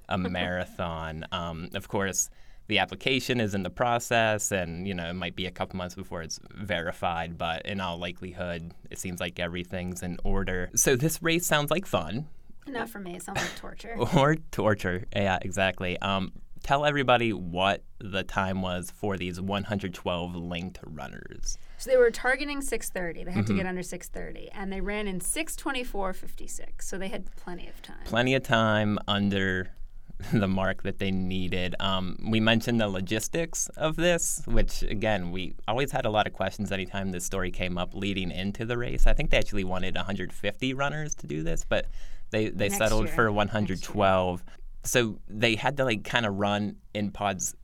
a 0.07 0.17
marathon. 0.17 1.25
Um, 1.31 1.69
of 1.73 1.87
course, 1.87 2.29
the 2.69 2.79
application 2.79 3.41
is 3.41 3.53
in 3.53 3.63
the 3.63 3.69
process, 3.69 4.51
and 4.51 4.87
you 4.87 4.93
know 4.93 5.09
it 5.09 5.13
might 5.15 5.35
be 5.35 5.45
a 5.45 5.51
couple 5.51 5.75
months 5.77 5.95
before 5.95 6.21
it's 6.21 6.39
verified. 6.55 7.37
But 7.37 7.65
in 7.65 7.81
all 7.81 7.97
likelihood, 7.97 8.73
it 8.89 8.97
seems 8.99 9.19
like 9.19 9.39
everything's 9.39 10.01
in 10.01 10.17
order. 10.23 10.69
So 10.75 10.95
this 10.95 11.21
race 11.21 11.45
sounds 11.45 11.69
like 11.71 11.85
fun 11.85 12.27
Not 12.67 12.89
for 12.89 12.99
me. 12.99 13.15
It 13.17 13.23
sounds 13.23 13.41
like 13.41 13.55
torture. 13.57 13.95
or 14.15 14.35
torture. 14.51 15.03
Yeah, 15.15 15.39
exactly. 15.41 15.99
Um, 15.99 16.31
tell 16.63 16.85
everybody 16.85 17.33
what 17.33 17.83
the 17.99 18.21
time 18.23 18.61
was 18.61 18.91
for 18.91 19.17
these 19.17 19.39
112 19.41 20.35
linked 20.35 20.79
runners. 20.85 21.57
So 21.77 21.89
they 21.89 21.97
were 21.97 22.11
targeting 22.11 22.59
6:30. 22.61 23.25
They 23.25 23.31
had 23.31 23.45
Mm-hmm. 23.45 23.45
to 23.45 23.53
get 23.55 23.65
under 23.65 23.81
6:30, 23.81 24.49
and 24.53 24.71
they 24.71 24.81
ran 24.81 25.07
in 25.07 25.19
6:24:56. 25.19 26.81
So 26.85 26.97
they 26.97 27.07
had 27.07 27.33
plenty 27.35 27.67
of 27.67 27.81
time. 27.81 27.97
Plenty 28.05 28.35
of 28.35 28.43
time 28.43 28.99
under 29.07 29.71
the 30.33 30.47
mark 30.47 30.83
that 30.83 30.99
they 30.99 31.11
needed. 31.11 31.75
Um, 31.79 32.17
we 32.29 32.39
mentioned 32.39 32.81
the 32.81 32.89
logistics 32.89 33.69
of 33.69 33.95
this, 33.95 34.41
which 34.45 34.83
again, 34.83 35.31
we 35.31 35.55
always 35.67 35.91
had 35.91 36.05
a 36.05 36.09
lot 36.09 36.27
of 36.27 36.33
questions 36.33 36.71
anytime 36.71 37.11
this 37.11 37.25
story 37.25 37.51
came 37.51 37.77
up 37.77 37.93
leading 37.93 38.31
into 38.31 38.65
the 38.65 38.77
race. 38.77 39.07
I 39.07 39.13
think 39.13 39.29
they 39.29 39.37
actually 39.37 39.63
wanted 39.63 39.95
150 39.95 40.73
runners 40.73 41.15
to 41.15 41.27
do 41.27 41.41
this, 41.41 41.63
but 41.67 41.85
they, 42.31 42.49
they 42.49 42.67
Next 42.67 42.77
settled 42.77 43.05
year. 43.05 43.15
for 43.15 43.31
112. 43.31 44.43
So 44.83 45.19
they 45.27 45.55
had 45.55 45.77
to 45.77 45.85
like 45.85 46.03
kind 46.03 46.25
of 46.25 46.35
run 46.35 46.75
in 46.93 47.11
pods 47.11 47.55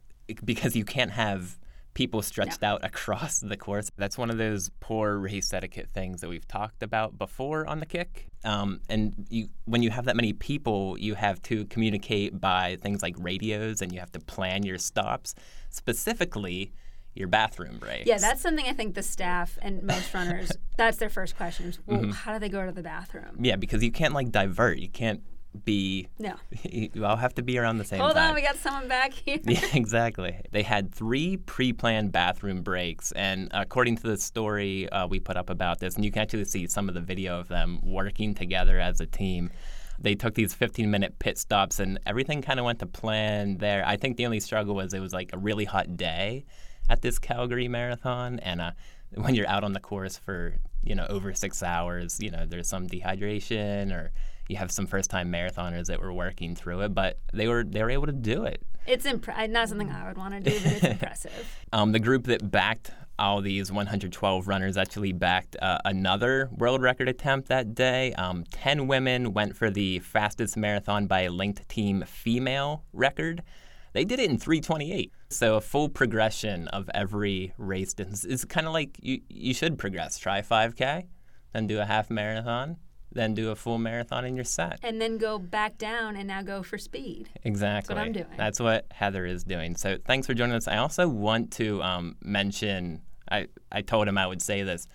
because 0.43 0.75
you 0.75 0.85
can't 0.85 1.11
have 1.11 1.57
people 1.95 2.21
stretched 2.21 2.61
out 2.61 2.83
across 2.85 3.39
the 3.39 3.57
course. 3.57 3.89
That's 3.97 4.17
one 4.17 4.29
of 4.29 4.37
those 4.37 4.69
poor 4.79 5.17
race 5.17 5.51
etiquette 5.51 5.89
things 5.93 6.21
that 6.21 6.29
we've 6.29 6.47
talked 6.47 6.83
about 6.83 7.17
before 7.17 7.65
on 7.65 7.79
the 7.79 7.85
kick. 7.87 8.27
Um, 8.43 8.81
and 8.87 9.25
you, 9.29 9.47
when 9.65 9.81
you 9.81 9.89
have 9.89 10.05
that 10.05 10.15
many 10.15 10.31
people, 10.33 10.95
you 10.99 11.15
have 11.15 11.41
to 11.43 11.65
communicate 11.65 12.39
by 12.39 12.77
things 12.79 13.01
like 13.01 13.15
radios, 13.17 13.81
and 13.81 13.91
you 13.91 13.99
have 13.99 14.11
to 14.11 14.19
plan 14.19 14.61
your 14.63 14.77
stops, 14.77 15.33
specifically 15.69 16.71
your 17.15 17.27
bathroom 17.29 17.77
breaks. 17.79 18.05
Yeah, 18.07 18.17
that's 18.17 18.41
something 18.41 18.65
I 18.67 18.73
think 18.73 18.93
the 18.93 19.01
staff 19.03 19.57
and 19.61 19.81
most 19.83 20.13
runners, 20.13 20.51
that's 20.77 20.97
their 20.97 21.09
first 21.09 21.37
question. 21.37 21.67
is, 21.67 21.77
Mm-hmm. 21.87 22.11
How 22.11 22.33
do 22.33 22.39
they 22.39 22.49
go 22.49 22.65
to 22.65 22.71
the 22.71 22.83
bathroom? 22.83 23.37
yeah, 23.39 23.55
because 23.55 23.83
you 23.83 23.91
can't 23.91 24.13
like 24.13 24.31
divert. 24.31 24.79
You 24.79 24.89
can't 24.89 25.21
be. 25.63 26.07
No. 26.19 26.35
You 26.63 27.05
all 27.05 27.15
have 27.15 27.33
to 27.35 27.43
be 27.43 27.57
around 27.57 27.77
the 27.77 27.85
same 27.85 27.99
Hold 27.99 28.15
time. 28.15 28.29
on, 28.29 28.35
we 28.35 28.41
got 28.41 28.57
someone 28.57 28.87
back 28.87 29.13
here. 29.13 29.39
Yeah, 29.45 29.59
exactly. 29.73 30.39
They 30.51 30.63
had 30.63 30.93
three 30.93 31.37
pre 31.37 31.71
planned 31.71 32.11
bathroom 32.11 32.63
breaks. 32.63 33.11
And 33.13 33.49
according 33.53 33.97
to 33.97 34.03
the 34.03 34.17
story 34.17 34.89
uh, 34.89 35.07
we 35.07 35.19
put 35.19 35.37
up 35.37 35.49
about 35.49 35.79
this, 35.79 35.95
and 35.95 36.03
you 36.03 36.11
can 36.11 36.21
actually 36.21 36.45
see 36.45 36.67
some 36.67 36.89
of 36.89 36.95
the 36.95 37.01
video 37.01 37.39
of 37.39 37.47
them 37.47 37.79
working 37.83 38.33
together 38.33 38.79
as 38.79 38.99
a 38.99 39.05
team. 39.05 39.51
They 39.99 40.15
took 40.15 40.33
these 40.33 40.53
15 40.53 40.91
minute 40.91 41.19
pit 41.19 41.37
stops, 41.37 41.79
and 41.79 41.99
everything 42.05 42.41
kind 42.41 42.59
of 42.59 42.65
went 42.65 42.79
to 42.79 42.85
plan 42.85 43.57
there. 43.57 43.85
I 43.85 43.97
think 43.97 44.17
the 44.17 44.25
only 44.25 44.39
struggle 44.39 44.75
was 44.75 44.93
it 44.93 44.99
was 44.99 45.13
like 45.13 45.29
a 45.33 45.37
really 45.37 45.65
hot 45.65 45.95
day 45.95 46.45
at 46.89 47.01
this 47.01 47.19
Calgary 47.19 47.67
marathon. 47.67 48.39
And 48.39 48.61
uh, 48.61 48.71
when 49.13 49.35
you're 49.35 49.47
out 49.47 49.63
on 49.63 49.73
the 49.73 49.79
course 49.79 50.17
for, 50.17 50.55
you 50.83 50.95
know, 50.95 51.05
over 51.09 51.33
six 51.33 51.63
hours, 51.63 52.19
you 52.19 52.31
know, 52.31 52.45
there's 52.45 52.67
some 52.67 52.87
dehydration 52.87 53.91
or 53.93 54.11
you 54.47 54.57
have 54.57 54.71
some 54.71 54.87
first 54.87 55.09
time 55.09 55.31
marathoners 55.31 55.87
that 55.87 55.99
were 55.99 56.13
working 56.13 56.55
through 56.55 56.81
it, 56.81 56.93
but 56.93 57.19
they 57.33 57.47
were 57.47 57.63
they 57.63 57.81
were 57.81 57.89
able 57.89 58.05
to 58.05 58.11
do 58.11 58.45
it. 58.45 58.61
It's 58.87 59.05
impre- 59.05 59.49
not 59.49 59.69
something 59.69 59.89
I 59.89 60.07
would 60.07 60.17
want 60.17 60.33
to 60.35 60.39
do, 60.51 60.59
but 60.63 60.71
it's 60.73 60.83
impressive. 60.83 61.59
Um, 61.73 61.91
the 61.91 61.99
group 61.99 62.27
that 62.27 62.49
backed 62.49 62.91
all 63.19 63.41
these 63.41 63.69
112 63.69 64.47
runners 64.47 64.77
actually 64.77 65.11
backed 65.11 65.57
uh, 65.61 65.79
another 65.83 66.49
world 66.53 66.81
record 66.81 67.09
attempt 67.09 67.49
that 67.49 67.75
day. 67.75 68.13
Um, 68.13 68.45
10 68.51 68.87
women 68.87 69.33
went 69.33 69.57
for 69.57 69.69
the 69.69 69.99
fastest 69.99 70.55
marathon 70.55 71.07
by 71.07 71.21
a 71.21 71.31
linked 71.31 71.67
team 71.67 72.03
female 72.07 72.85
record. 72.93 73.43
They 73.91 74.05
did 74.05 74.19
it 74.19 74.29
in 74.29 74.37
328. 74.37 75.11
So 75.29 75.55
a 75.55 75.61
full 75.61 75.89
progression 75.89 76.67
of 76.69 76.89
every 76.93 77.53
race 77.57 77.93
distance 77.93 78.25
is 78.25 78.45
kind 78.45 78.67
of 78.67 78.73
like 78.73 78.97
you, 79.01 79.21
you 79.29 79.53
should 79.53 79.77
progress. 79.77 80.17
Try 80.17 80.41
5K, 80.41 81.07
then 81.53 81.67
do 81.67 81.79
a 81.79 81.85
half 81.85 82.09
marathon, 82.09 82.77
then 83.15 83.33
do 83.33 83.49
a 83.49 83.55
full 83.55 83.79
marathon 83.79 84.25
in 84.25 84.35
your 84.35 84.45
set. 84.45 84.79
And 84.83 85.01
then 85.01 85.17
go 85.17 85.39
back 85.39 85.77
down 85.77 86.15
and 86.15 86.27
now 86.27 86.43
go 86.43 86.61
for 86.61 86.77
speed. 86.77 87.29
Exactly. 87.43 87.95
That's 87.95 87.99
what 87.99 88.05
I'm 88.05 88.13
doing. 88.13 88.37
That's 88.37 88.59
what 88.59 88.85
Heather 88.91 89.25
is 89.25 89.43
doing. 89.43 89.75
So 89.75 89.97
thanks 90.05 90.27
for 90.27 90.33
joining 90.33 90.55
us. 90.55 90.67
I 90.67 90.77
also 90.77 91.07
want 91.07 91.51
to 91.53 91.81
um, 91.81 92.17
mention, 92.21 93.01
I, 93.31 93.47
I 93.71 93.81
told 93.81 94.07
him 94.07 94.17
I 94.17 94.27
would 94.27 94.41
say 94.41 94.61
this. 94.61 94.87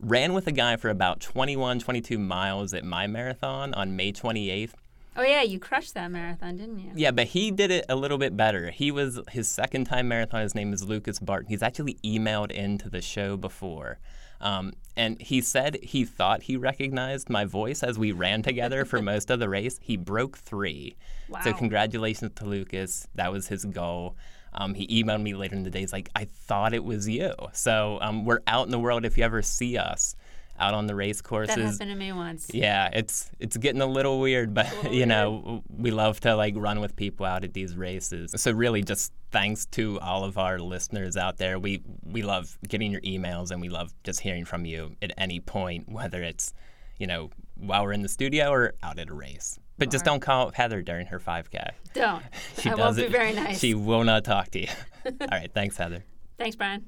Ran 0.00 0.32
with 0.32 0.46
a 0.46 0.52
guy 0.52 0.76
for 0.76 0.88
about 0.88 1.20
21, 1.20 1.80
22 1.80 2.18
miles 2.18 2.72
at 2.72 2.84
my 2.84 3.06
marathon 3.06 3.74
on 3.74 3.96
May 3.96 4.12
28th. 4.12 4.72
Oh 5.16 5.22
yeah, 5.22 5.42
you 5.42 5.60
crushed 5.60 5.94
that 5.94 6.10
marathon, 6.10 6.56
didn't 6.56 6.80
you? 6.80 6.90
Yeah, 6.96 7.12
but 7.12 7.28
he 7.28 7.52
did 7.52 7.70
it 7.70 7.84
a 7.88 7.94
little 7.94 8.18
bit 8.18 8.36
better. 8.36 8.70
He 8.70 8.90
was 8.90 9.20
his 9.30 9.46
second 9.46 9.84
time 9.84 10.08
marathon. 10.08 10.42
His 10.42 10.56
name 10.56 10.72
is 10.72 10.82
Lucas 10.82 11.20
Barton. 11.20 11.48
He's 11.48 11.62
actually 11.62 11.94
emailed 12.04 12.50
into 12.50 12.90
the 12.90 13.00
show 13.00 13.36
before. 13.36 13.98
Um, 14.44 14.74
and 14.96 15.20
he 15.20 15.40
said 15.40 15.78
he 15.82 16.04
thought 16.04 16.42
he 16.42 16.56
recognized 16.56 17.28
my 17.28 17.46
voice 17.46 17.82
as 17.82 17.98
we 17.98 18.12
ran 18.12 18.42
together 18.42 18.84
for 18.84 19.02
most 19.02 19.30
of 19.30 19.40
the 19.40 19.48
race. 19.48 19.80
He 19.82 19.96
broke 19.96 20.38
three. 20.38 20.96
Wow. 21.28 21.40
So 21.42 21.52
congratulations 21.52 22.32
to 22.36 22.44
Lucas. 22.44 23.08
That 23.14 23.32
was 23.32 23.48
his 23.48 23.64
goal. 23.64 24.16
Um, 24.52 24.74
he 24.74 25.02
emailed 25.02 25.22
me 25.22 25.34
later 25.34 25.56
in 25.56 25.64
the 25.64 25.70
day. 25.70 25.80
He's 25.80 25.92
like, 25.92 26.10
I 26.14 26.26
thought 26.26 26.74
it 26.74 26.84
was 26.84 27.08
you. 27.08 27.32
So 27.52 27.98
um, 28.00 28.24
we're 28.24 28.42
out 28.46 28.66
in 28.66 28.70
the 28.70 28.78
world. 28.78 29.04
If 29.04 29.18
you 29.18 29.24
ever 29.24 29.42
see 29.42 29.76
us 29.76 30.14
out 30.58 30.72
on 30.74 30.86
the 30.86 30.94
race 30.94 31.20
courses, 31.20 31.54
That 31.56 31.62
happened 31.62 31.90
to 31.90 31.94
me 31.96 32.12
once. 32.12 32.48
yeah, 32.54 32.88
it's 32.92 33.30
it's 33.40 33.56
getting 33.56 33.80
a 33.80 33.86
little 33.86 34.20
weird, 34.20 34.54
but 34.54 34.92
you 34.92 35.06
know, 35.06 35.62
we 35.68 35.90
love 35.90 36.20
to 36.20 36.34
like 36.36 36.54
run 36.56 36.80
with 36.80 36.94
people 36.96 37.26
out 37.26 37.42
at 37.44 37.52
these 37.54 37.76
races. 37.76 38.32
So 38.36 38.52
really 38.52 38.82
just 38.82 39.12
thanks 39.32 39.66
to 39.66 39.98
all 40.00 40.24
of 40.24 40.38
our 40.38 40.58
listeners 40.60 41.16
out 41.16 41.38
there. 41.38 41.58
We 41.58 41.82
we 42.04 42.22
love 42.22 42.56
getting 42.68 42.92
your 42.92 43.00
emails 43.00 43.50
and 43.50 43.60
we 43.60 43.68
love 43.68 43.92
just 44.04 44.20
hearing 44.20 44.44
from 44.44 44.64
you 44.64 44.94
at 45.02 45.12
any 45.18 45.40
point, 45.40 45.88
whether 45.88 46.22
it's, 46.22 46.54
you 46.98 47.06
know, 47.08 47.30
while 47.56 47.82
we're 47.84 47.92
in 47.92 48.02
the 48.02 48.08
studio 48.08 48.50
or 48.50 48.74
out 48.82 48.98
at 48.98 49.08
a 49.10 49.14
race. 49.14 49.58
But 49.76 49.90
just 49.90 50.04
don't 50.04 50.20
call 50.20 50.46
up 50.48 50.54
Heather 50.54 50.82
during 50.82 51.06
her 51.06 51.18
5K. 51.18 51.70
Don't. 51.94 52.22
She 52.60 52.70
I 52.70 52.74
does 52.76 52.96
won't 52.96 52.98
it. 53.00 53.06
be 53.08 53.12
very 53.12 53.32
nice. 53.32 53.58
She 53.58 53.74
will 53.74 54.04
not 54.04 54.22
talk 54.24 54.50
to 54.52 54.60
you. 54.60 54.68
all 55.04 55.12
right, 55.32 55.50
thanks 55.52 55.76
Heather. 55.76 56.04
Thanks, 56.38 56.54
Brian. 56.54 56.84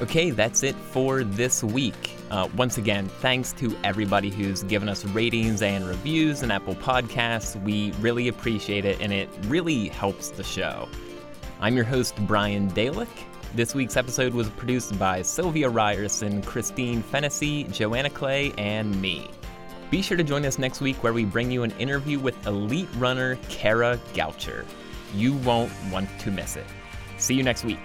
Okay, 0.00 0.30
that's 0.30 0.62
it 0.62 0.74
for 0.74 1.24
this 1.24 1.62
week. 1.62 2.16
Uh, 2.30 2.48
once 2.56 2.78
again, 2.78 3.06
thanks 3.20 3.52
to 3.52 3.76
everybody 3.84 4.30
who's 4.30 4.62
given 4.62 4.88
us 4.88 5.04
ratings 5.04 5.60
and 5.60 5.86
reviews 5.86 6.42
in 6.42 6.50
Apple 6.50 6.74
Podcasts. 6.74 7.62
We 7.62 7.92
really 8.00 8.28
appreciate 8.28 8.86
it, 8.86 8.98
and 9.02 9.12
it 9.12 9.28
really 9.46 9.88
helps 9.88 10.30
the 10.30 10.42
show. 10.42 10.88
I'm 11.60 11.76
your 11.76 11.84
host, 11.84 12.16
Brian 12.26 12.70
Dalek. 12.70 13.08
This 13.54 13.74
week's 13.74 13.98
episode 13.98 14.32
was 14.32 14.48
produced 14.48 14.98
by 14.98 15.20
Sylvia 15.20 15.68
Ryerson, 15.68 16.40
Christine 16.40 17.02
Fennessy, 17.02 17.64
Joanna 17.64 18.08
Clay, 18.08 18.54
and 18.56 18.98
me. 19.02 19.28
Be 19.90 20.00
sure 20.00 20.16
to 20.16 20.24
join 20.24 20.46
us 20.46 20.58
next 20.58 20.80
week 20.80 21.02
where 21.02 21.12
we 21.12 21.26
bring 21.26 21.50
you 21.50 21.62
an 21.62 21.72
interview 21.72 22.18
with 22.18 22.46
elite 22.46 22.88
runner 22.96 23.36
Kara 23.50 24.00
Goucher. 24.14 24.64
You 25.14 25.34
won't 25.34 25.72
want 25.92 26.08
to 26.20 26.30
miss 26.30 26.56
it. 26.56 26.64
See 27.18 27.34
you 27.34 27.42
next 27.42 27.64
week. 27.64 27.80